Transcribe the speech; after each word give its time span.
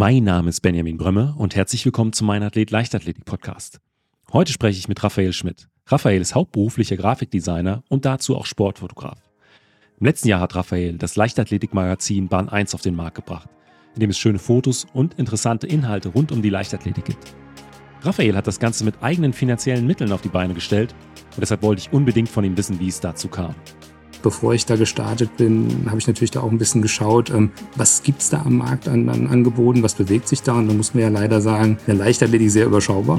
Mein 0.00 0.22
Name 0.22 0.48
ist 0.48 0.60
Benjamin 0.60 0.96
Brömme 0.96 1.34
und 1.38 1.56
herzlich 1.56 1.84
willkommen 1.84 2.12
zum 2.12 2.28
Mein 2.28 2.44
Athlet 2.44 2.70
Leichtathletik 2.70 3.24
Podcast. 3.24 3.80
Heute 4.32 4.52
spreche 4.52 4.78
ich 4.78 4.86
mit 4.86 5.02
Raphael 5.02 5.32
Schmidt. 5.32 5.68
Raphael 5.88 6.20
ist 6.20 6.36
hauptberuflicher 6.36 6.96
Grafikdesigner 6.96 7.82
und 7.88 8.04
dazu 8.04 8.36
auch 8.36 8.46
Sportfotograf. 8.46 9.18
Im 9.98 10.06
letzten 10.06 10.28
Jahr 10.28 10.38
hat 10.38 10.54
Raphael 10.54 10.98
das 10.98 11.16
Leichtathletik-Magazin 11.16 12.28
Bahn 12.28 12.48
1 12.48 12.76
auf 12.76 12.80
den 12.80 12.94
Markt 12.94 13.16
gebracht, 13.16 13.48
in 13.96 14.00
dem 14.00 14.10
es 14.10 14.18
schöne 14.18 14.38
Fotos 14.38 14.86
und 14.92 15.14
interessante 15.14 15.66
Inhalte 15.66 16.10
rund 16.10 16.30
um 16.30 16.42
die 16.42 16.50
Leichtathletik 16.50 17.06
gibt. 17.06 17.34
Raphael 18.02 18.36
hat 18.36 18.46
das 18.46 18.60
Ganze 18.60 18.84
mit 18.84 19.02
eigenen 19.02 19.32
finanziellen 19.32 19.84
Mitteln 19.84 20.12
auf 20.12 20.22
die 20.22 20.28
Beine 20.28 20.54
gestellt 20.54 20.94
und 21.34 21.40
deshalb 21.40 21.62
wollte 21.62 21.80
ich 21.80 21.92
unbedingt 21.92 22.28
von 22.28 22.44
ihm 22.44 22.56
wissen, 22.56 22.78
wie 22.78 22.86
es 22.86 23.00
dazu 23.00 23.26
kam. 23.26 23.56
Bevor 24.22 24.54
ich 24.54 24.66
da 24.66 24.76
gestartet 24.76 25.36
bin, 25.36 25.86
habe 25.86 25.98
ich 25.98 26.06
natürlich 26.06 26.32
da 26.32 26.40
auch 26.40 26.50
ein 26.50 26.58
bisschen 26.58 26.82
geschaut, 26.82 27.30
ähm, 27.30 27.50
was 27.76 28.02
gibt 28.02 28.20
es 28.20 28.30
da 28.30 28.42
am 28.42 28.58
Markt 28.58 28.88
an, 28.88 29.08
an 29.08 29.28
Angeboten, 29.28 29.82
was 29.82 29.94
bewegt 29.94 30.28
sich 30.28 30.42
da 30.42 30.54
und 30.54 30.68
da 30.68 30.74
muss 30.74 30.94
man 30.94 31.02
ja 31.02 31.08
leider 31.08 31.40
sagen, 31.40 31.78
der 31.86 31.94
Leichtathletik 31.94 32.50
sehr 32.50 32.66
überschaubar. 32.66 33.18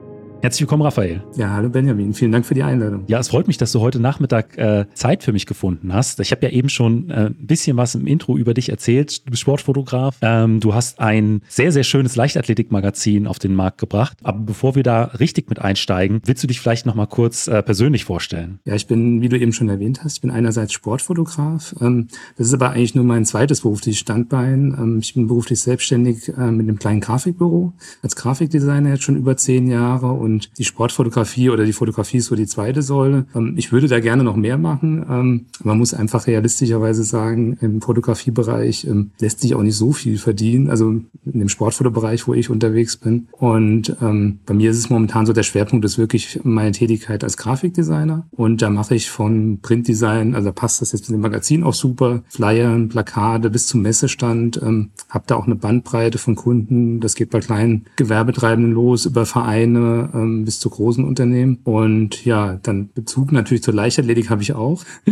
Herzlich 0.41 0.61
willkommen, 0.61 0.81
Raphael. 0.81 1.21
Ja, 1.35 1.51
hallo 1.51 1.69
Benjamin. 1.69 2.15
Vielen 2.15 2.31
Dank 2.31 2.47
für 2.47 2.55
die 2.55 2.63
Einladung. 2.63 3.03
Ja, 3.05 3.19
es 3.19 3.27
freut 3.27 3.45
mich, 3.45 3.57
dass 3.57 3.71
du 3.73 3.79
heute 3.79 3.99
Nachmittag 3.99 4.57
äh, 4.57 4.85
Zeit 4.95 5.21
für 5.21 5.33
mich 5.33 5.45
gefunden 5.45 5.93
hast. 5.93 6.19
Ich 6.19 6.31
habe 6.31 6.43
ja 6.47 6.51
eben 6.51 6.67
schon 6.67 7.11
äh, 7.11 7.27
ein 7.27 7.45
bisschen 7.45 7.77
was 7.77 7.93
im 7.93 8.07
Intro 8.07 8.35
über 8.37 8.55
dich 8.55 8.69
erzählt. 8.69 9.27
Du 9.27 9.29
bist 9.29 9.41
Sportfotograf. 9.41 10.17
Ähm, 10.23 10.59
du 10.59 10.73
hast 10.73 10.99
ein 10.99 11.43
sehr, 11.47 11.71
sehr 11.71 11.83
schönes 11.83 12.15
Leichtathletik-Magazin 12.15 13.27
auf 13.27 13.37
den 13.37 13.53
Markt 13.53 13.77
gebracht. 13.77 14.17
Aber 14.23 14.39
bevor 14.39 14.73
wir 14.73 14.81
da 14.81 15.03
richtig 15.03 15.47
mit 15.47 15.59
einsteigen, 15.59 16.21
willst 16.25 16.41
du 16.41 16.47
dich 16.47 16.59
vielleicht 16.59 16.87
noch 16.87 16.95
mal 16.95 17.05
kurz 17.05 17.47
äh, 17.47 17.61
persönlich 17.61 18.05
vorstellen? 18.05 18.57
Ja, 18.65 18.73
ich 18.73 18.87
bin, 18.87 19.21
wie 19.21 19.29
du 19.29 19.37
eben 19.37 19.53
schon 19.53 19.69
erwähnt 19.69 20.03
hast, 20.03 20.15
ich 20.15 20.21
bin 20.21 20.31
einerseits 20.31 20.73
Sportfotograf. 20.73 21.75
Ähm, 21.79 22.07
das 22.39 22.47
ist 22.47 22.53
aber 22.55 22.71
eigentlich 22.71 22.95
nur 22.95 23.05
mein 23.05 23.25
zweites 23.25 23.61
berufliches 23.61 23.99
Standbein. 23.99 24.75
Ähm, 24.75 24.99
ich 25.03 25.13
bin 25.13 25.27
beruflich 25.27 25.61
selbstständig 25.61 26.29
äh, 26.29 26.49
mit 26.49 26.67
einem 26.67 26.79
kleinen 26.79 26.99
Grafikbüro 26.99 27.73
als 28.01 28.15
Grafikdesigner 28.15 28.89
jetzt 28.89 29.03
schon 29.03 29.17
über 29.17 29.37
zehn 29.37 29.67
Jahre 29.67 30.13
und 30.13 30.30
und 30.31 30.57
die 30.57 30.63
Sportfotografie 30.63 31.49
oder 31.49 31.65
die 31.65 31.73
Fotografie 31.73 32.17
ist 32.17 32.27
so 32.27 32.35
die 32.35 32.45
zweite 32.45 32.81
Säule. 32.81 33.25
Ähm, 33.35 33.53
ich 33.57 33.71
würde 33.71 33.87
da 33.87 33.99
gerne 33.99 34.23
noch 34.23 34.35
mehr 34.35 34.57
machen. 34.57 35.05
Ähm, 35.09 35.45
man 35.63 35.77
muss 35.77 35.93
einfach 35.93 36.27
realistischerweise 36.27 37.03
sagen, 37.03 37.57
im 37.61 37.81
Fotografiebereich 37.81 38.85
ähm, 38.85 39.11
lässt 39.19 39.41
sich 39.41 39.55
auch 39.55 39.61
nicht 39.61 39.75
so 39.75 39.91
viel 39.91 40.17
verdienen. 40.17 40.69
Also 40.69 40.89
in 40.89 41.05
dem 41.25 41.49
Sportfotobereich, 41.49 42.27
wo 42.27 42.33
ich 42.33 42.49
unterwegs 42.49 42.97
bin. 42.97 43.27
Und 43.31 43.95
bei 43.99 44.53
mir 44.53 44.71
ist 44.71 44.77
es 44.77 44.89
momentan 44.89 45.25
so, 45.25 45.33
der 45.33 45.43
Schwerpunkt 45.43 45.85
ist 45.85 45.97
wirklich 45.97 46.39
meine 46.43 46.71
Tätigkeit 46.71 47.23
als 47.23 47.37
Grafikdesigner. 47.37 48.27
Und 48.31 48.61
da 48.61 48.69
mache 48.69 48.95
ich 48.95 49.09
von 49.09 49.59
Printdesign, 49.61 50.35
also 50.35 50.51
passt 50.51 50.81
das 50.81 50.91
jetzt 50.91 51.09
mit 51.09 51.17
dem 51.17 51.21
Magazin 51.21 51.63
auch 51.63 51.73
super, 51.73 52.23
Flyern, 52.29 52.89
Plakate 52.89 53.49
bis 53.49 53.67
zum 53.67 53.81
Messestand. 53.81 54.59
Ähm, 54.63 54.91
habe 55.09 55.25
da 55.27 55.35
auch 55.35 55.45
eine 55.45 55.55
Bandbreite 55.55 56.17
von 56.17 56.35
Kunden. 56.35 56.99
Das 56.99 57.15
geht 57.15 57.29
bei 57.29 57.39
kleinen 57.39 57.85
Gewerbetreibenden 57.95 58.73
los, 58.73 59.05
über 59.05 59.25
Vereine, 59.25 60.09
ähm, 60.21 60.45
bis 60.45 60.59
zu 60.59 60.69
großen 60.69 61.03
Unternehmen. 61.03 61.59
Und 61.63 62.25
ja, 62.25 62.59
dann 62.63 62.89
Bezug 62.93 63.31
natürlich 63.31 63.63
zur 63.63 63.73
Leichtathletik 63.73 64.29
habe 64.29 64.41
ich 64.41 64.53
auch. 64.53 64.83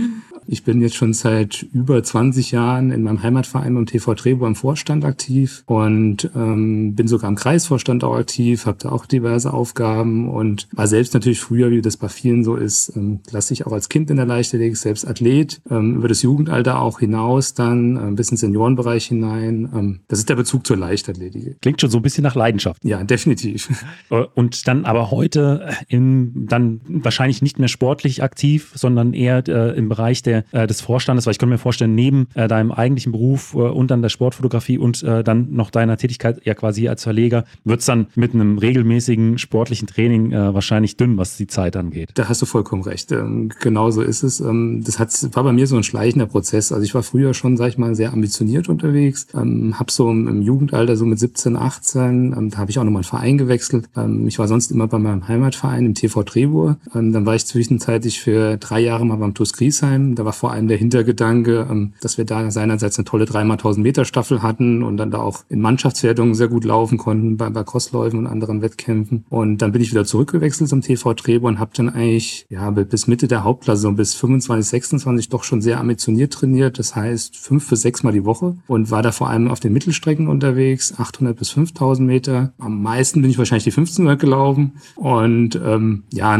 Ich 0.51 0.63
bin 0.63 0.81
jetzt 0.81 0.95
schon 0.95 1.13
seit 1.13 1.61
über 1.73 2.01
20 2.01 2.49
Jahren 2.49 2.89
in 2.89 3.03
meinem 3.03 3.21
Heimatverein 3.21 3.75
beim 3.75 3.85
TV 3.85 4.15
Trebo 4.15 4.47
im 4.47 4.55
Vorstand 4.55 5.05
aktiv 5.05 5.63
und 5.67 6.31
ähm, 6.35 6.95
bin 6.95 7.07
sogar 7.07 7.29
im 7.29 7.35
Kreisvorstand 7.35 8.03
auch 8.03 8.15
aktiv, 8.15 8.65
habe 8.65 8.79
da 8.81 8.89
auch 8.89 9.05
diverse 9.05 9.53
Aufgaben 9.53 10.27
und 10.27 10.67
war 10.71 10.87
selbst 10.87 11.13
natürlich 11.13 11.39
früher, 11.39 11.69
wie 11.69 11.83
das 11.83 11.97
bei 11.97 12.09
vielen 12.09 12.43
so 12.43 12.55
ist, 12.55 12.95
ähm, 12.95 13.19
klassisch 13.27 13.63
auch 13.67 13.71
als 13.73 13.89
Kind 13.89 14.09
in 14.09 14.17
der 14.17 14.25
Leichtathletik, 14.25 14.75
selbst 14.77 15.07
Athlet, 15.07 15.61
ähm, 15.69 15.97
über 15.97 16.07
das 16.07 16.23
Jugendalter 16.23 16.81
auch 16.81 16.99
hinaus 16.99 17.53
dann, 17.53 17.95
äh, 17.97 18.11
bis 18.15 18.31
ins 18.31 18.39
Seniorenbereich 18.39 19.05
hinein. 19.05 19.69
Ähm, 19.71 19.99
das 20.07 20.17
ist 20.17 20.29
der 20.29 20.35
Bezug 20.35 20.65
zur 20.65 20.77
Leichtathletik. 20.77 21.61
Klingt 21.61 21.79
schon 21.79 21.91
so 21.91 21.99
ein 21.99 22.01
bisschen 22.01 22.23
nach 22.23 22.33
Leidenschaft. 22.33 22.83
Ja, 22.83 23.03
definitiv. 23.03 23.69
Äh, 24.09 24.23
und 24.33 24.67
dann 24.67 24.85
aber 24.85 24.98
heute 25.11 25.69
in, 25.87 26.47
dann 26.47 26.81
wahrscheinlich 26.87 27.41
nicht 27.41 27.59
mehr 27.59 27.67
sportlich 27.67 28.23
aktiv, 28.23 28.71
sondern 28.75 29.13
eher 29.13 29.47
äh, 29.47 29.77
im 29.77 29.89
Bereich 29.89 30.23
der 30.23 30.43
äh, 30.51 30.67
des 30.67 30.81
Vorstandes, 30.81 31.25
weil 31.25 31.31
ich 31.31 31.39
könnte 31.39 31.53
mir 31.53 31.59
vorstellen, 31.59 31.95
neben 31.95 32.27
äh, 32.33 32.47
deinem 32.47 32.71
eigentlichen 32.71 33.11
Beruf 33.11 33.53
äh, 33.53 33.57
und 33.57 33.91
dann 33.91 34.01
der 34.01 34.09
Sportfotografie 34.09 34.77
und 34.77 35.03
äh, 35.03 35.23
dann 35.23 35.51
noch 35.51 35.71
deiner 35.71 35.97
Tätigkeit 35.97 36.41
ja 36.45 36.53
quasi 36.53 36.87
als 36.87 37.03
Verleger, 37.03 37.45
wird 37.63 37.79
es 37.81 37.85
dann 37.85 38.07
mit 38.15 38.33
einem 38.33 38.57
regelmäßigen 38.57 39.37
sportlichen 39.37 39.87
Training 39.87 40.31
äh, 40.31 40.53
wahrscheinlich 40.53 40.97
dünn, 40.97 41.17
was 41.17 41.37
die 41.37 41.47
Zeit 41.47 41.75
angeht. 41.75 42.11
Da 42.15 42.29
hast 42.29 42.41
du 42.41 42.45
vollkommen 42.45 42.83
recht. 42.83 43.11
Ähm, 43.11 43.51
genau 43.59 43.91
so 43.91 44.01
ist 44.01 44.23
es. 44.23 44.39
Ähm, 44.39 44.83
das 44.85 44.99
hat, 44.99 45.09
war 45.35 45.43
bei 45.43 45.53
mir 45.53 45.67
so 45.67 45.75
ein 45.75 45.83
schleichender 45.83 46.25
Prozess. 46.25 46.71
Also 46.71 46.83
ich 46.83 46.93
war 46.93 47.03
früher 47.03 47.33
schon, 47.33 47.57
sag 47.57 47.69
ich 47.69 47.77
mal, 47.77 47.95
sehr 47.95 48.13
ambitioniert 48.13 48.69
unterwegs, 48.69 49.27
ähm, 49.33 49.79
habe 49.79 49.91
so 49.91 50.09
im, 50.09 50.27
im, 50.27 50.41
Jugendalter, 50.41 50.95
so 50.95 51.05
mit 51.05 51.19
17, 51.19 51.55
18, 51.55 52.33
ähm, 52.37 52.49
da 52.49 52.57
habe 52.57 52.71
ich 52.71 52.79
auch 52.79 52.83
nochmal 52.83 53.01
einen 53.01 53.09
Verein 53.09 53.37
gewechselt. 53.37 53.89
Ähm, 53.95 54.27
ich 54.27 54.39
war 54.39 54.47
sonst 54.47 54.71
immer 54.71 54.87
bei 54.89 54.99
meinem 54.99 55.27
Heimatverein 55.27 55.85
im 55.85 55.93
TV 55.93 56.23
Trebur. 56.23 56.77
Ähm, 56.93 57.13
dann 57.13 57.25
war 57.25 57.35
ich 57.35 57.45
zwischenzeitlich 57.45 58.19
für 58.19 58.57
drei 58.57 58.79
Jahre 58.79 59.05
mal 59.05 59.17
beim 59.17 59.33
TuS 59.33 59.53
Griesheim. 59.53 60.15
Da 60.15 60.25
war 60.25 60.33
vor 60.33 60.51
allem 60.51 60.67
der 60.67 60.77
Hintergedanke, 60.77 61.67
ähm, 61.69 61.93
dass 62.01 62.17
wir 62.17 62.25
da 62.25 62.51
seinerseits 62.51 62.97
eine 62.97 63.05
tolle 63.05 63.25
3x1000 63.25 63.79
Meter 63.79 64.05
Staffel 64.05 64.41
hatten 64.41 64.83
und 64.83 64.97
dann 64.97 65.11
da 65.11 65.19
auch 65.19 65.43
in 65.49 65.61
Mannschaftswertungen 65.61 66.35
sehr 66.35 66.47
gut 66.47 66.65
laufen 66.65 66.97
konnten 66.97 67.37
bei, 67.37 67.49
bei 67.49 67.63
Crossläufen 67.63 68.19
und 68.19 68.27
anderen 68.27 68.61
Wettkämpfen. 68.61 69.25
Und 69.29 69.61
dann 69.61 69.71
bin 69.71 69.81
ich 69.81 69.91
wieder 69.91 70.05
zurückgewechselt 70.05 70.69
zum 70.69 70.81
TV 70.81 71.13
Treber 71.13 71.47
und 71.47 71.59
habe 71.59 71.71
dann 71.75 71.89
eigentlich 71.89 72.45
ja 72.49 72.69
bis 72.71 73.07
Mitte 73.07 73.27
der 73.27 73.43
Hauptklasse, 73.43 73.91
bis 73.91 74.15
25, 74.15 74.69
26 74.69 75.29
doch 75.29 75.43
schon 75.43 75.61
sehr 75.61 75.79
ambitioniert 75.79 76.33
trainiert. 76.33 76.79
Das 76.79 76.95
heißt 76.95 77.37
fünf 77.37 77.69
bis 77.69 77.81
sechs 77.81 78.03
Mal 78.03 78.13
die 78.13 78.25
Woche 78.25 78.55
und 78.67 78.91
war 78.91 79.01
da 79.01 79.11
vor 79.11 79.29
allem 79.29 79.49
auf 79.49 79.59
den 79.59 79.73
Mittelstrecken 79.73 80.27
unterwegs, 80.27 80.93
800 80.97 81.37
bis 81.37 81.49
5000 81.51 82.07
Meter. 82.07 82.53
Am 82.57 82.81
meisten 82.81 83.21
bin 83.21 83.31
ich 83.31 83.37
wahrscheinlich 83.37 83.63
die 83.63 83.71
1500 83.71 84.19
gelaufen 84.19 84.73
und 84.95 85.59
ähm, 85.63 86.03
ja, 86.11 86.37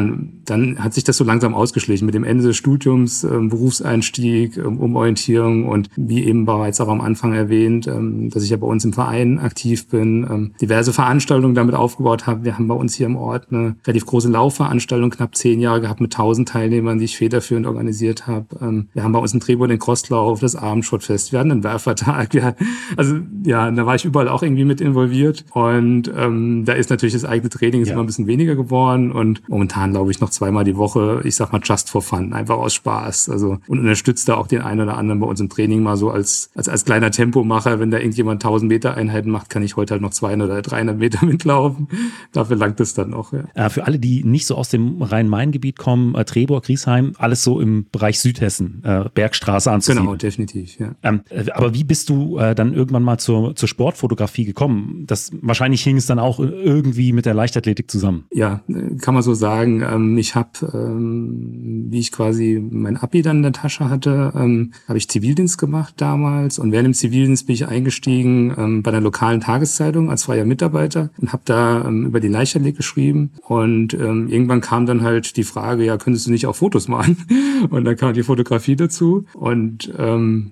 dann 0.49 0.83
hat 0.83 0.93
sich 0.93 1.03
das 1.03 1.17
so 1.17 1.23
langsam 1.23 1.53
ausgeschlichen 1.53 2.05
mit 2.05 2.15
dem 2.15 2.23
Ende 2.23 2.43
des 2.43 2.57
Studiums, 2.57 3.23
ähm, 3.23 3.49
Berufseinstieg, 3.49 4.57
ähm, 4.57 4.79
Umorientierung 4.79 5.67
und 5.67 5.89
wie 5.95 6.23
eben 6.25 6.45
bereits 6.45 6.81
auch 6.81 6.87
am 6.87 7.01
Anfang 7.01 7.33
erwähnt, 7.33 7.87
ähm, 7.87 8.29
dass 8.29 8.43
ich 8.43 8.49
ja 8.49 8.57
bei 8.57 8.67
uns 8.67 8.83
im 8.85 8.93
Verein 8.93 9.39
aktiv 9.39 9.87
bin, 9.87 10.25
ähm, 10.29 10.51
diverse 10.61 10.93
Veranstaltungen 10.93 11.55
damit 11.55 11.75
aufgebaut 11.75 12.25
habe. 12.25 12.43
Wir 12.43 12.55
haben 12.55 12.67
bei 12.67 12.75
uns 12.75 12.95
hier 12.95 13.05
im 13.05 13.15
Ort 13.15 13.47
eine 13.51 13.75
relativ 13.85 14.05
große 14.05 14.29
Laufveranstaltung, 14.29 15.09
knapp 15.11 15.35
zehn 15.35 15.59
Jahre 15.59 15.81
gehabt 15.81 16.01
mit 16.01 16.13
tausend 16.13 16.49
Teilnehmern, 16.49 16.99
die 16.99 17.05
ich 17.05 17.17
federführend 17.17 17.67
organisiert 17.67 18.27
habe. 18.27 18.47
Ähm, 18.61 18.87
wir 18.93 19.03
haben 19.03 19.11
bei 19.11 19.19
uns 19.19 19.33
in 19.33 19.39
Drehbohr 19.39 19.67
den 19.67 19.79
Crosslauf, 19.79 20.39
das 20.39 20.55
Abendschrottfest, 20.55 21.31
wir 21.31 21.39
hatten 21.39 21.51
einen 21.51 21.63
Werfertag. 21.63 22.29
Wir, 22.39 22.55
also 22.95 23.17
ja, 23.43 23.71
da 23.71 23.85
war 23.85 23.95
ich 23.95 24.05
überall 24.05 24.27
auch 24.27 24.43
irgendwie 24.43 24.63
mit 24.63 24.81
involviert 24.81 25.45
und 25.51 26.11
ähm, 26.15 26.63
da 26.65 26.73
ist 26.73 26.89
natürlich 26.89 27.13
das 27.13 27.25
eigene 27.25 27.49
Training 27.49 27.81
ist 27.81 27.87
ja. 27.87 27.93
immer 27.93 28.03
ein 28.03 28.05
bisschen 28.05 28.18
weniger 28.27 28.55
geworden 28.55 29.11
und 29.11 29.47
momentan 29.49 29.91
glaube 29.91 30.11
ich 30.11 30.19
noch 30.19 30.29
zweimal 30.29 30.63
die 30.63 30.77
Woche, 30.77 31.21
ich 31.23 31.35
sag 31.35 31.51
mal 31.51 31.61
just 31.63 31.89
for 31.89 32.01
fun, 32.01 32.33
einfach 32.33 32.57
aus 32.57 32.73
Spaß. 32.73 33.29
Also 33.29 33.59
und 33.67 33.79
unterstützt 33.79 34.27
da 34.29 34.35
auch 34.35 34.47
den 34.47 34.61
einen 34.61 34.81
oder 34.81 34.97
anderen 34.97 35.19
bei 35.19 35.27
uns 35.27 35.39
im 35.39 35.49
Training 35.49 35.83
mal 35.83 35.97
so 35.97 36.09
als, 36.09 36.49
als, 36.55 36.69
als 36.69 36.85
kleiner 36.85 37.11
Tempomacher. 37.11 37.79
Wenn 37.79 37.91
da 37.91 37.97
irgendjemand 37.97 38.43
1000 38.43 38.69
Meter 38.69 38.95
Einheiten 38.95 39.29
macht, 39.29 39.49
kann 39.49 39.63
ich 39.63 39.75
heute 39.75 39.93
halt 39.93 40.01
noch 40.01 40.11
200 40.11 40.49
oder 40.49 40.61
300 40.61 40.97
Meter 40.97 41.25
mitlaufen. 41.25 41.87
Dafür 42.31 42.55
langt 42.55 42.79
es 42.79 42.93
dann 42.93 43.13
auch. 43.13 43.33
Ja. 43.33 43.45
Äh, 43.53 43.69
für 43.69 43.85
alle, 43.85 43.99
die 43.99 44.23
nicht 44.23 44.45
so 44.45 44.55
aus 44.55 44.69
dem 44.69 45.01
Rhein-Main-Gebiet 45.01 45.77
kommen, 45.77 46.15
äh, 46.15 46.25
Trebor, 46.25 46.61
Griesheim, 46.61 47.13
alles 47.17 47.43
so 47.43 47.59
im 47.59 47.85
Bereich 47.91 48.19
Südhessen, 48.19 48.81
äh, 48.83 49.05
Bergstraße 49.13 49.71
anzusehen. 49.71 50.03
Genau, 50.03 50.15
definitiv. 50.15 50.77
Ja. 50.79 50.95
Ähm, 51.03 51.21
äh, 51.29 51.49
aber 51.51 51.73
wie 51.73 51.83
bist 51.83 52.09
du 52.09 52.39
dann 52.39 52.73
irgendwann 52.73 53.03
mal 53.03 53.17
zur, 53.17 53.55
zur 53.55 53.67
Sportfotografie 53.67 54.45
gekommen? 54.45 55.03
Das, 55.07 55.31
wahrscheinlich 55.41 55.83
hing 55.83 55.97
es 55.97 56.05
dann 56.05 56.19
auch 56.19 56.39
irgendwie 56.39 57.11
mit 57.11 57.25
der 57.25 57.33
Leichtathletik 57.33 57.89
zusammen. 57.89 58.08
Ja, 58.31 58.61
kann 59.01 59.13
man 59.13 59.23
so 59.23 59.33
sagen. 59.33 59.81
Ähm, 59.81 60.17
ich 60.17 60.35
habe, 60.35 60.49
ähm, 60.73 61.87
wie 61.89 61.99
ich 61.99 62.11
quasi 62.11 62.61
mein 62.69 62.97
Abi 62.97 63.21
dann 63.21 63.41
der 63.41 63.51
Tasche 63.51 63.89
hatte, 63.89 64.33
ähm, 64.35 64.73
habe 64.87 64.97
ich 64.97 65.09
Zivildienst 65.09 65.57
gemacht 65.57 65.95
damals. 65.97 66.59
Und 66.59 66.71
während 66.71 66.87
dem 66.87 66.93
Zivildienst 66.93 67.47
bin 67.47 67.53
ich 67.55 67.67
eingestiegen 67.67 68.81
bei 68.83 68.91
einer 68.91 69.01
lokalen 69.01 69.41
Tageszeitung 69.41 70.09
als 70.09 70.23
freier 70.23 70.45
Mitarbeiter 70.45 71.09
und 71.17 71.33
habe 71.33 71.43
da 71.45 71.89
über 71.89 72.19
die 72.19 72.27
Leichtathletik 72.27 72.77
geschrieben. 72.77 73.31
Und 73.47 73.93
irgendwann 73.93 74.61
kam 74.61 74.85
dann 74.85 75.01
halt 75.01 75.37
die 75.37 75.43
Frage, 75.43 75.85
ja, 75.85 75.97
könntest 75.97 76.27
du 76.27 76.31
nicht 76.31 76.45
auch 76.47 76.55
Fotos 76.55 76.87
machen? 76.87 77.17
Und 77.69 77.85
dann 77.85 77.95
kam 77.95 78.13
die 78.13 78.23
Fotografie 78.23 78.75
dazu. 78.75 79.25
Und 79.33 79.91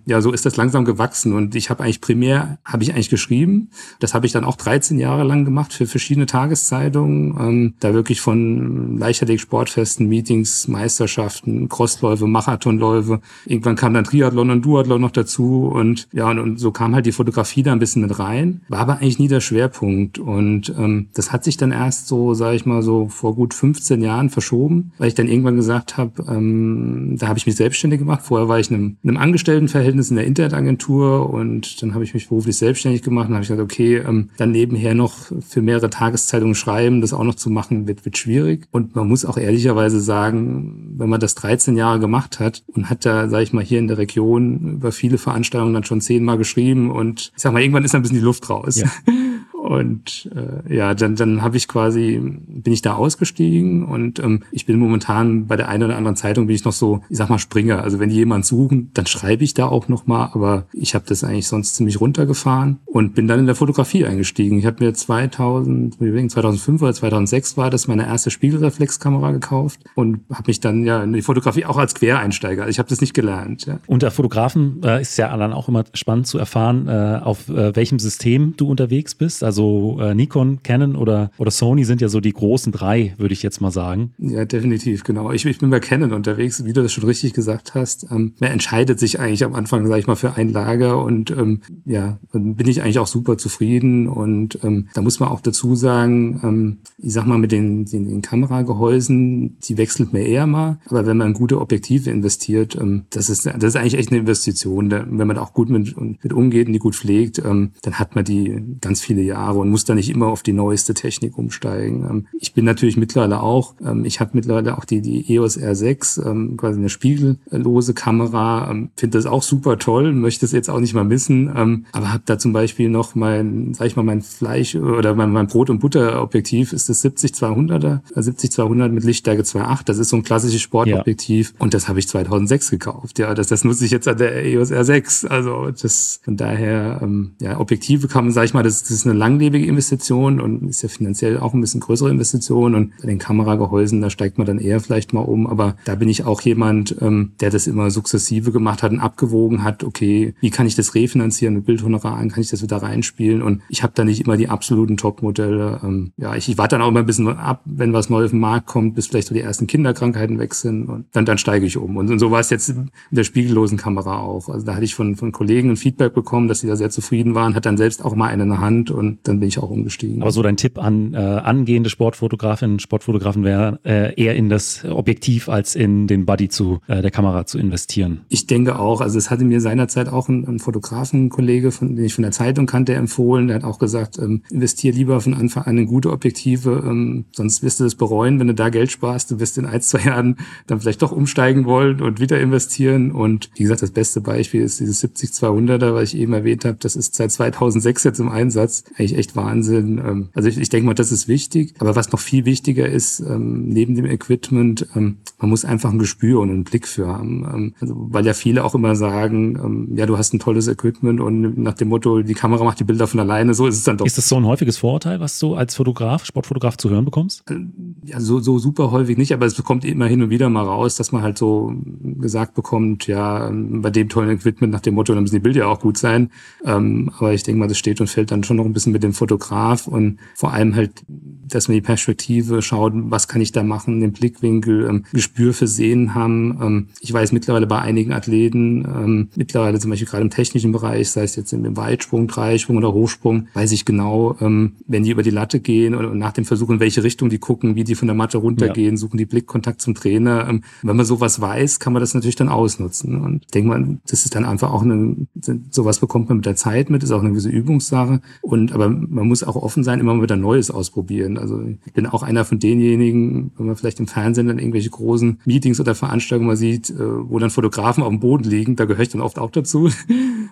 ja, 0.06 0.22
so 0.22 0.32
ist 0.32 0.46
das 0.46 0.58
langsam 0.58 0.86
gewachsen. 0.86 1.34
Und 1.34 1.56
ich 1.56 1.70
habe 1.70 1.84
eigentlich 1.84 2.02
primär, 2.02 2.60
habe 2.66 2.84
ich 2.84 2.94
eigentlich 2.94 3.10
geschrieben, 3.10 3.70
das 4.00 4.14
habe 4.14 4.26
ich 4.26 4.32
dann 4.32 4.44
auch 4.44 4.56
13 4.56 5.00
Jahre 5.00 5.24
lang 5.24 5.46
gemacht 5.46 5.74
für 5.74 5.88
verschiedene 5.88 6.26
Tageszeitungen, 6.26 7.36
ähm, 7.48 7.74
da 7.80 7.94
wirklich 7.94 8.22
von 8.22 8.98
Leichtathletik, 8.98 9.42
Sportfesten, 9.42 10.08
Meetings, 10.08 10.68
Meisterschaften, 10.68 11.70
Crossläufe, 11.70 12.28
Marathonläufe. 12.28 13.22
Irgendwann 13.46 13.76
kam 13.76 13.94
dann 13.94 14.04
Triathlon 14.04 14.50
und 14.50 14.66
Duathlon 14.66 15.02
noch 15.02 15.12
dazu 15.12 15.68
und 15.74 16.08
ja, 16.14 16.30
und, 16.30 16.40
und 16.40 16.60
so 16.60 16.72
kam 16.72 16.96
halt 16.96 17.06
die 17.06 17.12
Fotografie 17.12 17.64
da 17.64 17.72
ein 17.72 17.80
bisschen 17.80 18.02
mit 18.02 18.20
rein. 18.20 18.62
War 18.70 18.80
aber 18.80 18.98
eigentlich 18.98 19.20
nie 19.20 19.28
der 19.28 19.42
Schwerpunkt 19.42 20.20
und 20.20 20.74
ähm, 20.78 21.08
das 21.14 21.32
hat 21.32 21.44
sich 21.44 21.58
dann 21.58 21.72
erst 21.72 22.08
so, 22.08 22.34
sage 22.34 22.56
ich 22.56 22.66
mal, 22.66 22.82
so 22.82 23.08
vor 23.08 23.36
gut 23.36 23.54
15 23.54 24.02
Jahren 24.02 24.30
verschoben, 24.30 24.92
weil 24.98 25.08
ich 25.08 25.16
dann 25.16 25.28
irgendwann 25.28 25.56
gesagt 25.56 25.98
habe, 25.98 26.24
ähm, 26.30 27.16
da 27.20 27.28
habe 27.28 27.40
ich 27.40 27.46
mich 27.46 27.56
selbstständig 27.56 28.00
gemacht. 28.00 28.22
Vorher 28.24 28.48
war 28.48 28.60
ich 28.60 28.70
in 28.70 28.76
einem, 28.76 28.98
in 29.04 29.10
einem 29.10 29.18
Angestelltenverhältnis 29.18 30.10
in 30.10 30.16
der 30.16 30.26
Internetagentur 30.26 31.30
und 31.30 31.82
dann 31.82 31.94
habe 31.94 32.04
ich 32.04 32.14
mich 32.14 32.30
beruflich 32.30 32.58
selbstständig 32.58 33.02
gemacht 33.02 33.30
und 33.30 33.36
habe 33.36 33.44
ich 33.44 33.50
gesagt, 33.50 33.64
okay, 33.64 33.98
ähm, 33.98 34.30
dann 34.38 34.52
nebenher 34.52 34.94
noch 34.94 35.32
für 35.48 35.62
mehrere 35.62 35.90
Tageszeitungen 35.90 36.56
schreiben, 36.56 37.02
das 37.02 37.14
auch 37.14 37.24
noch 37.24 37.36
zu 37.38 37.50
machen, 37.50 37.88
wird, 37.88 38.06
wird 38.06 38.18
schwierig. 38.18 38.68
Und 38.72 38.96
man 38.96 39.08
muss 39.08 39.26
auch 39.26 39.38
ehrlicherweise 39.38 40.00
sagen, 40.00 40.96
wenn 40.98 41.10
man 41.10 41.20
das 41.20 41.36
13 41.36 41.78
Jahre 41.78 42.00
gemacht 42.00 42.40
hat 42.40 42.64
und 42.68 42.90
hat 42.90 43.06
da, 43.06 43.30
sage 43.30 43.44
ich 43.44 43.54
mal, 43.54 43.64
hier 43.64 43.80
in 43.80 43.88
der 43.88 43.98
Region 43.98 44.74
über 44.74 44.92
viele 44.92 45.18
Veranstaltungen 45.18 45.74
dann 45.74 45.84
schon 45.84 46.02
zehnmal 46.02 46.38
geschrieben 46.38 46.92
und 46.92 47.32
ich 47.36 47.42
sag 47.42 47.54
mal, 47.54 47.62
irgendwann 47.62 47.84
ist 47.84 47.94
da 47.94 48.00
ein 48.00 48.02
bisschen 48.02 48.18
die 48.18 48.24
Luft 48.24 48.50
raus. 48.50 48.78
Ja. 48.78 48.88
Und 49.58 50.30
äh, 50.34 50.74
ja, 50.74 50.94
dann, 50.94 51.16
dann 51.16 51.42
habe 51.42 51.58
ich 51.58 51.68
quasi, 51.68 52.22
bin 52.22 52.72
ich 52.72 52.84
da 52.84 52.94
ausgestiegen 52.94 53.86
und 53.86 54.20
ähm, 54.20 54.44
ich 54.52 54.66
bin 54.66 54.78
momentan 54.78 55.48
bei 55.48 55.56
der 55.58 55.68
einen 55.68 55.84
oder 55.84 55.98
anderen 55.98 56.16
Zeitung 56.16 56.46
bin 56.46 56.56
ich 56.56 56.64
noch 56.64 56.72
so, 56.72 57.02
ich 57.10 57.18
sag 57.18 57.30
mal, 57.30 57.40
Springer. 57.40 57.82
Also 57.82 58.00
wenn 58.00 58.10
die 58.10 58.16
jemanden 58.16 58.44
suchen, 58.44 58.92
dann 58.94 59.08
schreibe 59.08 59.44
ich 59.44 59.56
da 59.56 59.68
auch 59.68 59.88
noch 59.88 60.08
mal, 60.08 60.30
aber 60.34 60.68
ich 60.74 60.96
habe 60.96 61.06
das 61.08 61.24
eigentlich 61.24 61.48
sonst 61.48 61.76
ziemlich 61.76 62.00
runtergefahren 62.00 62.78
und 62.86 63.16
bin 63.16 63.28
dann 63.28 63.40
in 63.40 63.46
der 63.46 63.56
Fotografie 63.56 64.06
eingestiegen. 64.06 64.60
Ich 64.60 64.66
habe 64.66 64.84
mir 64.84 64.94
2000, 64.94 65.96
2005 65.96 66.82
oder 66.82 66.94
2006 66.94 67.58
war 67.58 67.70
das 67.70 67.88
meine 67.88 68.06
erste 68.06 68.30
Spiegelreflexkamera 68.30 69.32
gekauft 69.32 69.82
und 69.96 70.22
habe 70.32 70.44
mich 70.48 70.60
dann 70.60 70.86
ja 70.86 71.04
in 71.04 71.14
die 71.14 71.22
Fotografie 71.22 71.66
auch 71.66 71.78
als 71.78 71.96
Quereinsteiger. 71.96 72.62
Also 72.62 72.72
ich 72.72 72.80
habe 72.80 72.90
das 72.90 73.02
nicht 73.02 73.16
gelernt. 73.16 73.66
Ja. 73.66 73.80
Unter 73.88 74.12
Fotografen 74.12 74.82
äh, 74.84 75.02
ist 75.02 75.18
ja 75.18 75.36
dann 75.36 75.52
auch 75.52 75.68
immer 75.68 75.84
spannend 75.94 76.28
zu 76.28 76.38
erfahren, 76.38 76.88
äh, 76.88 77.20
auf 77.24 77.50
äh, 77.50 77.76
welchem 77.76 78.00
System 78.00 78.54
du 78.56 78.70
unterwegs 78.70 79.14
bist. 79.16 79.44
Also 79.44 79.57
also 79.58 79.98
äh, 80.00 80.14
Nikon, 80.14 80.60
Canon 80.62 80.96
oder, 80.96 81.32
oder 81.40 81.50
Sony 81.50 81.84
sind 81.84 82.00
ja 82.00 82.10
so 82.10 82.20
die 82.20 82.32
großen 82.32 82.72
drei, 82.72 83.16
würde 83.18 83.34
ich 83.34 83.42
jetzt 83.42 83.60
mal 83.60 83.72
sagen. 83.72 84.14
Ja, 84.20 84.46
definitiv, 84.46 85.04
genau. 85.04 85.32
Ich, 85.32 85.48
ich 85.48 85.58
bin 85.58 85.72
bei 85.72 85.80
Canon 85.80 86.14
unterwegs, 86.14 86.64
wie 86.64 86.74
du 86.74 86.84
das 86.84 86.94
schon 86.94 87.06
richtig 87.06 87.34
gesagt 87.34 87.74
hast. 87.74 88.06
Ähm, 88.12 88.34
man 88.40 88.52
entscheidet 88.52 89.00
sich 89.00 89.20
eigentlich 89.20 89.44
am 89.44 89.56
Anfang, 89.56 89.88
sage 89.88 90.00
ich 90.00 90.06
mal, 90.06 90.16
für 90.16 90.36
ein 90.36 90.50
Lager 90.50 91.04
und 91.04 91.32
ähm, 91.32 91.62
ja, 91.86 92.20
bin 92.34 92.68
ich 92.68 92.84
eigentlich 92.84 93.00
auch 93.00 93.08
super 93.08 93.40
zufrieden. 93.40 94.08
Und 94.08 94.60
ähm, 94.64 94.90
da 94.94 95.02
muss 95.02 95.20
man 95.20 95.30
auch 95.30 95.42
dazu 95.42 95.74
sagen, 95.74 96.40
ähm, 96.44 96.78
ich 97.00 97.14
sag 97.14 97.26
mal, 97.26 97.40
mit 97.40 97.52
den, 97.52 97.86
den, 97.86 98.08
den 98.08 98.22
Kameragehäusen, 98.22 99.58
die 99.60 99.78
wechselt 99.80 100.14
mir 100.14 100.22
eher 100.24 100.46
mal. 100.46 100.78
Aber 100.86 101.08
wenn 101.08 101.18
man 101.18 101.34
gute 101.34 101.60
Objektive 101.60 102.12
investiert, 102.12 102.78
ähm, 102.80 103.06
das, 103.10 103.32
ist, 103.32 103.48
das 103.48 103.64
ist 103.64 103.76
eigentlich 103.76 103.98
echt 103.98 104.12
eine 104.12 104.20
Investition. 104.20 104.92
Wenn 104.92 105.28
man 105.28 105.40
auch 105.40 105.54
gut 105.54 105.72
mit, 105.72 105.96
mit 106.00 106.32
umgeht 106.32 106.68
und 106.68 106.74
die 106.74 106.80
gut 106.80 106.96
pflegt, 106.96 107.40
ähm, 107.40 107.72
dann 107.82 107.96
hat 107.96 108.14
man 108.14 108.24
die 108.24 108.62
ganz 108.82 109.02
viele 109.02 109.24
Jahre. 109.24 109.37
Jahre 109.38 109.60
und 109.60 109.70
muss 109.70 109.86
da 109.86 109.94
nicht 109.94 110.10
immer 110.10 110.28
auf 110.28 110.44
die 110.44 110.54
neueste 110.54 110.94
Technik 110.94 111.38
umsteigen. 111.38 112.06
Ähm, 112.10 112.28
ich 112.40 112.54
bin 112.54 112.66
natürlich 112.66 112.98
mittlerweile 112.98 113.42
auch, 113.42 113.76
ähm, 113.86 114.04
ich 114.06 114.20
habe 114.20 114.32
mittlerweile 114.34 114.78
auch 114.78 114.86
die, 114.86 115.02
die 115.02 115.34
EOS 115.34 115.60
R6, 115.60 116.26
ähm, 116.28 116.58
quasi 116.58 116.80
eine 116.80 116.90
spiegellose 116.90 117.94
Kamera, 117.94 118.74
finde 118.96 119.18
das 119.18 119.26
auch 119.26 119.44
super 119.44 119.78
toll, 119.78 120.14
möchte 120.14 120.46
es 120.46 120.52
jetzt 120.52 120.70
auch 120.70 120.80
nicht 120.80 120.94
mal 120.94 121.04
missen, 121.04 121.50
aber 121.92 122.12
habe 122.12 122.24
da 122.26 122.38
zum 122.38 122.54
Beispiel 122.54 122.90
noch 122.90 123.16
mein, 123.16 123.74
sag 123.74 123.88
ich 123.88 123.96
mal, 123.96 124.04
mein 124.04 124.22
Fleisch 124.22 124.76
oder 124.76 125.14
mein, 125.16 125.32
mein 125.32 125.48
Brot- 125.48 125.70
und 125.70 125.80
Butterobjektiv 125.80 126.74
ist 126.74 126.90
das 126.90 127.04
70-200er, 127.04 128.02
70-200 128.16 128.86
äh, 128.86 128.90
mit 128.90 129.04
Lichtstärke 129.04 129.44
2.8, 129.44 129.86
das 129.86 129.98
ist 129.98 130.10
so 130.10 130.18
ein 130.18 130.24
klassisches 130.24 130.62
Sportobjektiv 130.62 131.54
ja. 131.54 131.64
und 131.64 131.74
das 131.74 131.88
habe 131.88 132.00
ich 132.00 132.08
2006 132.08 132.72
gekauft. 132.72 133.20
Ja, 133.20 133.34
das, 133.34 133.48
das 133.48 133.64
nutze 133.64 133.86
ich 133.86 133.92
jetzt 133.92 134.08
an 134.08 134.18
der 134.18 134.46
EOS 134.46 134.72
R6. 134.72 135.28
Also 135.28 135.72
das 135.72 136.20
von 136.24 136.38
daher, 136.38 137.08
ja, 137.40 137.60
Objektive 137.60 138.08
kann 138.08 138.26
man, 138.26 138.34
sag 138.34 138.46
ich 138.46 138.54
mal, 138.54 138.64
das, 138.64 138.82
das 138.82 138.92
ist 138.92 139.06
eine 139.06 139.18
lange 139.18 139.27
langlebige 139.28 139.66
Investition 139.66 140.40
und 140.40 140.70
ist 140.70 140.82
ja 140.82 140.90
finanziell 140.90 141.38
auch 141.38 141.54
ein 141.54 141.62
bisschen 141.62 141.82
größere 141.82 142.10
Investition. 142.10 142.76
Und 142.76 142.94
bei 143.02 143.08
den 143.08 143.20
Kameragehäusen, 143.20 144.02
da 144.02 144.10
steigt 144.10 144.38
man 144.38 144.48
dann 144.48 144.60
eher 144.60 144.80
vielleicht 144.80 145.14
mal 145.14 145.22
um. 145.22 145.48
Aber 145.48 145.76
da 145.86 145.96
bin 145.96 146.10
ich 146.10 146.24
auch 146.26 146.42
jemand, 146.42 146.96
ähm, 147.02 147.34
der 147.42 147.50
das 147.50 147.68
immer 147.68 147.92
sukzessive 147.92 148.52
gemacht 148.52 148.84
hat 148.84 148.92
und 148.92 149.00
abgewogen 149.00 149.64
hat, 149.64 149.84
okay, 149.84 150.34
wie 150.40 150.50
kann 150.50 150.66
ich 150.66 150.76
das 150.76 150.96
refinanzieren 150.96 151.56
mit 151.56 151.66
Bildhonoraren, 151.66 152.30
kann 152.30 152.42
ich 152.42 152.50
das 152.50 152.62
wieder 152.62 152.78
reinspielen? 152.78 153.42
Und 153.42 153.62
ich 153.70 153.84
habe 153.84 153.94
da 153.96 154.04
nicht 154.04 154.22
immer 154.26 154.38
die 154.38 154.50
absoluten 154.50 154.98
Top-Modelle. 154.98 155.82
Ähm, 155.84 156.12
ja, 156.18 156.36
ich, 156.36 156.50
ich 156.50 156.58
warte 156.58 156.76
dann 156.76 156.82
auch 156.82 156.90
immer 156.90 157.02
ein 157.02 157.06
bisschen 157.06 157.28
ab, 157.28 157.62
wenn 157.66 157.94
was 157.94 158.10
Neues 158.10 158.28
auf 158.28 158.32
den 158.32 158.40
Markt 158.40 158.68
kommt, 158.68 158.96
bis 158.96 159.08
vielleicht 159.08 159.28
so 159.28 159.36
die 159.36 159.42
ersten 159.42 159.68
Kinderkrankheiten 159.68 160.40
weg 160.40 160.54
sind. 160.54 160.88
Und 160.88 161.06
dann, 161.12 161.26
dann 161.26 161.38
steige 161.38 161.66
ich 161.66 161.78
um. 161.78 161.98
Und, 161.98 162.10
und 162.10 162.20
so 162.20 162.32
war 162.32 162.40
es 162.40 162.50
jetzt 162.50 162.70
in 162.70 162.90
der 163.12 163.24
spiegellosen 163.26 163.78
Kamera 163.78 164.20
auch. 164.20 164.50
Also 164.50 164.66
da 164.66 164.76
hatte 164.76 164.86
ich 164.86 164.96
von, 164.96 165.16
von 165.16 165.32
Kollegen 165.32 165.72
ein 165.72 165.78
Feedback 165.78 166.14
bekommen, 166.14 166.48
dass 166.48 166.62
sie 166.62 166.68
da 166.68 166.76
sehr 166.76 166.90
zufrieden 166.90 167.36
waren, 167.36 167.56
hat 167.56 167.66
dann 167.66 167.78
selbst 167.78 168.04
auch 168.04 168.16
mal 168.16 168.28
eine 168.28 168.48
in 168.48 168.50
der 168.50 168.62
Hand 168.62 168.92
und 168.92 169.17
dann 169.24 169.40
bin 169.40 169.50
ich 169.50 169.60
auch 169.60 169.70
umgestiegen. 169.70 170.22
Aber 170.22 170.32
so 170.32 170.42
dein 170.42 170.58
Tipp 170.58 170.78
an 170.78 171.14
äh, 171.14 171.18
angehende 171.18 171.90
Sportfotografinnen, 171.90 172.80
Sportfotografen 172.80 173.44
wäre 173.44 173.80
äh, 173.84 174.14
eher 174.22 174.36
in 174.36 174.50
das 174.50 174.86
Objektiv 174.86 175.50
als 175.50 175.76
in 175.76 176.08
den 176.08 176.26
Body 176.26 176.50
zu 176.50 176.80
äh, 176.88 177.02
der 177.02 177.12
Kamera 177.12 177.46
zu 177.46 177.58
investieren. 177.58 178.22
Ich 178.30 178.48
denke 178.48 178.80
auch. 178.80 179.02
Also 179.02 179.18
es 179.18 179.30
hatte 179.30 179.44
mir 179.44 179.62
seinerzeit 179.62 180.10
auch 180.10 180.30
ein, 180.30 180.46
ein 180.48 180.60
Fotografenkollege, 180.60 181.72
von, 181.72 181.96
den 181.96 182.06
ich 182.06 182.14
von 182.14 182.24
der 182.24 182.32
Zeitung 182.32 182.66
kannte, 182.66 182.94
empfohlen. 182.96 183.48
Der 183.48 183.58
hat 183.58 183.64
auch 183.64 183.80
gesagt, 183.80 184.18
ähm, 184.20 184.44
investier 184.52 184.94
lieber 184.94 185.22
von 185.22 185.34
Anfang 185.34 185.64
an 185.64 185.78
in 185.78 185.86
gute 185.88 186.12
Objektive, 186.12 186.84
ähm, 186.86 187.26
sonst 187.32 187.64
wirst 187.64 187.80
du 187.80 187.84
das 187.84 187.96
bereuen, 187.96 188.40
wenn 188.40 188.48
du 188.48 188.54
da 188.54 188.70
Geld 188.70 188.92
sparst. 188.92 189.32
Du 189.32 189.40
wirst 189.40 189.58
in 189.58 189.66
ein, 189.66 189.82
zwei 189.82 190.00
Jahren 190.00 190.38
dann 190.68 190.80
vielleicht 190.80 191.02
doch 191.02 191.12
umsteigen 191.12 191.66
wollen 191.66 192.02
und 192.02 192.20
wieder 192.20 192.40
investieren. 192.40 193.12
Und 193.12 193.50
wie 193.56 193.64
gesagt, 193.64 193.82
das 193.82 193.92
beste 193.92 194.22
Beispiel 194.22 194.62
ist 194.62 194.80
dieses 194.80 195.04
70-200er, 195.04 195.94
was 195.94 196.14
ich 196.14 196.20
eben 196.20 196.34
erwähnt 196.34 196.66
habe. 196.66 196.78
Das 196.80 196.96
ist 196.96 197.16
seit 197.16 197.32
2006 197.32 198.04
jetzt 198.04 198.20
im 198.20 198.30
Einsatz. 198.30 198.84
Eigentlich 199.08 199.20
echt 199.20 199.36
Wahnsinn. 199.38 200.00
Ähm, 200.00 200.30
also 200.34 200.50
ich, 200.50 200.58
ich 200.58 200.70
denke 200.70 200.86
mal, 200.88 200.94
das 200.94 201.14
ist 201.14 201.30
wichtig. 201.30 201.76
Aber 201.80 201.96
was 201.96 202.12
noch 202.12 202.20
viel 202.20 202.44
wichtiger 202.44 202.88
ist, 202.90 203.22
ähm, 203.22 203.70
neben 203.70 203.96
dem 203.96 204.06
Equipment, 204.06 204.88
ähm, 204.96 205.18
man 205.40 205.50
muss 205.50 205.64
einfach 205.64 205.92
ein 205.92 206.00
Gespür 206.00 206.42
und 206.42 206.50
einen 206.50 206.64
Blick 206.66 206.88
für 206.88 207.08
haben. 207.08 207.74
Also, 207.80 207.96
weil 208.10 208.26
ja 208.26 208.34
viele 208.34 208.66
auch 208.66 208.76
immer 208.76 208.96
sagen, 208.96 209.94
ja, 209.96 210.06
du 210.06 210.18
hast 210.18 210.34
ein 210.34 210.40
tolles 210.40 210.68
Equipment 210.68 211.22
und 211.22 211.58
nach 211.58 211.76
dem 211.76 211.90
Motto, 211.90 212.22
die 212.22 212.34
Kamera 212.34 212.64
macht 212.64 212.80
die 212.80 212.84
Bilder 212.84 213.08
von 213.08 213.20
alleine, 213.20 213.54
so 213.54 213.68
ist 213.68 213.76
es 213.76 213.84
dann 213.84 213.98
doch. 213.98 214.06
Ist 214.06 214.18
das 214.18 214.28
so 214.28 214.36
ein 214.36 214.46
häufiges 214.46 214.78
Vorurteil, 214.78 215.20
was 215.20 215.40
du 215.40 215.54
als 215.54 215.76
Fotograf, 215.76 216.26
Sportfotograf 216.26 216.78
zu 216.78 216.90
hören 216.90 217.06
bekommst? 217.06 217.44
Äh, 217.50 217.60
ja, 218.04 218.20
so, 218.20 218.40
so 218.40 218.60
super 218.60 218.92
häufig 218.92 219.18
nicht, 219.18 219.34
aber 219.34 219.46
es 219.46 219.64
kommt 219.64 219.86
immer 219.86 220.08
hin 220.08 220.22
und 220.22 220.30
wieder 220.30 220.50
mal 220.50 220.64
raus, 220.64 220.96
dass 220.96 221.12
man 221.12 221.22
halt 221.22 221.38
so 221.38 221.74
gesagt 222.20 222.56
bekommt, 222.56 223.08
ja, 223.08 223.52
bei 223.54 223.92
dem 223.92 224.10
tollen 224.10 224.32
Equipment 224.32 224.74
nach 224.74 224.82
dem 224.82 224.96
Motto, 224.96 225.14
dann 225.14 225.24
müssen 225.24 225.36
die 225.36 225.40
Bilder 225.40 225.60
ja 225.60 225.68
auch 225.68 225.80
gut 225.80 225.98
sein. 225.98 226.30
aber 226.64 227.34
ich 227.34 227.44
denke 227.44 227.60
mal, 227.60 227.68
das 227.68 227.78
steht 227.78 228.02
und 228.02 228.08
fällt 228.08 228.32
dann 228.32 228.44
schon 228.44 228.58
noch 228.58 228.66
ein 228.66 228.74
bisschen 228.74 228.94
mit 228.98 229.04
dem 229.04 229.14
Fotograf 229.14 229.88
und 229.88 230.18
vor 230.34 230.54
allem 230.54 230.76
halt, 230.76 231.04
dass 231.08 231.68
man 231.68 231.76
die 231.76 231.82
Perspektive 231.82 232.64
schaut, 232.64 232.94
was 232.96 233.28
kann 233.28 233.42
ich 233.42 233.52
da 233.52 233.62
machen, 233.62 234.00
den 234.02 234.12
Blickwinkel, 234.12 234.88
ähm, 234.90 235.04
Gespür 235.14 235.54
für 235.54 235.68
Sehen 235.68 236.16
haben. 236.16 236.58
Ähm, 236.62 236.88
ich 237.00 237.14
weiß 237.14 237.32
mittlerweile 237.32 237.68
bei 237.68 237.80
einigen 237.80 238.12
Athleten, 238.12 238.86
ähm, 238.86 239.30
mittlerweile 239.36 239.80
zum 239.80 239.92
Beispiel 239.92 240.08
gerade 240.08 240.24
im 240.24 240.32
technischen 240.32 240.72
Bereich, 240.72 241.12
sei 241.12 241.24
es 241.24 241.36
jetzt 241.36 241.54
im 241.54 241.78
Weitsprung, 241.78 242.28
Dreisprung 242.28 242.78
oder 242.78 242.92
Hochsprung, 242.92 243.48
weiß 243.54 243.72
ich 243.72 243.86
genau, 243.86 244.36
ähm, 244.42 244.74
wenn 244.88 245.04
die 245.04 245.12
über 245.12 245.24
die 245.24 245.30
Latte 245.30 245.60
gehen 245.60 245.94
und 245.94 246.18
nach 246.18 246.34
dem 246.34 246.46
Versuch, 246.46 246.72
in 246.72 246.80
welche 246.80 247.04
Richtung 247.04 247.30
die 247.30 247.38
gucken, 247.38 247.76
wie 247.76 247.84
die 247.84 247.96
von 247.96 248.08
der 248.08 248.16
Matte 248.16 248.40
runtergehen, 248.40 248.96
ja. 248.96 248.98
suchen 248.98 249.18
die 249.18 249.26
Blickkontakt 249.26 249.80
zum 249.80 249.94
Trainer. 249.94 250.48
Ähm, 250.50 250.64
wenn 250.82 250.96
man 250.96 251.06
sowas 251.06 251.40
weiß, 251.40 251.80
kann 251.80 251.94
man 251.94 252.00
das 252.00 252.16
natürlich 252.16 252.36
dann 252.36 252.50
ausnutzen. 252.50 253.22
Und 253.22 253.44
ich 253.44 253.52
denke 253.52 253.70
mal, 253.70 254.00
das 254.08 254.26
ist 254.26 254.34
dann 254.34 254.44
einfach 254.44 254.72
auch 254.72 254.82
eine, 254.82 255.28
sowas 255.70 256.00
bekommt 256.00 256.30
man 256.30 256.38
mit 256.38 256.48
der 256.48 256.56
Zeit 256.56 256.90
mit, 256.90 257.04
ist 257.04 257.12
auch 257.12 257.20
eine 257.22 257.30
gewisse 257.30 257.50
Übungssache. 257.50 258.22
Und 258.42 258.72
aber 258.72 258.87
man 258.90 259.28
muss 259.28 259.44
auch 259.44 259.56
offen 259.56 259.84
sein, 259.84 260.00
immer 260.00 260.14
mal 260.14 260.24
wieder 260.24 260.36
Neues 260.36 260.72
ausprobieren. 260.72 261.38
Also 261.38 261.62
ich 261.86 261.94
bin 261.94 262.06
auch 262.06 262.24
einer 262.24 262.46
von 262.46 262.60
denjenigen, 262.60 263.52
wenn 263.58 263.66
man 263.66 263.76
vielleicht 263.76 264.00
im 264.00 264.08
Fernsehen 264.08 264.48
dann 264.48 264.60
irgendwelche 264.60 264.90
großen 264.90 265.40
Meetings 265.46 265.80
oder 265.80 265.96
Veranstaltungen 265.96 266.48
mal 266.48 266.58
sieht, 266.58 266.90
äh, 266.90 266.96
wo 266.98 267.40
dann 267.40 267.50
Fotografen 267.50 268.04
auf 268.04 268.10
dem 268.10 268.20
Boden 268.20 268.44
liegen, 268.44 268.76
da 268.76 268.86
gehöre 268.86 269.04
ich 269.04 269.10
dann 269.10 269.22
oft 269.22 269.40
auch 269.40 269.52
dazu. 269.52 269.90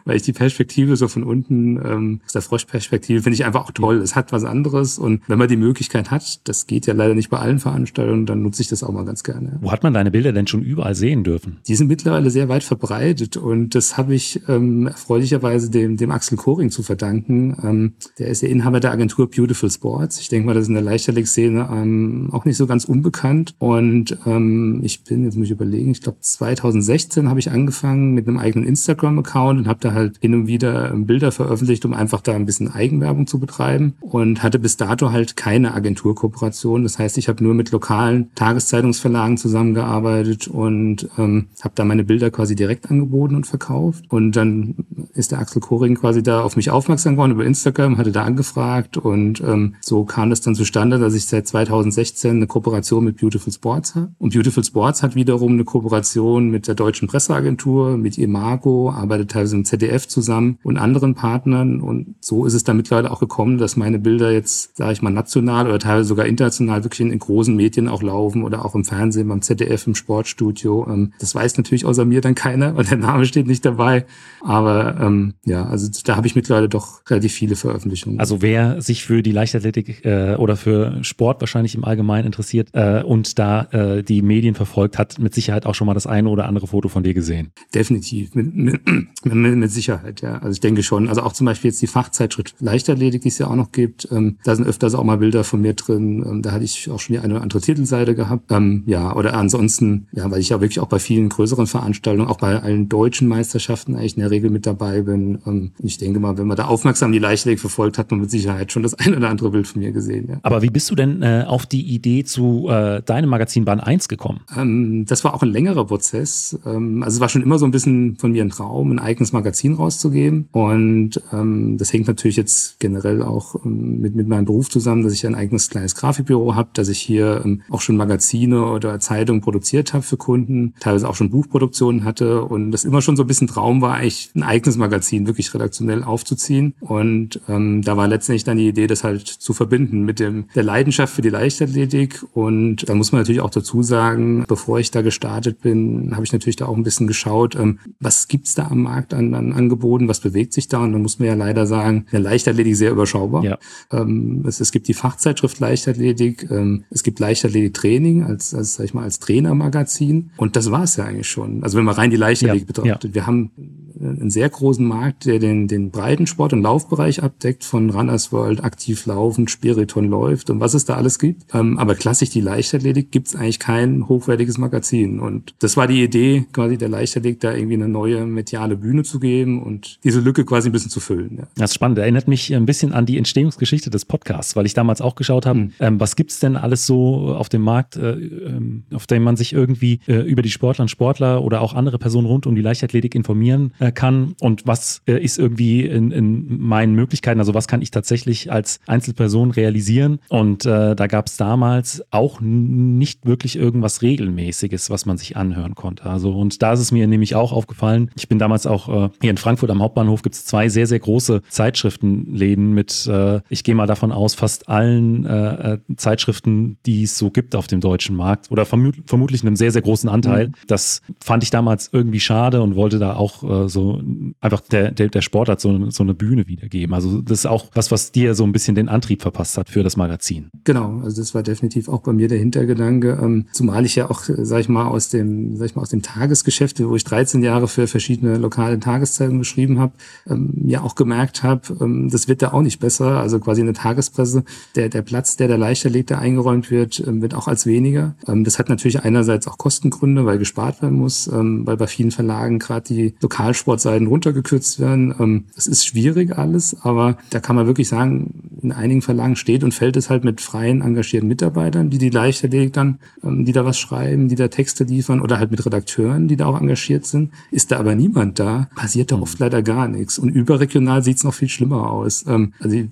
Weil 0.06 0.16
ich 0.16 0.22
die 0.22 0.34
Perspektive 0.34 0.96
so 0.96 1.08
von 1.08 1.24
unten, 1.24 1.78
ähm, 1.78 2.22
aus 2.26 2.34
der 2.34 2.42
Froschperspektive, 2.42 3.24
finde 3.24 3.36
ich 3.36 3.46
einfach 3.46 3.66
auch 3.66 3.72
toll. 3.72 3.98
Es 3.98 4.16
hat 4.16 4.32
was 4.32 4.44
anderes 4.44 4.98
und 4.98 5.22
wenn 5.28 5.40
man 5.40 5.48
die 5.48 5.58
Möglichkeit 5.58 6.12
hat, 6.12 6.48
das 6.48 6.68
geht 6.68 6.86
ja 6.86 6.94
leider 6.94 7.16
nicht 7.16 7.30
bei 7.30 7.40
allen 7.40 7.60
Veranstaltungen, 7.60 8.26
dann 8.26 8.44
nutze 8.44 8.62
ich 8.62 8.68
das 8.68 8.84
auch 8.84 8.92
mal 8.92 9.06
ganz 9.06 9.24
gerne. 9.24 9.58
Wo 9.62 9.72
hat 9.72 9.84
man 9.84 9.94
deine 9.94 10.12
Bilder 10.12 10.32
denn 10.32 10.48
schon 10.48 10.62
überall 10.62 10.96
sehen 10.96 11.24
dürfen? 11.24 11.58
Die 11.68 11.76
sind 11.76 11.88
mittlerweile 11.88 12.30
sehr 12.30 12.50
weit 12.50 12.64
verbreitet 12.64 13.38
und 13.38 13.76
das 13.76 13.98
habe 13.98 14.14
ich 14.14 14.42
ähm, 14.48 14.88
erfreulicherweise 14.88 15.70
dem, 15.70 15.98
dem 15.98 16.12
Axel 16.12 16.38
Koring 16.38 16.70
zu 16.70 16.84
verdanken. 16.84 17.58
Ähm, 17.64 17.94
der 18.20 18.28
ist 18.28 18.44
der 18.44 18.50
Inhaber 18.50 18.80
der 18.80 18.92
Agentur 18.92 19.30
Beautiful 19.30 19.72
Sports. 19.72 20.20
Ich 20.20 20.30
denke 20.30 20.46
mal, 20.46 20.54
das 20.54 20.64
ist 20.64 20.70
in 20.70 20.76
der 20.76 20.84
Leichtathletik-Szene 20.84 21.68
ähm, 21.72 22.30
auch 22.32 22.46
nicht 22.46 22.58
so 22.58 22.68
ganz 22.68 22.86
unbekannt 22.86 23.56
und 23.58 24.18
ähm, 24.28 24.82
ich 24.84 25.04
bin, 25.04 25.24
jetzt 25.24 25.36
muss 25.36 25.46
ich 25.46 25.52
überlegen, 25.52 25.92
ich 25.92 26.02
glaube 26.02 26.20
2016 26.22 27.28
habe 27.30 27.40
ich 27.40 27.50
angefangen 27.50 28.14
mit 28.14 28.28
einem 28.28 28.38
eigenen 28.38 28.68
Instagram-Account 28.68 29.60
und 29.60 29.68
habe 29.68 29.80
da 29.82 29.95
halt 29.96 30.18
hin 30.20 30.34
und 30.34 30.48
wieder 30.48 30.92
ähm, 30.92 31.06
Bilder 31.06 31.32
veröffentlicht, 31.32 31.86
um 31.86 31.94
einfach 31.94 32.22
da 32.22 32.34
ein 32.34 32.46
bisschen 32.46 32.72
Eigenwerbung 32.72 33.28
zu 33.28 33.40
betreiben 33.40 33.96
und 34.02 34.44
hatte 34.44 34.60
bis 34.60 34.78
dato 34.78 35.12
halt 35.12 35.36
keine 35.36 35.74
Agenturkooperation. 35.74 36.84
Das 36.84 37.00
heißt, 37.00 37.18
ich 37.18 37.28
habe 37.28 37.44
nur 37.44 37.54
mit 37.54 37.72
lokalen 37.72 38.34
Tageszeitungsverlagen 38.36 39.38
zusammengearbeitet 39.38 40.48
und 40.48 41.10
ähm, 41.18 41.48
habe 41.62 41.74
da 41.76 41.86
meine 41.86 42.04
Bilder 42.04 42.32
quasi 42.32 42.56
direkt 42.56 42.92
angeboten 42.92 43.36
und 43.36 43.48
verkauft. 43.48 44.06
Und 44.10 44.34
dann 44.34 44.76
ist 45.14 45.32
der 45.32 45.40
Axel 45.40 45.62
Koring 45.62 45.96
quasi 45.96 46.22
da 46.22 46.42
auf 46.42 46.56
mich 46.56 46.70
aufmerksam 46.70 47.14
geworden 47.14 47.32
über 47.32 47.46
Instagram, 47.46 47.98
hatte 47.98 48.12
da 48.12 48.24
angefragt 48.24 48.98
und 48.98 49.42
ähm, 49.42 49.76
so 49.82 50.04
kam 50.04 50.32
es 50.32 50.42
dann 50.42 50.56
zustande, 50.56 51.00
dass 51.00 51.14
ich 51.14 51.26
seit 51.26 51.48
2016 51.48 52.36
eine 52.36 52.48
Kooperation 52.48 53.04
mit 53.04 53.18
Beautiful 53.18 53.52
Sports 53.52 53.96
habe. 53.96 54.10
Und 54.18 54.34
Beautiful 54.34 54.64
Sports 54.64 55.04
hat 55.04 55.16
wiederum 55.16 55.54
eine 55.54 55.64
Kooperation 55.64 56.50
mit 56.50 56.68
der 56.68 56.76
Deutschen 56.76 57.08
Presseagentur, 57.08 57.98
mit 57.98 58.18
Imago, 58.18 58.92
arbeitet 58.92 59.32
teilweise 59.32 59.56
im 59.56 59.66
ZDF 59.66 59.85
zusammen 60.10 60.58
und 60.64 60.78
anderen 60.78 61.16
Partnern. 61.16 61.82
Und 61.82 62.16
so 62.20 62.46
ist 62.46 62.54
es 62.54 62.64
dann 62.64 62.78
mittlerweile 62.78 63.12
auch 63.12 63.20
gekommen, 63.20 63.58
dass 63.58 63.76
meine 63.76 64.00
Bilder 64.00 64.32
jetzt, 64.32 64.78
sage 64.78 64.94
ich 64.94 65.02
mal, 65.02 65.12
national 65.12 65.68
oder 65.68 65.80
teilweise 65.80 66.08
sogar 66.08 66.26
international 66.26 66.84
wirklich 66.84 67.02
in, 67.02 67.12
in, 67.12 67.20
großen 67.20 67.56
Medien 67.56 67.88
auch 67.88 68.04
laufen 68.04 68.44
oder 68.44 68.66
auch 68.66 68.76
im 68.76 68.84
Fernsehen, 68.84 69.28
beim 69.28 69.42
ZDF, 69.42 69.88
im 69.88 69.96
Sportstudio. 69.96 70.88
Ähm, 70.90 71.14
das 71.20 71.34
weiß 71.34 71.58
natürlich 71.58 71.86
außer 71.86 72.06
mir 72.06 72.22
dann 72.22 72.36
keiner, 72.36 72.76
weil 72.76 72.86
der 72.86 72.98
Name 72.98 73.26
steht 73.26 73.48
nicht 73.48 73.66
dabei. 73.66 74.06
Aber 74.42 75.00
ähm, 75.00 75.34
ja, 75.46 75.66
also 75.66 75.90
da 76.04 76.16
habe 76.16 76.28
ich 76.28 76.36
mittlerweile 76.36 76.70
doch 76.70 77.02
relativ 77.10 77.34
viele 77.34 77.56
Veröffentlichungen. 77.56 78.20
Also 78.20 78.42
wer 78.42 78.82
sich 78.82 79.06
für 79.06 79.24
die 79.24 79.32
Leichtathletik 79.32 80.06
äh, 80.06 80.36
oder 80.36 80.56
für 80.56 81.04
Sport 81.04 81.42
wahrscheinlich 81.42 81.76
im 81.76 81.84
Allgemeinen 81.84 82.28
interessiert 82.28 82.70
äh, 82.74 83.04
und 83.04 83.40
da 83.40 83.64
äh, 83.72 84.04
die 84.04 84.22
Medien 84.22 84.56
verfolgt, 84.56 84.98
hat 84.98 85.20
mit 85.20 85.34
Sicherheit 85.34 85.66
auch 85.66 85.76
schon 85.76 85.88
mal 85.88 85.94
das 85.94 86.08
eine 86.08 86.30
oder 86.30 86.48
andere 86.48 86.68
Foto 86.68 86.90
von 86.90 87.04
dir 87.04 87.14
gesehen. 87.14 87.52
Definitiv, 87.74 88.36
mit, 88.36 88.56
mit, 88.56 88.82
mit, 89.24 89.56
mit 89.56 89.72
Sicherheit, 89.76 90.22
ja. 90.22 90.40
Also 90.40 90.52
ich 90.52 90.60
denke 90.60 90.82
schon. 90.84 91.08
Also 91.08 91.22
auch 91.22 91.34
zum 91.34 91.46
Beispiel 91.46 91.70
jetzt 91.70 91.82
die 91.82 91.88
Fachzeitschrift 91.88 92.56
Leichtathletik, 92.60 93.22
die 93.22 93.28
es 93.28 93.38
ja 93.38 93.48
auch 93.48 93.56
noch 93.56 93.72
gibt. 93.72 94.08
Ähm, 94.12 94.38
da 94.44 94.56
sind 94.56 94.68
öfters 94.68 94.96
auch 94.96 95.04
mal 95.04 95.18
Bilder 95.18 95.44
von 95.44 95.62
mir 95.62 95.74
drin. 95.74 96.26
Ähm, 96.28 96.42
da 96.42 96.52
hatte 96.52 96.64
ich 96.64 96.90
auch 96.90 97.00
schon 97.00 97.14
die 97.14 97.20
eine 97.20 97.36
oder 97.36 97.44
andere 97.44 97.62
Titelseite 97.62 98.16
gehabt. 98.16 98.52
Ähm, 98.52 98.84
ja, 98.86 99.16
oder 99.16 99.36
ansonsten, 99.36 100.08
ja, 100.12 100.30
weil 100.32 100.40
ich 100.40 100.50
ja 100.50 100.62
wirklich 100.62 100.80
auch 100.80 100.88
bei 100.88 101.00
vielen 101.00 101.30
größeren 101.30 101.68
Veranstaltungen, 101.68 102.28
auch 102.28 102.38
bei 102.38 102.62
allen 102.62 102.90
deutschen 102.90 103.28
Meisterschaften 103.28 103.96
eigentlich 103.96 104.18
in 104.18 104.22
der 104.22 104.32
Regel 104.32 104.50
mit 104.50 104.66
dabei 104.66 105.02
bin. 105.02 105.40
Ähm, 105.46 105.72
ich 105.80 105.98
denke 105.98 106.20
mal, 106.20 106.38
wenn 106.38 106.48
man 106.48 106.58
da 106.58 106.66
aufmerksam 106.66 107.12
die 107.12 107.20
Leichtathletik 107.20 107.60
verfolgt, 107.60 107.98
hat 107.98 108.12
man 108.12 108.22
mit 108.22 108.32
Sicherheit 108.32 108.72
schon 108.72 108.84
das 108.84 108.94
ein 109.00 109.16
oder 109.16 109.30
andere 109.30 109.52
Bild 109.52 109.68
von 109.68 109.82
mir 109.82 109.92
gesehen. 109.92 110.28
Ja. 110.30 110.40
Aber 110.44 110.62
wie 110.62 110.70
bist 110.70 110.90
du 110.90 110.96
denn 110.96 111.22
äh, 111.22 111.44
auf 111.46 111.66
die 111.66 111.82
Idee 111.82 112.24
zu 112.24 112.68
äh, 112.70 113.02
deinem 113.02 113.30
Magazin 113.30 113.66
Bahn 113.66 113.80
1 113.80 114.08
gekommen? 114.08 114.42
Ähm, 114.56 115.06
das 115.06 115.24
war 115.24 115.34
auch 115.34 115.44
ein 115.44 115.50
längerer 115.50 115.86
Prozess. 115.86 116.58
Ähm, 116.66 117.04
also 117.04 117.18
es 117.18 117.22
war 117.22 117.30
schon 117.30 117.42
immer 117.42 117.60
so 117.60 117.66
ein 117.66 117.72
bisschen 117.72 118.16
von 118.18 118.32
mir 118.32 118.44
ein 118.44 118.50
Traum, 118.50 118.92
ein 118.92 119.00
eigenes 119.00 119.34
Magazin 119.34 119.55
rauszugeben. 119.64 120.48
Und 120.52 121.22
ähm, 121.32 121.78
das 121.78 121.94
hängt 121.94 122.08
natürlich 122.08 122.38
jetzt 122.38 122.80
generell 122.80 123.22
auch 123.22 123.56
ähm, 123.66 124.00
mit, 124.02 124.16
mit 124.16 124.28
meinem 124.28 124.46
Beruf 124.46 124.70
zusammen, 124.70 125.04
dass 125.04 125.14
ich 125.14 125.26
ein 125.26 125.36
eigenes 125.36 125.70
kleines 125.70 125.96
Grafikbüro 125.96 126.56
habe, 126.56 126.70
dass 126.74 126.90
ich 126.90 127.00
hier 127.00 127.42
ähm, 127.44 127.62
auch 127.70 127.82
schon 127.82 127.98
Magazine 127.98 128.66
oder 128.66 129.00
Zeitungen 129.00 129.42
produziert 129.42 129.94
habe 129.94 130.04
für 130.04 130.18
Kunden, 130.18 130.74
teilweise 130.80 131.08
auch 131.08 131.16
schon 131.16 131.30
Buchproduktionen 131.30 132.04
hatte 132.04 132.44
und 132.44 132.72
das 132.72 132.86
immer 132.86 133.02
schon 133.02 133.16
so 133.16 133.24
ein 133.24 133.28
bisschen 133.28 133.48
Traum 133.48 133.82
war, 133.82 133.96
eigentlich 133.96 134.32
ein 134.36 134.44
eigenes 134.44 134.78
Magazin 134.78 135.28
wirklich 135.28 135.54
redaktionell 135.54 136.04
aufzuziehen. 136.04 136.74
Und 136.80 137.42
ähm, 137.48 137.82
da 137.82 137.98
war 137.98 138.08
letztendlich 138.08 138.44
dann 138.44 138.58
die 138.58 138.68
Idee, 138.68 138.88
das 138.88 139.04
halt 139.04 139.28
zu 139.28 139.54
verbinden 139.54 140.04
mit 140.04 140.20
dem 140.20 140.46
der 140.56 140.64
Leidenschaft 140.64 141.14
für 141.14 141.22
die 141.22 141.30
Leichtathletik. 141.30 142.26
Und 142.34 142.88
da 142.88 142.96
muss 142.96 143.12
man 143.12 143.22
natürlich 143.22 143.42
auch 143.42 143.50
dazu 143.50 143.84
sagen, 143.84 144.46
bevor 144.48 144.80
ich 144.80 144.92
da 144.92 145.02
gestartet 145.02 145.62
bin, 145.62 146.12
habe 146.14 146.26
ich 146.26 146.34
natürlich 146.34 146.56
da 146.56 146.66
auch 146.66 146.76
ein 146.76 146.84
bisschen 146.84 147.08
geschaut, 147.08 147.56
ähm, 147.56 147.80
was 148.00 148.28
gibt's 148.28 148.56
da 148.56 148.68
am 148.68 148.84
Markt 148.84 149.14
an, 149.14 149.34
an 149.34 149.45
Angeboten, 149.54 150.08
was 150.08 150.20
bewegt 150.20 150.54
sich 150.54 150.68
da? 150.68 150.80
Und 150.80 150.94
dann 150.94 151.02
muss 151.02 151.20
man 151.20 151.28
ja 151.28 151.34
leider 151.34 151.66
sagen, 151.66 152.06
der 152.12 152.20
Leichtathletik 152.20 152.76
sehr 152.76 152.92
überschaubar. 152.92 153.44
Ja. 153.44 153.58
Ähm, 153.92 154.44
es, 154.48 154.60
es 154.60 154.72
gibt 154.72 154.88
die 154.88 154.94
Fachzeitschrift 154.94 155.60
Leichtathletik, 155.60 156.50
ähm, 156.52 156.86
es 156.90 157.04
gibt 157.04 157.20
Leichtathletik-Training 157.20 158.24
als, 158.24 158.54
als, 158.54 158.76
sag 158.76 158.86
ich 158.86 158.94
mal, 158.94 159.04
als 159.04 159.20
Trainermagazin. 159.20 160.32
Und 160.38 160.56
das 160.56 160.72
war 160.72 160.84
es 160.84 160.96
ja 160.96 161.06
eigentlich 161.06 161.30
schon. 161.30 161.64
Also 161.64 161.78
wenn 161.78 161.86
man 161.86 161.96
rein 161.96 162.10
die 162.10 162.18
Leichtathletik 162.18 162.64
ja. 162.64 162.68
betrachtet. 162.68 163.12
Ja. 163.12 163.16
Wir 163.16 163.28
haben 163.28 163.52
einen 164.00 164.30
sehr 164.30 164.50
großen 164.50 164.86
Markt, 164.86 165.26
der 165.26 165.40
den, 165.40 165.68
den 165.68 165.92
Breitensport- 165.92 166.54
und 166.54 166.62
Laufbereich 166.62 167.24
abdeckt, 167.24 167.64
von 167.64 167.90
Runners 167.90 168.32
World, 168.32 168.64
aktiv 168.64 169.06
laufen, 169.06 169.48
Spiriton 169.48 170.10
läuft 170.10 170.50
und 170.50 170.60
was 170.60 170.74
es 170.74 170.86
da 170.86 170.96
alles 170.96 171.20
gibt. 171.20 171.44
Ähm, 171.54 171.78
aber 171.78 171.96
klassisch 171.96 172.30
die 172.30 172.42
Leichtathletik 172.42 173.12
gibt 173.12 173.28
es 173.28 173.36
eigentlich 173.36 173.60
kein 173.60 174.08
hochwertiges 174.08 174.58
Magazin. 174.58 175.20
Und 175.20 175.56
das 175.60 175.78
war 175.78 175.88
die 175.88 176.04
Idee, 176.04 176.46
quasi 176.52 176.78
der 176.78 176.90
Leichtathletik 176.90 177.40
da 177.40 177.54
irgendwie 177.54 177.76
eine 177.76 177.88
neue 177.88 178.26
mediale 178.26 178.76
Bühne 178.76 179.04
zu 179.04 179.20
geben 179.20 179.35
und 179.44 180.00
diese 180.04 180.20
Lücke 180.20 180.46
quasi 180.46 180.70
ein 180.70 180.72
bisschen 180.72 180.92
zu 180.92 181.00
füllen. 181.00 181.38
Ja. 181.38 181.48
Das 181.56 181.72
ist 181.72 181.76
spannend. 181.76 181.98
Erinnert 181.98 182.28
mich 182.28 182.54
ein 182.56 182.66
bisschen 182.66 182.94
an 182.94 183.06
die 183.06 183.18
Entstehungsgeschichte 183.18 183.90
des 183.90 184.06
Podcasts, 184.06 184.56
weil 184.56 184.66
ich 184.66 184.74
damals 184.74 185.02
auch 185.02 185.16
geschaut 185.16 185.46
habe, 185.46 185.60
mhm. 185.60 185.72
ähm, 185.80 186.00
was 186.00 186.16
gibt's 186.16 186.40
denn 186.40 186.56
alles 186.56 186.86
so 186.86 187.36
auf 187.36 187.50
dem 187.50 187.62
Markt, 187.62 187.96
äh, 187.98 188.12
ähm, 188.12 188.84
auf 188.94 189.08
dem 189.08 189.24
man 189.24 189.36
sich 189.36 189.54
irgendwie 189.54 190.00
äh, 190.08 190.16
über 190.16 190.42
die 190.42 190.52
Sportler 190.52 190.84
und 190.84 190.90
Sportler 190.90 191.44
oder 191.44 191.62
auch 191.62 191.74
andere 191.74 192.00
Personen 192.00 192.28
rund 192.28 192.48
um 192.48 192.56
die 192.56 192.62
Leichtathletik 192.62 193.16
informieren 193.16 193.74
äh, 193.80 193.92
kann 193.92 194.36
und 194.42 194.66
was 194.68 195.02
äh, 195.08 195.24
ist 195.24 195.38
irgendwie 195.38 195.86
in, 195.86 196.12
in 196.12 196.60
meinen 196.60 196.96
Möglichkeiten, 196.96 197.40
also 197.40 197.54
was 197.54 197.68
kann 197.68 197.82
ich 197.82 197.92
tatsächlich 197.92 198.52
als 198.52 198.80
Einzelperson 198.88 199.52
realisieren. 199.52 200.20
Und 200.30 200.66
äh, 200.66 200.96
da 200.96 201.08
gab 201.08 201.28
es 201.28 201.38
damals 201.38 202.04
auch 202.12 202.40
nicht 202.42 203.26
wirklich 203.26 203.56
irgendwas 203.56 204.02
Regelmäßiges, 204.02 204.90
was 204.90 205.06
man 205.06 205.18
sich 205.18 205.38
anhören 205.38 205.76
konnte. 205.76 206.06
Also 206.06 206.32
und 206.32 206.62
da 206.62 206.74
ist 206.74 206.80
es 206.80 206.92
mir 206.92 207.08
nämlich 207.08 207.36
auch 207.36 207.52
aufgefallen, 207.52 208.12
ich 208.16 208.28
bin 208.28 208.40
damals 208.40 208.66
auch 208.66 209.06
äh, 209.06 209.10
hier 209.26 209.32
in 209.32 209.38
Frankfurt 209.38 209.72
am 209.72 209.82
Hauptbahnhof 209.82 210.22
gibt 210.22 210.36
es 210.36 210.46
zwei 210.46 210.70
sehr, 210.70 210.86
sehr 210.86 211.00
große 211.00 211.42
Zeitschriftenläden 211.50 212.74
mit, 212.74 213.08
äh, 213.08 213.42
ich 213.50 213.64
gehe 213.64 213.74
mal 213.74 213.88
davon 213.88 214.12
aus, 214.12 214.36
fast 214.36 214.70
allen 214.70 215.26
äh, 215.26 215.74
äh 215.74 215.78
Zeitschriften, 215.98 216.78
die 216.86 217.04
es 217.04 217.18
so 217.18 217.32
gibt 217.32 217.56
auf 217.56 217.66
dem 217.66 217.80
deutschen 217.80 218.16
Markt 218.16 218.52
oder 218.52 218.66
vermut 218.66 218.96
vermutlich 219.08 219.42
einem 219.42 219.56
sehr, 219.56 219.72
sehr 219.72 219.82
großen 219.82 220.10
Anteil. 220.10 220.50
Mhm. 220.50 220.54
Das 220.68 221.02
fand 221.20 221.44
ich 221.44 221.50
damals 221.50 221.90
irgendwie 221.92 222.20
schade 222.20 222.62
und 222.62 222.76
wollte 222.76 223.00
da 223.00 223.16
auch 223.16 223.66
äh, 223.66 223.68
so 223.68 224.00
einfach 224.42 224.62
der, 224.62 224.92
der, 224.92 225.08
der 225.10 225.22
Sportart 225.22 225.60
so, 225.60 225.90
so 225.90 226.04
eine 226.04 226.14
Bühne 226.14 226.48
wiedergeben. 226.48 226.94
Also 226.94 227.22
das 227.22 227.40
ist 227.40 227.46
auch 227.48 227.72
was, 227.74 227.90
was 227.90 228.12
dir 228.12 228.36
so 228.36 228.44
ein 228.44 228.52
bisschen 228.52 228.76
den 228.76 228.90
Antrieb 228.90 229.24
verpasst 229.24 229.58
hat 229.58 229.70
für 229.70 229.82
das 229.82 229.98
Magazin. 229.98 230.50
Genau, 230.66 231.00
also 231.04 231.20
das 231.20 231.34
war 231.34 231.42
definitiv 231.42 231.90
auch 231.90 232.02
bei 232.02 232.14
mir 232.14 232.28
der 232.28 232.38
Hintergedanke, 232.38 233.18
ähm, 233.22 233.48
zumal 233.52 233.86
ich 233.86 233.96
ja 233.96 234.08
auch, 234.08 234.22
sag 234.28 234.60
ich 234.60 234.70
mal, 234.70 234.86
aus 234.86 235.10
dem, 235.10 235.56
sag 235.58 235.66
ich 235.66 235.76
mal, 235.76 235.82
aus 235.82 235.90
dem 235.90 236.04
Tagesgeschäft, 236.04 236.80
wo 236.84 236.96
ich 236.96 237.04
13 237.04 237.42
Jahre 237.42 237.68
für 237.68 237.88
verschiedene 237.88 238.38
lokale 238.38 238.80
Tageszeitungen 239.16 239.40
geschrieben 239.40 239.80
habe, 239.80 239.94
ähm, 240.30 240.54
ja 240.66 240.82
auch 240.82 240.96
gemerkt 240.96 241.44
habe, 241.44 241.62
ähm, 241.82 242.10
das 242.10 242.28
wird 242.28 242.42
da 242.42 242.54
auch 242.54 242.62
nicht 242.62 242.80
besser. 242.80 243.20
Also 243.20 243.40
quasi 243.40 243.62
eine 243.62 243.74
Tagespresse, 243.74 244.44
der, 244.76 244.90
der 244.90 245.02
Platz, 245.02 245.38
der 245.38 245.48
der 245.48 245.58
Leichterlegte 245.58 246.18
eingeräumt 246.18 246.72
wird, 246.72 247.04
ähm, 247.06 247.22
wird 247.22 247.34
auch 247.34 247.48
als 247.48 247.66
weniger. 247.66 248.16
Ähm, 248.28 248.44
das 248.44 248.60
hat 248.60 248.70
natürlich 248.70 249.04
einerseits 249.04 249.48
auch 249.48 249.58
Kostengründe, 249.58 250.26
weil 250.26 250.38
gespart 250.38 250.82
werden 250.82 250.98
muss, 250.98 251.28
ähm, 251.28 251.66
weil 251.66 251.78
bei 251.78 251.88
vielen 251.88 252.12
Verlagen 252.12 252.60
gerade 252.60 252.86
die 252.86 253.16
Lokalsportseiten 253.22 254.08
runtergekürzt 254.08 254.80
werden. 254.80 255.16
Ähm, 255.20 255.46
das 255.56 255.68
ist 255.68 255.86
schwierig 255.86 256.38
alles, 256.38 256.78
aber 256.82 257.18
da 257.30 257.40
kann 257.40 257.56
man 257.56 257.68
wirklich 257.68 257.88
sagen, 257.88 258.60
in 258.62 258.72
einigen 258.72 259.02
Verlagen 259.02 259.36
steht 259.36 259.64
und 259.64 259.74
fällt 259.74 259.98
es 259.98 260.10
halt 260.10 260.24
mit 260.24 260.42
freien, 260.42 260.82
engagierten 260.82 261.28
Mitarbeitern, 261.28 261.90
die 261.90 261.98
die 261.98 262.10
Leichtathletik 262.10 262.74
dann, 262.74 263.00
ähm, 263.24 263.46
die 263.46 263.52
da 263.52 263.66
was 263.66 263.78
schreiben, 263.78 264.28
die 264.28 264.36
da 264.36 264.48
Texte 264.48 264.84
liefern 264.84 265.22
oder 265.22 265.40
halt 265.40 265.52
mit 265.52 265.66
Redakteuren, 265.66 266.28
die 266.28 266.36
da 266.36 266.46
auch 266.46 266.60
engagiert 266.60 267.06
sind. 267.06 267.32
Ist 267.52 267.72
da 267.72 267.80
aber 267.80 267.96
niemand 267.96 268.40
da, 268.40 268.68
passiert 268.76 269.05
da 269.08 269.20
oft 269.20 269.40
leider 269.40 269.62
gar 269.62 269.88
nichts. 269.88 270.18
Und 270.18 270.30
überregional 270.30 271.04
sieht 271.04 271.18
es 271.18 271.24
noch 271.24 271.34
viel 271.34 271.50
schlimmer 271.50 271.92
aus. 271.92 272.26
Ähm, 272.28 272.54
also 272.60 272.84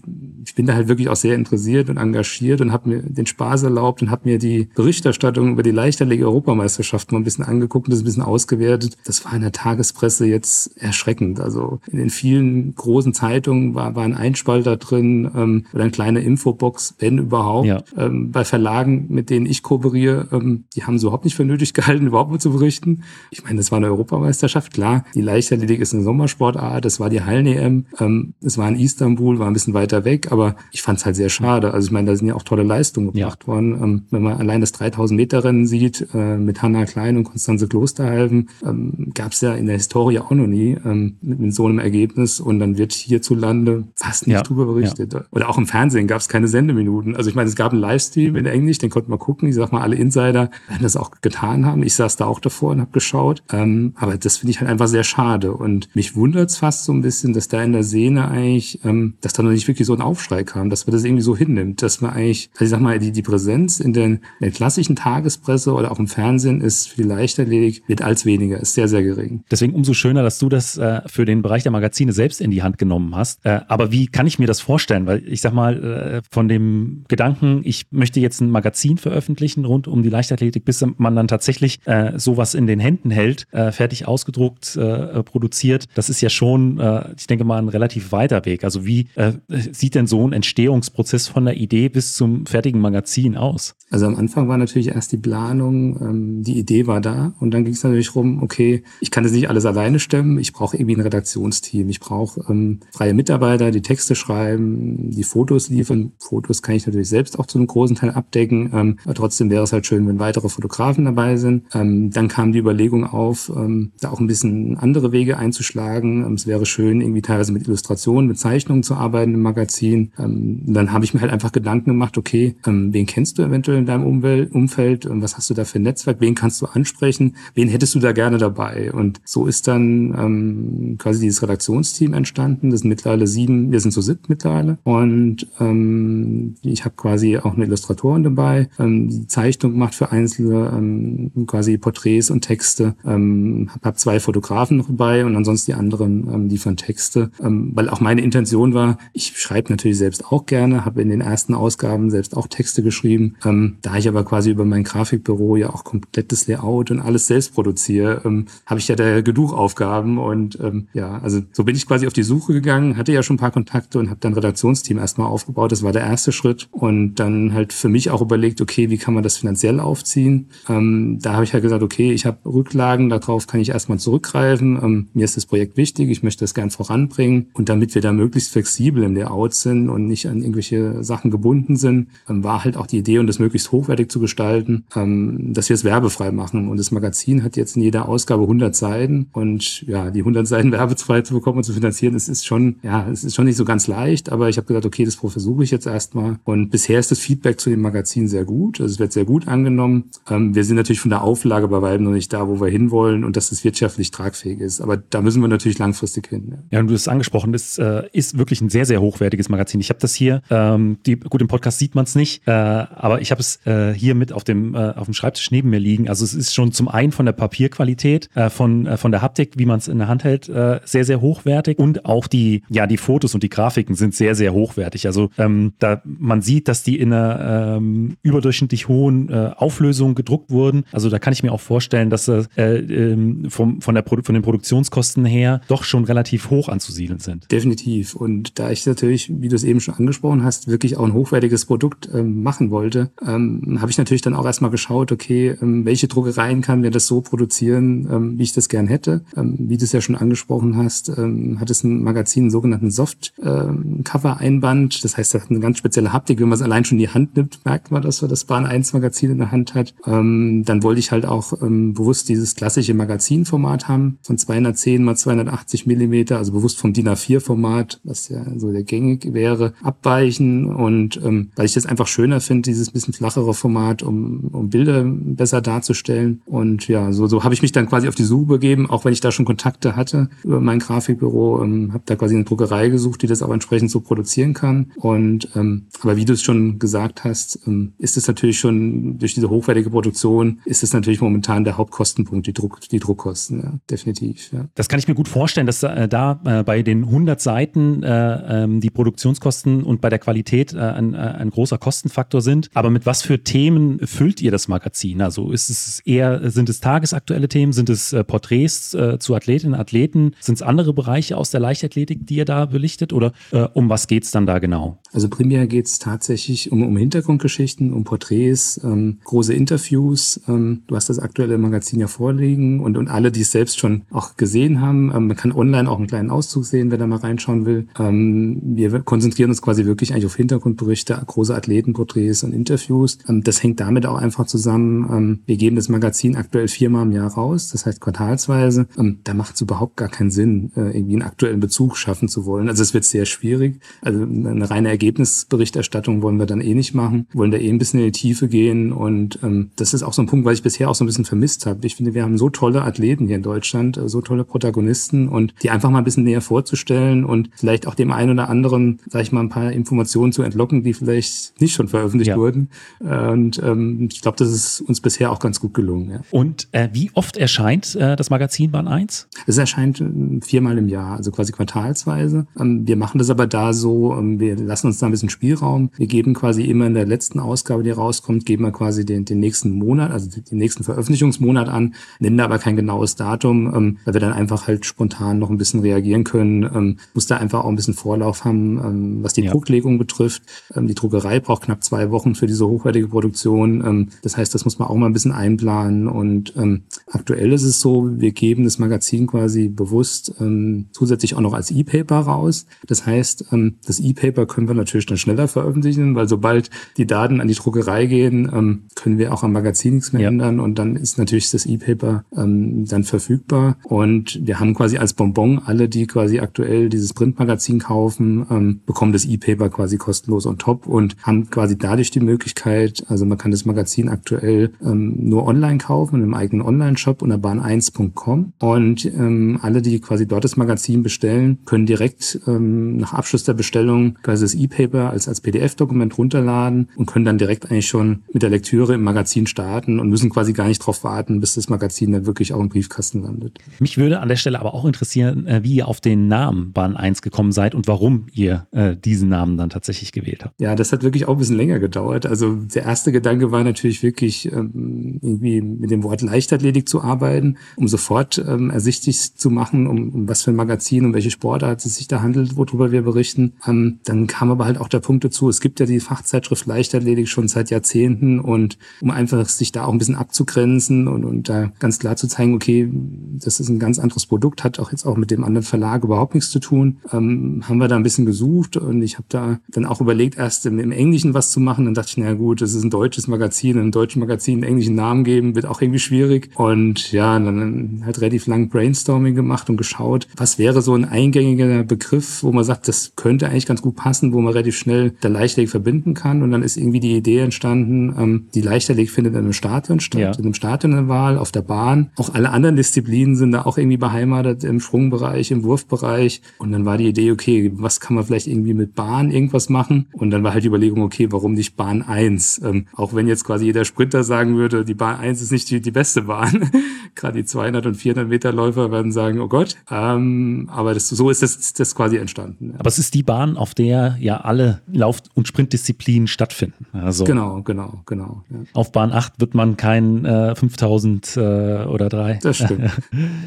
ich 0.45 0.55
bin 0.55 0.65
da 0.65 0.73
halt 0.73 0.88
wirklich 0.88 1.09
auch 1.09 1.15
sehr 1.15 1.35
interessiert 1.35 1.89
und 1.89 1.97
engagiert 1.97 2.62
und 2.62 2.71
habe 2.71 2.89
mir 2.89 3.01
den 3.01 3.25
Spaß 3.25 3.63
erlaubt 3.63 4.01
und 4.01 4.12
habe 4.12 4.29
mir 4.29 4.39
die 4.39 4.69
Berichterstattung 4.75 5.51
über 5.51 5.63
die 5.63 5.71
Leichtathletik-Europameisterschaft 5.71 7.12
mal 7.12 7.19
ein 7.19 7.23
bisschen 7.23 7.45
angeguckt 7.45 7.88
und 7.88 7.91
das 7.91 8.01
ein 8.01 8.05
bisschen 8.05 8.23
ausgewertet. 8.23 8.97
Das 9.05 9.25
war 9.25 9.33
in 9.33 9.41
der 9.41 9.51
Tagespresse 9.51 10.25
jetzt 10.25 10.77
erschreckend. 10.77 11.39
Also 11.39 11.79
in 11.91 11.97
den 11.97 12.09
vielen 12.09 12.75
großen 12.75 13.13
Zeitungen 13.13 13.75
war, 13.75 13.95
war 13.95 14.03
ein 14.03 14.15
Einspalter 14.15 14.77
drin 14.77 15.29
ähm, 15.35 15.65
oder 15.73 15.83
eine 15.83 15.91
kleine 15.91 16.21
Infobox, 16.21 16.95
wenn 17.00 17.17
überhaupt. 17.17 17.67
Ja. 17.67 17.83
Ähm, 17.97 18.31
bei 18.31 18.43
Verlagen, 18.43 19.07
mit 19.09 19.29
denen 19.29 19.45
ich 19.45 19.63
kooperiere, 19.63 20.27
ähm, 20.31 20.65
die 20.75 20.83
haben 20.83 20.95
es 20.95 21.03
überhaupt 21.03 21.25
nicht 21.25 21.35
für 21.35 21.45
nötig 21.45 21.73
gehalten, 21.73 22.07
überhaupt 22.07 22.31
mal 22.31 22.39
zu 22.39 22.51
berichten. 22.51 23.03
Ich 23.31 23.43
meine, 23.43 23.57
das 23.57 23.71
war 23.71 23.77
eine 23.77 23.88
Europameisterschaft, 23.88 24.73
klar. 24.73 25.05
Die 25.15 25.21
Leichtathletik 25.21 25.79
ist 25.79 25.93
eine 25.93 26.03
Sommersportart, 26.03 26.83
das 26.83 27.00
war 27.00 27.09
die 27.09 27.21
Hallen-EM. 27.21 27.85
Ähm, 28.00 28.33
es 28.41 28.57
war 28.57 28.67
in 28.67 28.79
Istanbul, 28.79 29.39
war 29.39 29.47
ein 29.47 29.53
bisschen 29.53 29.73
weiter 29.73 30.05
weg, 30.05 30.31
aber 30.33 30.55
ich 30.71 30.81
fand 30.81 30.97
es 30.97 31.05
halt 31.05 31.15
sehr 31.15 31.29
schade. 31.29 31.73
Also 31.73 31.85
ich 31.85 31.91
meine, 31.91 32.09
da 32.09 32.15
sind 32.15 32.27
ja 32.27 32.33
auch 32.33 32.41
tolle 32.41 32.63
Leistungen 32.63 33.13
gebracht 33.13 33.43
ja. 33.43 33.47
worden. 33.47 33.79
Ähm, 33.81 34.01
wenn 34.09 34.23
man 34.23 34.37
allein 34.37 34.61
das 34.61 34.71
3000 34.71 35.15
Meter 35.15 35.43
Rennen 35.43 35.67
sieht, 35.67 36.07
äh, 36.13 36.37
mit 36.37 36.63
Hanna 36.63 36.85
Klein 36.85 37.17
und 37.17 37.25
Konstanze 37.25 37.67
Klosterhalben, 37.67 38.49
ähm, 38.65 39.11
gab 39.13 39.33
es 39.33 39.41
ja 39.41 39.53
in 39.53 39.67
der 39.67 39.75
Historie 39.75 40.17
auch 40.17 40.31
noch 40.31 40.47
nie 40.47 40.75
ähm, 40.83 41.17
mit, 41.21 41.39
mit, 41.39 41.53
so 41.53 41.67
einem 41.67 41.77
Ergebnis 41.77 42.39
und 42.39 42.57
dann 42.59 42.77
wird 42.79 42.93
hierzulande 42.93 43.83
fast 43.95 44.25
nicht 44.25 44.33
ja. 44.33 44.41
drüber 44.41 44.65
berichtet. 44.65 45.13
Ja. 45.13 45.23
Oder 45.29 45.49
auch 45.49 45.57
im 45.59 45.67
Fernsehen 45.67 46.07
gab 46.07 46.19
es 46.19 46.27
keine 46.27 46.47
Sendeminuten. 46.47 47.15
Also 47.15 47.29
ich 47.29 47.35
meine, 47.35 47.47
es 47.47 47.55
gab 47.55 47.71
einen 47.71 47.81
Livestream 47.81 48.35
in 48.35 48.47
Englisch, 48.47 48.79
den 48.79 48.89
konnte 48.89 49.11
man 49.11 49.19
gucken. 49.19 49.47
Ich 49.47 49.55
sag 49.55 49.71
mal, 49.71 49.81
alle 49.81 49.95
Insider 49.95 50.49
werden 50.67 50.81
das 50.81 50.97
auch 50.97 51.11
getan 51.21 51.67
haben. 51.67 51.83
Ich 51.83 51.93
saß 51.93 52.15
da 52.15 52.25
auch 52.25 52.39
davor 52.39 52.71
und 52.71 52.81
habe 52.81 52.91
geschaut. 52.91 53.43
Ähm, 53.51 53.93
aber 53.97 54.17
das 54.17 54.37
finde 54.37 54.49
ich 54.49 54.59
halt 54.59 54.69
einfach 54.69 54.87
sehr 54.87 55.03
schade. 55.03 55.53
Und 55.53 55.95
mich 55.95 56.15
wundert 56.15 56.49
es 56.49 56.57
fast 56.57 56.85
so 56.85 56.91
ein 56.91 57.01
bisschen, 57.01 57.33
dass 57.33 57.47
da 57.47 57.61
in 57.61 57.73
der 57.73 57.83
Szene 57.83 58.27
eigentlich, 58.27 58.79
ähm, 58.83 59.13
dass 59.21 59.33
da 59.33 59.43
noch 59.43 59.51
nicht 59.51 59.67
wirklich 59.67 59.85
so 59.85 59.93
ein 59.93 60.01
Aufschrei 60.23 60.43
kam, 60.43 60.69
dass 60.69 60.87
man 60.87 60.93
das 60.93 61.03
irgendwie 61.03 61.23
so 61.23 61.35
hinnimmt, 61.35 61.81
dass 61.81 61.99
man 62.01 62.11
eigentlich, 62.11 62.49
also 62.53 62.65
ich 62.65 62.69
sag 62.69 62.79
mal, 62.79 62.97
die, 62.99 63.11
die 63.11 63.21
Präsenz 63.21 63.79
in, 63.79 63.93
den, 63.93 64.13
in 64.13 64.21
der 64.41 64.51
klassischen 64.51 64.95
Tagespresse 64.95 65.73
oder 65.73 65.91
auch 65.91 65.99
im 65.99 66.07
Fernsehen 66.07 66.61
ist 66.61 66.89
für 66.89 67.01
die 67.01 67.07
Leichtathletik 67.07 67.83
wird 67.87 68.01
als 68.01 68.25
weniger, 68.25 68.59
ist 68.59 68.73
sehr, 68.73 68.87
sehr 68.87 69.03
gering. 69.03 69.43
Deswegen 69.51 69.73
umso 69.73 69.93
schöner, 69.93 70.23
dass 70.23 70.39
du 70.39 70.49
das 70.49 70.77
äh, 70.77 71.01
für 71.07 71.25
den 71.25 71.41
Bereich 71.41 71.63
der 71.63 71.71
Magazine 71.71 72.13
selbst 72.13 72.39
in 72.39 72.51
die 72.51 72.63
Hand 72.63 72.77
genommen 72.77 73.15
hast. 73.15 73.45
Äh, 73.45 73.61
aber 73.67 73.91
wie 73.91 74.07
kann 74.07 74.27
ich 74.27 74.39
mir 74.39 74.47
das 74.47 74.61
vorstellen? 74.61 75.05
Weil 75.05 75.27
ich 75.27 75.41
sag 75.41 75.53
mal, 75.53 75.83
äh, 75.83 76.21
von 76.31 76.47
dem 76.47 77.03
Gedanken, 77.09 77.61
ich 77.63 77.85
möchte 77.91 78.19
jetzt 78.19 78.39
ein 78.39 78.49
Magazin 78.49 78.97
veröffentlichen 78.97 79.65
rund 79.65 79.87
um 79.87 80.03
die 80.03 80.09
Leichtathletik, 80.09 80.63
bis 80.63 80.85
man 80.97 81.15
dann 81.15 81.27
tatsächlich 81.27 81.79
äh, 81.85 82.17
sowas 82.17 82.53
in 82.53 82.67
den 82.67 82.79
Händen 82.79 83.11
hält, 83.11 83.45
äh, 83.51 83.71
fertig 83.71 84.07
ausgedruckt, 84.07 84.75
äh, 84.77 85.23
produziert, 85.23 85.85
das 85.95 86.09
ist 86.09 86.21
ja 86.21 86.29
schon, 86.29 86.79
ich 87.17 87.27
denke 87.27 87.43
mal, 87.43 87.57
ein 87.57 87.69
relativ 87.69 88.11
weiter 88.11 88.45
Weg. 88.45 88.63
Also 88.63 88.85
wie 88.85 89.07
sieht 89.47 89.95
denn 89.95 90.07
so 90.07 90.12
ein 90.22 90.34
Entstehungsprozess 90.34 91.27
von 91.27 91.46
der 91.46 91.58
Idee 91.58 91.89
bis 91.89 92.13
zum 92.13 92.46
fertigen 92.46 92.82
Magazin 92.82 93.38
aus? 93.38 93.75
Also 93.89 94.08
am 94.08 94.15
Anfang 94.15 94.48
war 94.48 94.58
natürlich 94.58 94.88
erst 94.88 95.12
die 95.12 95.17
Planung, 95.17 96.01
ähm, 96.01 96.43
die 96.43 96.58
Idee 96.58 96.88
war 96.88 97.00
da 97.00 97.36
und 97.39 97.53
dann 97.53 97.63
ging 97.63 97.74
es 97.74 97.84
natürlich 97.84 98.15
rum, 98.15 98.41
okay, 98.41 98.84
ich 99.01 99.12
kann 99.12 99.24
das 99.24 99.34
nicht 99.34 99.50
alles 99.50 99.65
alleine 99.65 100.00
stemmen, 100.00 100.39
ich 100.39 100.51
brauche 100.51 100.75
irgendwie 100.77 100.96
ein 100.96 101.01
Redaktionsteam, 101.01 101.89
ich 101.89 102.00
brauche 102.00 102.43
ähm, 102.50 102.79
freie 102.91 103.13
Mitarbeiter, 103.13 103.70
die 103.70 103.84
Texte 103.84 104.15
schreiben, 104.15 105.12
die 105.12 105.24
Fotos 105.24 105.70
liefern. 105.70 106.13
Fotos 106.17 106.63
kann 106.63 106.75
ich 106.75 106.88
natürlich 106.88 107.10
selbst 107.10 107.38
auch 107.38 107.46
zu 107.46 107.60
einem 107.60 107.67
großen 107.67 107.96
Teil 107.96 108.10
abdecken, 108.12 108.72
ähm, 108.74 108.98
aber 109.05 109.13
trotzdem 109.13 109.51
wäre 109.51 109.63
es 109.63 109.74
halt 109.74 109.86
schön, 109.86 110.08
wenn 110.08 110.20
weitere 110.20 110.50
Fotografen 110.50 111.05
dabei 111.05 111.38
sind. 111.38 111.65
Ähm, 111.74 112.10
dann 112.10 112.27
kam 112.27 112.51
die 112.51 112.60
Überlegung 112.60 113.05
auf, 113.05 113.51
ähm, 113.55 113.91
da 114.01 114.10
auch 114.10 114.20
ein 114.20 114.27
bisschen 114.27 114.77
andere 114.77 115.12
Wege 115.12 115.38
einzuschlagen. 115.38 116.25
Ähm, 116.25 116.34
es 116.34 116.48
wäre 116.48 116.65
schön, 116.65 117.00
irgendwie 117.00 117.22
teilweise 117.22 117.51
mit 117.51 117.67
Illustrationen, 117.67 118.27
mit 118.27 118.39
Zeichnungen 118.39 118.84
zu 118.84 118.96
arbeiten 118.96 119.36
im 119.36 119.41
Magazin. 119.41 120.02
Ähm, 120.17 120.62
dann 120.65 120.91
habe 120.91 121.05
ich 121.05 121.13
mir 121.13 121.22
halt 121.22 121.31
einfach 121.31 121.51
Gedanken 121.51 121.91
gemacht, 121.91 122.17
okay, 122.17 122.55
ähm, 122.65 122.93
wen 122.93 123.05
kennst 123.05 123.38
du 123.38 123.43
eventuell 123.43 123.77
in 123.77 123.86
deinem 123.86 124.05
Umwelt, 124.05 124.51
Umfeld? 124.51 125.07
Was 125.10 125.38
hast 125.38 125.50
du 125.50 125.53
da 125.53 125.65
für 125.65 125.79
ein 125.79 125.83
Netzwerk? 125.83 126.17
Wen 126.19 126.36
kannst 126.36 126.62
du 126.62 126.65
ansprechen? 126.65 127.36
Wen 127.53 127.67
hättest 127.67 127.95
du 127.95 128.00
da 128.00 128.12
gerne 128.12 128.38
dabei? 128.38 128.91
Und 128.91 129.22
so 129.24 129.45
ist 129.48 129.67
dann 129.67 130.13
ähm, 130.17 130.95
quasi 130.98 131.22
dieses 131.22 131.41
Redaktionsteam 131.41 132.13
entstanden. 132.13 132.69
Das 132.69 132.81
sind 132.81 132.89
mittlerweile 132.89 133.27
sieben, 133.27 133.72
wir 133.72 133.79
sind 133.79 133.91
so 133.91 134.01
siebt 134.01 134.29
mittlerweile. 134.29 134.77
Und 134.83 135.48
ähm, 135.60 136.55
ich 136.62 136.86
habe 136.86 136.95
quasi 136.95 137.38
auch 137.38 137.55
eine 137.55 137.65
Illustratorin 137.65 138.24
dabei, 138.24 138.69
ähm, 138.79 139.10
die 139.10 139.27
Zeichnung 139.27 139.77
macht 139.77 139.95
für 139.95 140.12
einzelne 140.12 140.72
ähm, 140.75 141.31
quasi 141.48 141.77
Porträts 141.77 142.29
und 142.29 142.41
Texte. 142.41 142.95
Ähm, 143.05 143.69
habe 143.72 143.83
hab 143.83 144.00
zwei 144.00 144.19
Fotografen 144.19 144.77
noch 144.77 144.88
dabei 144.88 145.25
und 145.25 145.36
ansonsten 145.36 145.72
die 145.72 145.77
anderen 145.77 146.27
ähm, 146.33 146.48
liefern 146.50 146.77
Texte. 146.77 147.31
Ähm, 147.41 147.72
weil 147.74 147.89
auch 147.89 148.01
meine 148.01 148.22
Intention 148.22 148.74
war, 148.74 148.98
ich 149.13 149.38
schreibe 149.38 149.72
natürlich 149.72 149.92
selbst 149.95 150.25
auch 150.31 150.45
gerne, 150.45 150.85
habe 150.85 151.01
in 151.01 151.09
den 151.09 151.21
ersten 151.21 151.53
Ausgaben 151.53 152.09
selbst 152.09 152.35
auch 152.35 152.47
Texte 152.47 152.83
geschrieben. 152.83 153.35
Ähm, 153.45 153.77
da 153.81 153.97
ich 153.97 154.07
aber 154.07 154.23
quasi 154.23 154.51
über 154.51 154.65
mein 154.65 154.83
Grafikbüro 154.83 155.55
ja 155.55 155.69
auch 155.69 155.83
komplettes 155.83 156.47
Layout 156.47 156.91
und 156.91 157.00
alles 157.00 157.27
selbst 157.27 157.53
produziere, 157.53 158.21
ähm, 158.25 158.45
habe 158.65 158.79
ich 158.79 158.88
ja 158.88 158.95
da 158.95 159.21
genug 159.21 159.53
Aufgaben 159.53 160.17
und 160.17 160.59
ähm, 160.62 160.88
ja, 160.93 161.19
also 161.19 161.41
so 161.51 161.63
bin 161.63 161.75
ich 161.75 161.88
quasi 161.88 162.07
auf 162.07 162.13
die 162.13 162.23
Suche 162.23 162.53
gegangen, 162.53 162.97
hatte 162.97 163.12
ja 163.12 163.23
schon 163.23 163.35
ein 163.35 163.39
paar 163.39 163.51
Kontakte 163.51 164.00
und 164.00 164.09
habe 164.09 164.19
dann 164.19 164.33
Redaktionsteam 164.33 164.97
erstmal 164.97 165.27
aufgebaut. 165.27 165.71
Das 165.71 165.83
war 165.83 165.91
der 165.91 166.03
erste 166.03 166.31
Schritt 166.31 166.67
und 166.71 167.15
dann 167.15 167.53
halt 167.53 167.73
für 167.73 167.89
mich 167.89 168.09
auch 168.09 168.21
überlegt, 168.21 168.62
okay, 168.62 168.89
wie 168.89 168.97
kann 168.97 169.13
man 169.13 169.23
das 169.23 169.38
finanziell 169.38 169.79
aufziehen? 169.79 170.50
Ähm, 170.69 171.19
da 171.21 171.33
habe 171.33 171.43
ich 171.43 171.53
halt 171.53 171.63
gesagt, 171.63 171.83
okay, 171.83 172.12
ich 172.12 172.25
habe 172.25 172.38
Rücklagen, 172.45 173.09
darauf 173.09 173.47
kann 173.47 173.59
ich 173.59 173.69
erstmal 173.69 174.00
zurückgreifen. 174.00 174.79
Ähm, 174.81 175.07
mir 175.13 175.25
ist 175.25 175.38
das 175.38 175.45
Projekt 175.45 175.77
wichtig, 175.77 176.09
ich 176.09 176.23
möchte 176.23 176.43
das 176.43 176.53
gern 176.53 176.69
voranbringen 176.69 177.47
und 177.53 177.69
damit 177.69 177.95
wir 177.95 178.01
da 178.01 178.12
möglichst 178.12 178.51
flexibel 178.51 179.03
im 179.03 179.15
Layout 179.15 179.53
sind 179.53 179.82
und 179.89 180.07
nicht 180.07 180.27
an 180.27 180.39
irgendwelche 180.39 181.03
Sachen 181.03 181.31
gebunden 181.31 181.75
sind, 181.75 182.07
war 182.27 182.63
halt 182.63 182.77
auch 182.77 182.87
die 182.87 182.99
Idee, 182.99 183.19
und 183.19 183.27
das 183.27 183.39
möglichst 183.39 183.71
hochwertig 183.71 184.09
zu 184.09 184.19
gestalten, 184.19 184.85
ähm, 184.95 185.53
dass 185.53 185.69
wir 185.69 185.75
es 185.75 185.83
werbefrei 185.83 186.31
machen. 186.31 186.69
Und 186.69 186.77
das 186.77 186.91
Magazin 186.91 187.43
hat 187.43 187.55
jetzt 187.55 187.75
in 187.75 187.81
jeder 187.81 188.07
Ausgabe 188.07 188.43
100 188.43 188.75
Seiten 188.75 189.27
und 189.34 189.81
ja, 189.88 190.12
die 190.12 190.19
100 190.19 190.47
Seiten 190.47 190.71
werbefrei 190.71 191.21
zu 191.21 191.34
bekommen 191.34 191.58
und 191.58 191.63
zu 191.63 191.73
finanzieren, 191.73 192.13
das 192.13 192.29
ist 192.29 192.45
schon, 192.45 192.75
ja, 192.84 193.08
es 193.10 193.23
ist 193.23 193.36
schon 193.36 193.45
nicht 193.45 193.58
so 193.58 193.65
ganz 193.65 193.88
leicht, 193.88 194.31
aber 194.31 194.49
ich 194.49 194.58
habe 194.58 194.67
gesagt, 194.67 194.86
okay, 194.86 195.05
das 195.05 195.15
versuche 195.15 195.63
ich 195.63 195.71
jetzt 195.71 195.88
erstmal. 195.88 196.38
Und 196.43 196.69
bisher 196.69 196.99
ist 196.99 197.12
das 197.12 197.19
Feedback 197.19 197.60
zu 197.60 197.69
dem 197.69 197.81
Magazin 197.81 198.27
sehr 198.27 198.45
gut, 198.45 198.81
also 198.81 198.91
es 198.91 198.99
wird 198.99 199.13
sehr 199.13 199.25
gut 199.25 199.47
angenommen. 199.47 200.05
Ähm, 200.29 200.55
wir 200.55 200.63
sind 200.63 200.75
natürlich 200.75 200.99
von 200.99 201.10
der 201.10 201.23
Auflage 201.23 201.67
bei 201.67 201.81
weitem 201.81 202.05
noch 202.05 202.12
nicht 202.12 202.31
da, 202.34 202.47
wo 202.47 202.60
wir 202.60 202.69
hinwollen 202.69 203.23
und 203.23 203.36
dass 203.36 203.51
es 203.51 203.63
wirtschaftlich 203.63 204.12
tragfähig 204.12 204.60
ist. 204.60 204.81
Aber 204.81 204.97
da 204.97 205.21
müssen 205.21 205.41
wir 205.41 205.47
natürlich 205.47 205.79
langfristig 205.79 206.27
hin. 206.27 206.47
Ja, 206.49 206.58
ja 206.71 206.79
und 206.79 206.88
du 206.88 206.93
hast 206.93 207.08
angesprochen, 207.08 207.53
das 207.53 207.77
äh, 207.77 208.03
ist 208.12 208.38
wirklich 208.38 208.62
ein 208.62 208.69
sehr, 208.69 208.86
sehr 208.86 209.01
hochwertiges 209.01 209.49
Magazin. 209.49 209.72
Ich 209.79 209.89
habe 209.89 209.99
das 209.99 210.13
hier, 210.15 210.41
ähm, 210.49 210.97
die, 211.05 211.17
gut, 211.17 211.41
im 211.41 211.47
Podcast 211.47 211.79
sieht 211.79 211.95
man 211.95 212.05
es 212.05 212.15
nicht, 212.15 212.47
äh, 212.47 212.51
aber 212.51 213.21
ich 213.21 213.31
habe 213.31 213.41
es 213.41 213.65
äh, 213.65 213.93
hier 213.93 214.15
mit 214.15 214.31
auf 214.31 214.43
dem, 214.43 214.75
äh, 214.75 214.91
auf 214.91 215.05
dem 215.05 215.13
Schreibtisch 215.13 215.51
neben 215.51 215.69
mir 215.69 215.79
liegen. 215.79 216.09
Also 216.09 216.25
es 216.25 216.33
ist 216.33 216.53
schon 216.53 216.71
zum 216.71 216.88
einen 216.88 217.12
von 217.12 217.25
der 217.25 217.33
Papierqualität, 217.33 218.29
äh, 218.36 218.49
von, 218.49 218.86
äh, 218.86 218.97
von 218.97 219.12
der 219.12 219.21
Haptik, 219.21 219.53
wie 219.57 219.65
man 219.65 219.79
es 219.79 219.88
in 219.88 219.97
der 219.97 220.07
Hand 220.07 220.23
hält, 220.23 220.49
äh, 220.49 220.79
sehr, 220.86 221.05
sehr 221.05 221.21
hochwertig. 221.21 221.79
Und 221.79 222.05
auch 222.05 222.27
die, 222.27 222.63
ja, 222.69 222.88
die 222.88 222.97
Fotos 222.97 223.33
und 223.33 223.43
die 223.43 223.49
Grafiken 223.49 223.95
sind 223.95 224.15
sehr, 224.15 224.36
sehr 224.36 224.53
hochwertig. 224.53 225.05
Also 225.07 225.29
ähm, 225.38 225.73
da 225.79 226.01
man 226.05 226.41
sieht, 226.41 226.67
dass 226.67 226.83
die 226.83 226.99
in 226.99 227.13
einer 227.13 227.77
ähm, 227.77 228.17
überdurchschnittlich 228.23 228.88
hohen 228.88 229.33
Auflösung 229.33 230.15
gedruckt 230.15 230.49
wurden. 230.49 230.83
Also 230.91 231.09
da 231.09 231.19
kann 231.19 231.33
ich 231.33 231.43
mir 231.43 231.51
auch 231.51 231.62
vorstellen, 231.62 232.09
dass 232.09 232.27
äh, 232.27 232.43
ähm, 232.57 233.49
vom, 233.49 233.81
von, 233.81 233.95
der 233.95 234.03
von 234.03 234.33
den 234.33 234.41
Produktionskosten 234.41 235.25
her 235.25 235.62
doch 235.67 235.83
schon 235.83 236.05
relativ 236.05 236.49
hoch 236.49 236.69
anzusiedeln 236.69 237.19
sind. 237.19 237.51
Definitiv. 237.51 238.15
Und 238.15 238.59
da 238.59 238.71
ich 238.71 238.86
natürlich, 238.86 239.31
wie 239.33 239.49
du 239.53 239.57
es 239.57 239.63
eben 239.63 239.79
schon 239.79 239.95
angesprochen 239.95 240.43
hast, 240.43 240.67
wirklich 240.67 240.97
auch 240.97 241.05
ein 241.05 241.13
hochwertiges 241.13 241.65
Produkt 241.65 242.09
ähm, 242.13 242.43
machen 242.43 242.71
wollte, 242.71 243.11
ähm, 243.25 243.77
habe 243.79 243.91
ich 243.91 243.97
natürlich 243.97 244.21
dann 244.21 244.33
auch 244.33 244.45
erstmal 244.45 244.71
geschaut, 244.71 245.11
okay, 245.11 245.55
ähm, 245.61 245.85
welche 245.85 246.07
Druckereien 246.07 246.61
kann 246.61 246.81
mir 246.81 246.91
das 246.91 247.07
so 247.07 247.21
produzieren, 247.21 248.07
ähm, 248.11 248.37
wie 248.37 248.43
ich 248.43 248.53
das 248.53 248.69
gern 248.69 248.87
hätte. 248.87 249.21
Ähm, 249.35 249.55
wie 249.59 249.77
du 249.77 249.85
es 249.85 249.91
ja 249.91 250.01
schon 250.01 250.15
angesprochen 250.15 250.77
hast, 250.77 251.09
ähm, 251.17 251.59
hat 251.59 251.69
es 251.69 251.83
ein 251.83 252.03
Magazin 252.03 252.43
einen 252.43 252.51
sogenannten 252.51 252.91
Soft-Cover-Einband. 252.91 255.03
das 255.03 255.17
heißt, 255.17 255.33
das 255.33 255.43
hat 255.43 255.51
eine 255.51 255.59
ganz 255.59 255.77
spezielle 255.77 256.13
Haptik. 256.13 256.39
Wenn 256.39 256.49
man 256.49 256.57
es 256.57 256.61
allein 256.61 256.85
schon 256.85 256.97
in 256.97 257.05
die 257.05 257.09
Hand 257.09 257.35
nimmt, 257.35 257.63
merkt 257.65 257.91
man, 257.91 258.01
dass 258.01 258.21
man 258.21 258.29
das 258.29 258.45
Bahn 258.45 258.65
1 258.65 258.93
Magazin 258.93 259.31
in 259.31 259.37
der 259.37 259.51
Hand 259.51 259.75
hat. 259.75 259.93
Ähm, 260.05 260.63
dann 260.65 260.83
wollte 260.83 260.99
ich 260.99 261.11
halt 261.11 261.25
auch 261.25 261.61
ähm, 261.61 261.93
bewusst 261.93 262.29
dieses 262.29 262.55
klassische 262.55 262.93
Magazinformat 262.93 263.87
haben 263.87 264.17
von 264.21 264.37
210 264.37 265.03
mal 265.03 265.15
280 265.15 265.85
Millimeter, 265.85 266.37
also 266.37 266.51
bewusst 266.51 266.79
vom 266.79 266.93
DIN 266.93 267.07
A4 267.07 267.39
Format, 267.39 267.99
was 268.03 268.29
ja 268.29 268.43
so 268.57 268.71
der 268.71 268.83
gängig 268.83 269.33
wäre, 269.33 269.42
abweichen 269.47 270.65
und 270.65 271.19
ähm, 271.23 271.51
weil 271.56 271.65
ich 271.65 271.73
das 271.73 271.86
einfach 271.86 272.08
schöner 272.08 272.41
finde, 272.41 272.63
dieses 272.63 272.91
bisschen 272.91 273.13
flachere 273.13 273.53
Format, 273.53 274.03
um, 274.03 274.49
um 274.51 274.69
Bilder 274.69 275.03
besser 275.03 275.62
darzustellen. 275.62 276.41
Und 276.45 276.88
ja, 276.88 277.12
so, 277.12 277.27
so 277.27 277.43
habe 277.43 277.53
ich 277.53 277.62
mich 277.62 277.71
dann 277.71 277.88
quasi 277.88 278.08
auf 278.08 278.15
die 278.15 278.23
Suche 278.23 278.45
begeben, 278.45 278.89
auch 278.89 279.06
wenn 279.06 279.13
ich 279.13 279.21
da 279.21 279.32
schon 279.32 279.45
Kontakte 279.45 279.95
hatte 279.95 280.29
über 280.43 280.60
mein 280.60 280.79
Grafikbüro, 280.79 281.63
ähm, 281.63 281.93
habe 281.93 282.03
da 282.06 282.15
quasi 282.15 282.36
eine 282.36 282.43
Druckerei 282.43 282.89
gesucht, 282.89 283.21
die 283.21 283.27
das 283.27 283.41
auch 283.41 283.51
entsprechend 283.51 283.91
so 283.91 284.01
produzieren 284.01 284.53
kann. 284.53 284.91
Und 284.95 285.49
ähm, 285.56 285.88
aber 286.01 286.17
wie 286.17 286.25
du 286.25 286.34
es 286.34 286.41
schon 286.41 286.79
gesagt 286.79 287.23
hast, 287.23 287.60
ähm, 287.67 287.93
ist 287.97 288.17
es 288.17 288.27
natürlich 288.27 288.60
schon 288.60 289.17
durch 289.17 289.34
diese 289.34 289.49
hochwertige 289.49 289.89
Produktion 289.89 290.62
ist 290.65 290.84
es 290.84 290.93
natürlich 290.93 291.21
momentan 291.21 291.63
der 291.63 291.77
Hauptkostenpunkt, 291.77 292.47
die 292.47 292.53
Druck, 292.53 292.79
die 292.82 292.99
Druckkosten, 292.99 293.62
ja, 293.62 293.73
definitiv. 293.89 294.51
Ja. 294.51 294.65
Das 294.75 294.89
kann 294.89 294.99
ich 294.99 295.08
mir 295.08 295.15
gut 295.15 295.27
vorstellen, 295.27 295.67
dass 295.67 295.84
äh, 295.84 296.08
da 296.08 296.41
äh, 296.45 296.63
bei 296.63 296.82
den 296.82 297.06
100 297.06 297.41
Seiten 297.41 298.03
äh, 298.03 298.63
ähm, 298.63 298.79
die 298.79 298.89
Produktion 298.89 299.33
Produktionskosten 299.34 299.84
und 299.84 300.02
bei 300.02 300.10
der 300.10 300.19
Qualität 300.19 300.74
äh, 300.74 300.80
ein, 300.80 301.13
äh, 301.13 301.17
ein 301.17 301.50
großer 301.50 301.78
Kostenfaktor 301.78 302.41
sind. 302.41 302.69
Aber 302.74 302.89
mit 302.89 303.06
was 303.06 303.22
für 303.22 303.43
Themen 303.43 304.00
füllt 304.06 304.41
ihr 304.41 304.52
das 304.52 304.67
Magazin? 304.67 305.22
Also 305.22 305.52
ist 305.52 305.69
es 305.69 306.00
eher, 306.02 306.50
sind 306.50 306.69
es 306.69 306.80
tagesaktuelle 306.80 307.48
Themen, 307.48 307.74
sind 307.74 307.89
es 307.89 308.13
äh, 308.13 308.24
Porträts 308.24 308.93
äh, 308.93 309.19
zu 309.19 309.36
Athletinnen, 309.36 309.76
Athleten, 309.76 310.36
sind 310.39 310.56
es 310.56 310.62
andere 310.62 310.93
Bereiche 310.93 311.38
aus 311.38 311.52
der 311.52 311.60
Leichtathletik, 311.60 312.26
die 312.26 312.36
ihr 312.36 312.46
da 312.46 312.65
belichtet 312.65 313.13
oder 313.13 313.34
äh, 313.52 313.67
um 313.74 313.89
was 313.89 314.08
geht 314.08 314.24
es 314.24 314.32
dann 314.32 314.46
da 314.46 314.60
genau? 314.60 314.98
Also 315.13 315.30
primär 315.30 315.67
geht 315.67 315.86
es 315.86 315.99
tatsächlich 315.99 316.71
um, 316.71 316.84
um 316.84 316.97
Hintergrundgeschichten, 316.97 317.93
um 317.93 318.04
Porträts, 318.04 318.82
ähm, 318.84 319.19
große 319.23 319.54
Interviews. 319.54 320.41
Ähm, 320.47 320.82
du 320.88 320.95
hast 320.95 321.10
das 321.10 321.19
aktuelle 321.19 321.58
Magazin 321.58 321.99
ja 321.99 322.08
vorliegen 322.08 322.80
und, 322.80 322.97
und 322.97 323.08
alle, 323.10 323.32
die 323.32 323.41
es 323.41 323.52
selbst 323.52 323.80
schon 323.80 324.04
auch 324.12 324.36
gesehen 324.38 324.82
haben. 324.82 325.12
Ähm, 325.15 325.28
man 325.28 325.38
kann 325.38 325.52
online 325.52 325.89
auch 325.89 325.97
einen 325.97 326.08
kleinen 326.08 326.32
Auszug 326.32 326.65
sehen, 326.65 326.89
wer 326.89 326.97
da 326.97 327.06
mal 327.06 327.17
reinschauen 327.17 327.65
will. 327.65 327.88
Ähm, 327.99 328.60
wir 328.63 328.99
konzentrieren 329.02 329.49
uns 329.49 329.62
quasi 329.62 329.86
wirklich 329.86 330.13
eigentlich 330.13 330.26
auf 330.26 330.36
Hintergrundberichte, 330.36 331.21
große 331.26 331.56
Athletenporträts 331.56 332.43
und 332.43 332.54
Interviews. 332.54 333.19
Ähm, 333.30 333.43
das 333.43 333.62
hängt 333.62 333.80
damit 333.80 334.06
auch 334.06 334.17
einfach 334.17 334.47
zusammen. 334.47 335.08
Ähm, 335.12 335.39
wir 335.45 335.58
geben 335.58 335.76
das 335.76 335.89
Magazin 335.89 336.36
aktuell 336.36 336.67
viermal 336.67 337.06
im 337.06 337.12
Jahr 337.12 337.32
raus, 337.32 337.69
das 337.69 337.86
heißt 337.86 338.02
quartalsweise. 338.02 338.88
Ähm, 338.97 339.19
da 339.23 339.36
macht 339.36 339.56
es 339.56 339.62
überhaupt 339.62 339.95
gar 339.95 340.10
keinen 340.10 340.32
Sinn, 340.32 340.71
äh, 340.76 340.97
irgendwie 340.97 341.13
einen 341.13 341.21
aktuellen 341.21 341.60
Bezug 341.60 341.97
schaffen 341.97 342.28
zu 342.28 342.45
wollen. 342.45 342.67
Also 342.67 342.82
es 342.82 342.93
wird 342.95 343.06
sehr 343.06 343.26
schwierig. 343.26 343.80
Also 344.02 344.23
eine 344.23 344.69
reine 344.69 344.89
Ergebnisberichterstattung 345.03 346.21
wollen 346.21 346.37
wir 346.37 346.45
dann 346.45 346.61
eh 346.61 346.73
nicht 346.73 346.93
machen, 346.93 347.27
wollen 347.33 347.51
da 347.51 347.57
eh 347.57 347.69
ein 347.69 347.77
bisschen 347.77 347.99
in 347.99 348.07
die 348.07 348.11
Tiefe 348.11 348.47
gehen 348.47 348.91
und 348.91 349.39
ähm, 349.43 349.71
das 349.75 349.93
ist 349.93 350.03
auch 350.03 350.13
so 350.13 350.21
ein 350.21 350.27
Punkt, 350.27 350.45
weil 350.45 350.53
ich 350.53 350.63
bisher 350.63 350.89
auch 350.89 350.95
so 350.95 351.03
ein 351.03 351.07
bisschen 351.07 351.25
vermisst 351.25 351.65
habe. 351.65 351.85
Ich 351.85 351.95
finde, 351.95 352.13
wir 352.13 352.23
haben 352.23 352.37
so 352.37 352.49
tolle 352.49 352.83
Athleten 352.83 353.27
hier 353.27 353.35
in 353.35 353.43
Deutschland, 353.43 353.97
äh, 353.97 354.07
so 354.07 354.21
tolle 354.21 354.45
Protagonisten 354.45 355.27
und 355.27 355.53
die 355.61 355.69
einfach 355.69 355.89
mal 355.89 355.97
ein 355.99 356.03
bisschen 356.03 356.23
näher 356.23 356.41
vorzustellen 356.41 357.25
und 357.25 357.49
vielleicht 357.55 357.87
auch 357.87 357.95
dem 357.95 358.11
einen 358.11 358.31
oder 358.31 358.49
anderen, 358.49 358.99
sag 359.09 359.23
ich 359.23 359.31
mal, 359.31 359.41
ein 359.41 359.49
paar 359.49 359.71
Informationen 359.71 360.31
zu 360.31 360.41
entlocken, 360.41 360.83
die 360.83 360.93
vielleicht 360.93 361.59
nicht 361.59 361.73
schon 361.73 361.87
veröffentlicht 361.87 362.29
ja. 362.29 362.37
wurden. 362.37 362.69
Und 362.99 363.61
ähm, 363.63 364.07
ich 364.11 364.21
glaube, 364.21 364.37
das 364.37 364.49
ist 364.49 364.81
uns 364.81 365.01
bisher 365.01 365.31
auch 365.31 365.39
ganz 365.39 365.59
gut 365.59 365.73
gelungen. 365.73 366.11
Ja. 366.11 366.19
Und 366.31 366.67
äh, 366.71 366.89
wie 366.93 367.11
oft 367.13 367.37
erscheint 367.37 367.95
äh, 367.95 368.15
das 368.15 368.29
Magazin 368.29 368.71
Bahn 368.71 368.87
1? 368.87 369.27
Es 369.47 369.57
erscheint 369.57 369.99
äh, 370.01 370.05
viermal 370.41 370.77
im 370.77 370.87
Jahr, 370.87 371.17
also 371.17 371.31
quasi 371.31 371.51
quartalsweise. 371.51 372.47
Ähm, 372.57 372.87
wir 372.87 372.95
machen 372.95 373.17
das 373.17 373.29
aber 373.29 373.47
da 373.47 373.73
so, 373.73 374.13
ähm, 374.13 374.39
wir 374.39 374.55
lassen 374.55 374.92
uns 374.93 374.99
da 374.99 375.08
ein 375.08 375.12
bisschen 375.12 375.29
Spielraum. 375.29 375.89
Wir 375.97 376.08
geben 376.08 376.34
quasi 376.34 376.63
immer 376.63 376.86
in 376.88 376.93
der 376.93 377.06
letzten 377.06 377.39
Ausgabe, 377.39 377.84
die 377.84 377.89
rauskommt, 377.89 378.45
geben 378.45 378.63
wir 378.63 378.71
quasi 378.71 379.06
den, 379.06 379.25
den 379.25 379.39
nächsten 379.39 379.71
Monat, 379.71 380.12
also 380.12 380.29
den 380.29 380.58
nächsten 380.58 380.84
Veröffentlichungsmonat 380.84 381.67
an, 381.67 381.95
nennen 382.19 382.38
da 382.38 382.45
aber 382.45 382.60
kein 382.60 382.75
genaues 382.75 383.15
Datum, 383.15 383.73
ähm, 383.73 383.97
weil 384.06 384.13
wir 384.13 384.21
dann 384.21 384.34
einfach 384.34 384.67
halt 384.67 384.86
spontan 384.86 385.39
noch 385.39 385.49
ein 385.49 385.58
bisschen 385.58 385.82
reagieren 385.82 386.23
können. 386.23 386.63
Ähm, 386.63 386.97
muss 387.13 387.27
da 387.27 387.38
einfach 387.38 387.63
auch 387.63 387.69
ein 387.69 387.75
bisschen 387.75 387.95
Vorlauf 387.95 388.45
haben, 388.45 388.77
ähm, 388.77 389.23
was 389.23 389.34
die 389.34 389.43
ja. 389.43 389.51
Drucklegung 389.51 389.97
betrifft. 389.97 390.43
Ähm, 390.75 390.88
die 390.88 390.93
Druckerei 390.93 391.39
braucht 391.39 391.63
knapp 391.63 391.84
zwei 391.84 392.12
Wochen 392.12 392.36
für 392.36 392.45
diese 392.45 392.67
hochwertige 392.67 393.08
Produktion. 393.08 393.84
Ähm, 393.86 394.10
das 394.21 394.38
heißt, 394.38 394.53
das 394.53 394.65
muss 394.65 394.77
man 394.77 394.88
auch 394.88 394.95
mal 394.95 395.08
ein 395.08 395.13
bisschen 395.13 395.32
einplanen. 395.32 396.08
Und 396.08 396.53
ähm, 396.56 396.84
aktuell 397.08 397.51
ist 397.51 397.63
es 397.63 397.79
so, 397.79 398.10
wir 398.12 398.32
geben 398.32 398.63
das 398.63 398.77
Magazin 398.77 399.27
quasi 399.27 399.67
bewusst 399.69 400.36
ähm, 400.39 400.86
zusätzlich 400.91 401.36
auch 401.36 401.41
noch 401.41 401.53
als 401.53 401.71
E-Paper 401.71 402.19
raus. 402.19 402.67
Das 402.88 403.06
heißt, 403.06 403.45
ähm, 403.51 403.75
das 403.86 403.99
E-Paper 403.99 404.45
können 404.45 404.67
wir 404.67 404.75
natürlich 404.84 405.06
dann 405.06 405.17
schneller 405.17 405.48
veröffentlichen, 405.48 406.15
weil 406.15 406.28
sobald 406.28 406.69
die 406.98 407.08
Daten 407.08 407.41
an 407.41 407.48
die 407.48 407.54
Druckerei 407.54 408.06
gehen, 408.06 408.50
ähm, 408.54 408.84
können 408.96 409.17
wir 409.17 409.34
auch 409.34 409.43
am 409.43 409.54
Magazin 409.54 409.96
nichts 409.96 410.13
mehr 410.13 410.24
ja. 410.24 410.28
ändern 410.28 410.60
und 410.60 410.80
dann 410.80 410.96
ist 410.96 411.17
natürlich 411.17 411.50
das 411.52 411.65
E-Paper 411.65 412.26
ähm, 412.36 412.86
dann 412.86 413.04
verfügbar. 413.04 413.78
Und 413.84 414.39
wir 414.46 414.60
haben 414.60 414.74
quasi 414.74 414.98
als 414.98 415.13
Bonbon 415.13 415.60
alle, 415.60 415.89
die 415.89 416.08
quasi 416.08 416.39
aktuell 416.39 416.89
dieses 416.89 417.13
Printmagazin 417.13 417.80
kaufen, 417.80 418.46
ähm, 418.50 418.82
bekommen 418.86 419.13
das 419.13 419.26
E-Paper 419.26 419.69
quasi 419.69 419.98
kostenlos 419.98 420.46
on 420.46 420.58
top 420.58 420.88
und 420.88 421.15
haben 421.24 421.50
quasi 421.50 421.78
dadurch 421.78 422.12
die 422.12 422.19
Möglichkeit, 422.19 423.04
also 423.08 423.26
man 423.26 423.38
kann 423.38 423.52
das 423.52 423.65
Magazin 423.65 424.10
aktuell 424.10 424.72
ähm, 424.84 425.15
nur 425.19 425.48
online 425.48 425.78
kaufen, 425.78 426.22
im 426.22 426.34
eigenen 426.34 426.65
Online-Shop 426.65 427.22
unter 427.22 427.38
bahn1.com 427.38 428.54
und 428.60 429.06
ähm, 429.06 429.60
alle, 429.62 429.82
die 429.82 430.00
quasi 430.00 430.28
dort 430.28 430.43
das 430.43 430.58
Magazin 430.58 431.04
bestellen, 431.04 431.60
können 431.65 431.86
direkt 431.86 432.39
ähm, 432.48 432.98
nach 432.98 433.13
Abschluss 433.13 433.43
der 433.43 433.54
Bestellung 433.54 434.17
quasi 434.24 434.43
das 434.43 434.56
E-Paper 434.63 435.10
als, 435.10 435.28
als 435.28 435.41
PDF-Dokument 435.41 436.17
runterladen 436.17 436.89
und 436.95 437.06
können 437.06 437.26
dann 437.26 437.38
direkt 437.38 437.69
eigentlich 437.69 437.88
schon 437.88 438.23
mit 438.32 438.43
der 438.43 438.49
Lektüre 438.49 438.93
im 438.93 439.04
Magazin 439.04 439.47
starten 439.47 439.99
und 439.99 440.10
müssen 440.10 440.30
quasi 440.30 440.54
gar 440.54 440.67
nicht 440.67 440.82
darauf 440.82 441.04
warten, 441.04 441.39
bis 441.39 441.56
das 441.56 441.69
Magazin 441.69 442.12
dann 442.12 442.26
wirklich 442.26 442.54
auch 442.54 442.60
im 442.60 442.69
Briefkasten 442.69 443.23
landet. 443.23 443.60
Mich 443.80 443.97
würde 443.97 444.19
an 444.19 444.30
der 444.30 444.36
Stelle 444.36 444.60
aber 444.60 444.73
auch 444.73 444.86
interessieren, 444.86 445.47
äh, 445.47 445.63
wie 445.63 445.76
ihr 445.76 445.88
auf 445.88 446.02
den 446.02 446.28
Namen 446.28 446.71
Bahn 446.73 446.95
1 446.95 447.21
gekommen 447.21 447.52
seid 447.52 447.76
und 447.76 447.88
warum 447.88 448.28
ihr 448.34 448.67
äh, 448.71 448.95
diesen 448.95 449.30
Namen 449.30 449.58
dann 449.58 449.69
tatsächlich 449.69 450.12
gewählt 450.12 450.43
habt. 450.43 450.60
Ja, 450.60 450.76
das 450.76 450.91
hat 450.91 451.04
wirklich 451.04 451.28
auch 451.28 451.34
ein 451.34 451.39
bisschen 451.39 451.58
länger 451.58 451.80
gedauert. 451.80 452.26
Also 452.26 452.56
der 452.56 452.84
erste 452.84 453.12
Gedanke 453.12 453.52
war 453.52 453.63
natürlich 453.63 454.04
wirklich 454.04 454.52
ähm, 454.52 455.19
irgendwie 455.21 455.62
mit 455.62 455.91
dem 455.91 456.04
Wort 456.04 456.21
Leichtathletik 456.21 456.88
zu 456.88 457.02
arbeiten, 457.02 457.58
um 457.76 457.88
sofort 457.88 458.43
ähm, 458.47 458.69
ersichtlich 458.69 459.36
zu 459.36 459.49
machen, 459.49 459.88
um, 459.88 460.10
um 460.10 460.30
was 460.30 460.43
für 460.43 460.52
ein 460.52 460.56
Magazin, 460.56 461.06
um 461.06 461.13
welche 461.13 461.32
Sportart 461.32 461.86
es 461.86 461.95
sich 461.95 462.08
da 462.08 462.21
handelt, 462.21 462.56
worüber 462.56 462.91
wir 462.91 463.02
berichten. 463.02 463.54
Ähm, 463.67 463.99
dann 464.06 464.28
kam 464.28 464.52
aber 464.53 464.65
halt 464.65 464.77
auch 464.77 464.87
der 464.87 464.99
Punkt 464.99 465.23
dazu, 465.23 465.49
es 465.49 465.61
gibt 465.61 465.79
ja 465.79 465.85
die 465.85 465.99
Fachzeitschrift 465.99 466.65
Leichtathletik 466.65 467.27
schon 467.27 467.47
seit 467.47 467.69
Jahrzehnten 467.69 468.39
und 468.39 468.77
um 469.01 469.11
einfach 469.11 469.47
sich 469.47 469.71
da 469.71 469.85
auch 469.85 469.91
ein 469.91 469.97
bisschen 469.97 470.15
abzugrenzen 470.15 471.07
und, 471.07 471.25
und 471.25 471.49
da 471.49 471.71
ganz 471.79 471.99
klar 471.99 472.15
zu 472.15 472.27
zeigen, 472.27 472.55
okay, 472.55 472.89
das 472.91 473.59
ist 473.59 473.69
ein 473.69 473.79
ganz 473.79 473.99
anderes 473.99 474.25
Produkt, 474.25 474.63
hat 474.63 474.79
auch 474.79 474.91
jetzt 474.91 475.05
auch 475.05 475.17
mit 475.17 475.31
dem 475.31 475.43
anderen 475.43 475.65
Verlag 475.65 476.03
überhaupt 476.03 476.35
nichts 476.35 476.49
zu 476.51 476.59
tun, 476.59 476.99
ähm, 477.11 477.63
haben 477.67 477.77
wir 477.77 477.87
da 477.87 477.95
ein 477.95 478.03
bisschen 478.03 478.25
gesucht 478.25 478.77
und 478.77 479.01
ich 479.01 479.15
habe 479.15 479.25
da 479.29 479.59
dann 479.69 479.85
auch 479.85 480.01
überlegt, 480.01 480.37
erst 480.37 480.65
im, 480.65 480.79
im, 480.79 480.91
Englischen 480.91 481.33
was 481.33 481.51
zu 481.51 481.59
machen. 481.59 481.85
Dann 481.85 481.93
dachte 481.93 482.09
ich, 482.09 482.17
na 482.17 482.33
gut, 482.33 482.61
das 482.61 482.73
ist 482.73 482.83
ein 482.83 482.89
deutsches 482.89 483.27
Magazin, 483.27 483.77
einem 483.77 483.91
deutschen 483.91 484.19
Magazin 484.19 484.59
einen 484.59 484.63
englischen 484.63 484.95
Namen 484.95 485.23
geben, 485.23 485.55
wird 485.55 485.65
auch 485.65 485.81
irgendwie 485.81 485.99
schwierig. 485.99 486.49
Und 486.55 487.11
ja, 487.11 487.37
dann 487.39 488.03
halt 488.05 488.19
relativ 488.21 488.47
lang 488.47 488.69
Brainstorming 488.69 489.35
gemacht 489.35 489.69
und 489.69 489.77
geschaut, 489.77 490.27
was 490.37 490.59
wäre 490.59 490.81
so 490.81 490.93
ein 490.93 491.05
eingängiger 491.05 491.83
Begriff, 491.83 492.43
wo 492.43 492.51
man 492.51 492.63
sagt, 492.63 492.87
das 492.87 493.13
könnte 493.15 493.47
eigentlich 493.47 493.65
ganz 493.65 493.81
gut 493.81 493.95
passen, 493.95 494.33
wo 494.33 494.41
man 494.43 494.53
relativ 494.53 494.77
schnell 494.77 495.12
der 495.23 495.29
Leichtathletik 495.29 495.71
verbinden 495.71 496.13
kann. 496.13 496.41
Und 496.41 496.51
dann 496.51 496.63
ist 496.63 496.77
irgendwie 496.77 496.99
die 496.99 497.15
Idee 497.15 497.39
entstanden, 497.39 498.15
ähm, 498.17 498.47
die 498.53 498.62
Leichtathletik 498.62 499.12
findet 499.12 499.34
in 499.34 499.39
einem 499.39 499.53
Stadion 499.53 499.99
statt, 499.99 500.21
ja. 500.21 500.32
in 500.32 500.43
einem 500.43 500.53
Stadion 500.53 500.93
eine 500.93 501.08
Wahl, 501.08 501.38
auf 501.38 501.51
der 501.51 501.62
Bahn. 501.62 502.12
Auch 502.17 502.34
alle 502.34 502.51
anderen 502.51 502.75
Disziplinen 502.75 503.36
sind 503.36 503.51
da 503.51 503.63
auch 503.63 503.77
irgendwie 503.77 503.97
beheimatet 503.97 504.63
im 504.63 504.79
Sprungbereich, 504.79 505.51
im 505.51 505.63
Wurfbereich. 505.63 506.41
Und 506.60 506.71
dann 506.71 506.86
war 506.86 506.97
die 506.97 507.08
Idee, 507.08 507.32
okay, 507.32 507.71
was 507.75 507.99
kann 507.99 508.15
man 508.15 508.25
vielleicht 508.25 508.47
irgendwie 508.47 508.73
mit 508.73 508.95
Bahn 508.95 509.32
irgendwas 509.32 509.69
machen? 509.69 510.08
Und 510.13 510.32
dann 510.32 510.43
war 510.43 510.53
halt 510.53 510.63
die 510.63 510.67
Überlegung, 510.67 511.01
okay, 511.03 511.27
warum 511.32 511.53
nicht 511.53 511.75
Bahn 511.75 512.01
1? 512.01 512.62
Ähm, 512.63 512.88
auch 512.93 513.13
wenn 513.13 513.27
jetzt 513.27 513.45
quasi 513.45 513.65
jeder 513.65 513.86
Sprinter 513.86 514.23
sagen 514.23 514.56
würde, 514.58 514.86
die 514.86 514.93
Bahn 514.93 515.19
1 515.19 515.41
ist 515.41 515.51
nicht 515.51 515.69
die, 515.69 515.82
die 515.82 515.91
beste 515.91 516.23
Bahn. 516.23 516.69
Gerade 517.15 517.39
die 517.39 517.45
200 517.45 517.86
und 517.86 517.95
400 517.95 518.27
Meter 518.27 518.51
Läufer 518.51 518.91
werden 518.91 519.12
sagen, 519.12 519.39
oh 519.39 519.47
Gott. 519.47 519.75
Ähm, 519.89 520.69
aber 520.71 520.93
das, 520.93 521.10
so 521.10 521.29
ist 521.29 521.41
das, 521.41 521.73
das 521.73 521.95
quasi 521.95 522.17
entstanden. 522.17 522.73
Aber 522.77 522.88
es 522.88 522.99
ist 522.99 523.13
die 523.13 523.23
Bahn, 523.23 523.58
auf 523.58 523.73
der 523.73 524.17
ja 524.19 524.33
alle 524.38 524.82
Lauf- 524.91 525.24
und 525.34 525.48
Sprintdisziplinen 525.48 526.28
stattfinden. 526.28 526.86
Also 526.93 527.24
genau, 527.24 527.62
genau, 527.62 528.02
genau. 528.06 528.43
Ja. 528.50 528.58
Auf 528.74 528.91
Bahn 528.91 529.12
8 529.12 529.39
wird 529.39 529.54
man 529.54 529.78
kein 529.78 530.26
äh, 530.26 530.56
5000 530.56 531.38
äh, 531.38 531.39
oder 531.86 532.10
3. 532.10 532.39
Das 532.41 532.58
stimmt. 532.58 532.82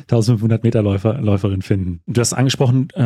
1500 0.03 0.63
Meter 0.63 0.83
Läufer, 0.83 1.21
Läuferin 1.21 1.63
finden. 1.63 2.01
Du 2.07 2.21
hast 2.21 2.33
angesprochen, 2.33 2.89
äh, 2.95 3.01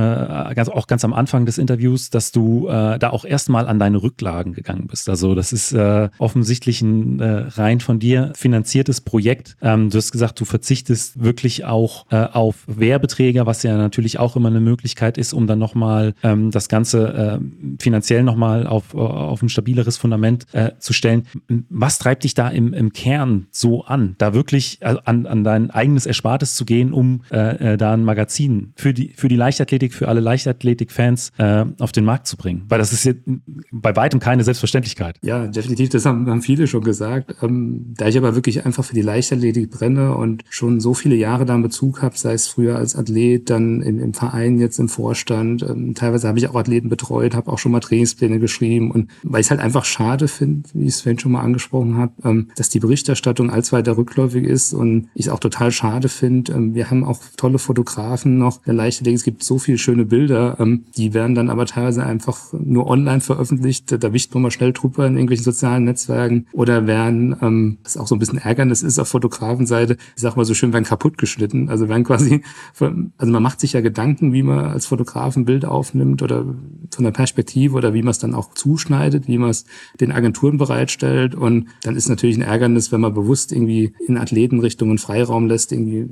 ganz, 0.55 0.69
auch 0.69 0.87
ganz 0.87 1.05
am 1.05 1.13
Anfang 1.13 1.47
des 1.47 1.59
Interviews, 1.59 2.11
dass 2.11 2.33
du 2.33 2.69
äh, 2.69 2.99
da 2.99 3.11
auch 3.11 3.25
erstmal 3.25 3.67
an 3.67 3.79
deine 3.79 4.03
Rücklagen 4.03 4.53
gegangen 4.53 4.87
bist. 4.87 5.09
Also 5.09 5.35
das 5.35 5.53
ist 5.53 5.73
äh, 5.73 6.09
offensichtlich 6.19 6.83
ein 6.83 7.21
äh, 7.21 7.47
rein 7.49 7.81
von 7.81 7.99
dir 7.99 8.33
finanziertes 8.35 9.01
Projekt. 9.01 9.57
Ähm, 9.63 9.91
du 9.91 9.99
hast 9.99 10.13
gesagt, 10.13 10.41
du 10.41 10.45
verzichtest 10.45 11.23
wirklich 11.23 11.65
auch 11.65 12.07
auf 12.11 12.65
Werbeträger, 12.67 13.47
was 13.47 13.63
ja 13.63 13.77
natürlich 13.77 14.19
auch 14.19 14.37
immer 14.37 14.49
eine 14.49 14.61
Möglichkeit 14.61 15.19
ist, 15.19 15.33
um 15.33 15.47
dann 15.47 15.59
nochmal 15.59 16.15
ähm, 16.23 16.51
das 16.51 16.69
Ganze 16.69 17.41
finanziell 17.79 18.23
nochmal 18.23 18.67
auf, 18.67 18.95
auf 18.95 19.43
ein 19.43 19.49
stabileres 19.49 19.97
Fundament 19.97 20.47
äh, 20.53 20.73
zu 20.79 20.93
stellen. 20.93 21.25
Was 21.69 21.99
treibt 21.99 22.25
dich 22.25 22.35
da 22.35 22.49
im, 22.49 22.73
im 22.73 22.93
Kern 22.93 23.47
so 23.51 23.85
an, 23.85 24.15
da 24.19 24.35
wirklich 24.35 24.79
äh, 24.81 24.97
an, 25.05 25.27
an 25.27 25.45
dein 25.45 25.71
eigenes 25.71 26.07
Erspartes 26.07 26.55
zu 26.55 26.65
gehen, 26.65 26.93
um 26.93 27.23
äh, 27.31 27.73
äh, 27.73 27.77
da 27.77 27.93
ein 27.93 28.05
Magazin 28.05 28.73
für 28.77 28.93
die, 28.93 29.13
für 29.17 29.29
die 29.29 29.37
Leichtathletik, 29.37 29.95
für 29.95 30.09
alle 30.09 30.21
Leichtathletik-Fans 30.21 31.33
äh, 31.39 31.65
auf 31.79 31.93
den 31.93 32.05
Markt 32.05 32.27
zu 32.27 32.37
bringen? 32.37 32.65
Weil 32.69 32.79
das 32.79 32.93
ist 32.93 33.05
jetzt 33.05 33.23
bei 33.71 33.95
weitem 33.97 34.21
keine 34.21 34.45
Selbstverständlichkeit. 34.45 35.17
Ja, 35.23 35.47
definitiv, 35.47 35.91
das 35.91 36.07
haben, 36.07 36.29
haben 36.29 36.43
viele 36.43 36.67
schon 36.67 36.83
gesagt. 36.83 37.37
Ähm, 37.43 37.95
da 37.97 38.09
ich 38.09 38.17
aber 38.17 38.35
wirklich 38.35 38.65
einfach 38.67 38.85
für 38.85 38.95
die 38.95 39.03
Leichtathletik 39.03 39.71
brenne 39.71 40.15
und 40.15 40.45
schon 40.49 40.81
so 40.81 40.95
viele 40.95 41.17
Jahre 41.17 41.45
da 41.45 41.55
einen 41.55 41.63
Bezug 41.63 42.03
habe, 42.03 42.17
sei 42.17 42.35
es 42.35 42.49
früher 42.49 42.77
als 42.77 42.97
Athlet, 42.97 43.51
dann 43.51 43.83
im, 43.83 43.99
im 43.99 44.15
Verein, 44.15 44.59
jetzt 44.59 44.79
im 44.79 44.89
Vorstand, 44.89 45.63
ähm, 45.63 45.95
teilweise 45.95 46.29
habe 46.29 46.39
ich 46.39 46.49
auch 46.49 46.55
Athleten 46.55 46.89
betreut, 46.89 47.35
habe 47.35 47.53
auch 47.53 47.59
schon 47.61 47.73
mal 47.73 47.81
Trainingspläne 47.81 48.41
geschrieben 48.41 48.91
und 48.91 49.11
weil 49.23 49.41
ich 49.41 49.47
es 49.47 49.51
halt 49.51 49.61
einfach 49.61 49.85
schade 49.85 50.29
finde, 50.29 50.69
wie 50.73 50.87
ich 50.87 50.97
vorhin 50.97 51.19
schon 51.19 51.33
mal 51.33 51.43
angesprochen 51.43 51.97
habe, 51.97 52.13
ähm, 52.25 52.49
dass 52.57 52.69
die 52.69 52.81
Berichterstattung 52.81 53.51
allzu 53.51 53.77
rückläufig 53.77 54.45
ist 54.45 54.73
und 54.73 55.09
ich 55.15 55.27
es 55.27 55.33
auch 55.33 55.39
total 55.39 55.71
schade 55.71 56.09
finde. 56.09 56.53
Ähm, 56.53 56.75
wir 56.75 56.91
haben 56.91 57.05
auch 57.05 57.21
tolle 57.37 57.59
Fotografen 57.59 58.39
noch. 58.39 58.63
Der 58.63 58.75
Leichtathletik, 58.75 59.19
es 59.19 59.25
gibt 59.25 59.45
so 59.45 59.59
viele 59.59 59.79
schöne 59.79 60.05
Bilder, 60.05 60.57
ähm, 60.59 60.85
die 60.97 61.15
werden 61.15 61.35
dann 61.35 61.51
aber 61.51 61.67
teilweise 61.67 62.05
einfach 62.05 62.53
nur 62.53 62.87
online 62.87 63.21
veröffentlicht. 63.21 64.03
Da 64.03 64.13
wicht 64.13 64.33
man 64.35 64.43
mal 64.43 64.51
schnell 64.51 64.73
drüber 64.73 65.07
in 65.07 65.15
irgendwelchen 65.15 65.45
sozialen 65.45 65.85
Netzwerken 65.85 66.47
oder 66.53 66.87
werden, 66.87 67.37
ähm, 67.41 67.79
das 67.83 67.97
auch 67.97 68.07
so 68.07 68.15
ein 68.15 68.19
bisschen 68.19 68.39
ärgernis 68.39 68.83
ist 68.83 68.99
auf 68.99 69.09
Fotografenseite, 69.09 69.97
ich 70.17 70.23
sag 70.23 70.37
mal 70.37 70.45
so 70.45 70.55
schön, 70.55 70.73
werden 70.73 70.85
kaputt 70.85 71.19
geschnitten. 71.19 71.69
Also 71.69 71.89
werden 71.89 72.05
quasi, 72.11 72.43
also 72.79 73.33
man 73.33 73.43
macht 73.43 73.61
sich 73.61 73.75
ja 73.75 73.81
Gedanken, 73.81 74.33
wie 74.33 74.43
man 74.43 74.67
als 74.67 74.87
Fotograf 74.87 75.37
Bild 75.45 75.65
aufnimmt 75.65 76.23
oder 76.23 76.45
von 76.91 77.05
der 77.05 77.13
Perspektive 77.13 77.50
oder 77.57 77.95
wie 77.95 78.03
man 78.03 78.11
es 78.11 78.19
dann 78.19 78.35
auch 78.35 78.55
zuschneidet, 78.55 79.29
wie 79.29 79.39
man 79.39 79.51
es 79.51 79.65
den 80.01 80.13
Agenturen 80.13 80.59
bereitstellt. 80.59 81.35
Und 81.35 81.69
dann 81.83 81.97
ist 81.97 82.09
natürlich 82.09 82.37
ein 82.37 82.43
Ärgernis, 82.43 82.93
wenn 82.93 83.01
man 83.01 83.15
bewusst 83.15 83.53
irgendwie 83.53 83.93
in 84.07 84.17
Athletenrichtungen 84.17 84.99
Freiraum 84.99 85.47
lässt, 85.47 85.73
irgendwie 85.73 86.09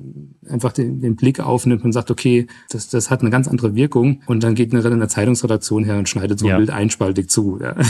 einfach 0.49 0.73
den, 0.73 1.01
den 1.01 1.17
Blick 1.17 1.41
aufnimmt 1.41 1.85
und 1.85 1.93
sagt, 1.93 2.11
okay, 2.11 2.47
das, 2.71 2.89
das 2.89 3.11
hat 3.11 3.21
eine 3.21 3.31
ganz 3.31 3.49
andere 3.49 3.75
Wirkung. 3.75 4.23
Und 4.27 4.43
dann 4.43 4.55
geht 4.55 4.75
eine, 4.75 4.85
eine 4.85 5.09
Zeitungsredaktion 5.09 5.85
her 5.85 5.99
und 5.99 6.09
schneidet 6.09 6.39
so 6.39 6.47
ein 6.47 6.51
ja. 6.51 6.57
Bild 6.57 6.71
einspaltig 6.71 7.31
zu. 7.31 7.59
Ja. 7.61 7.77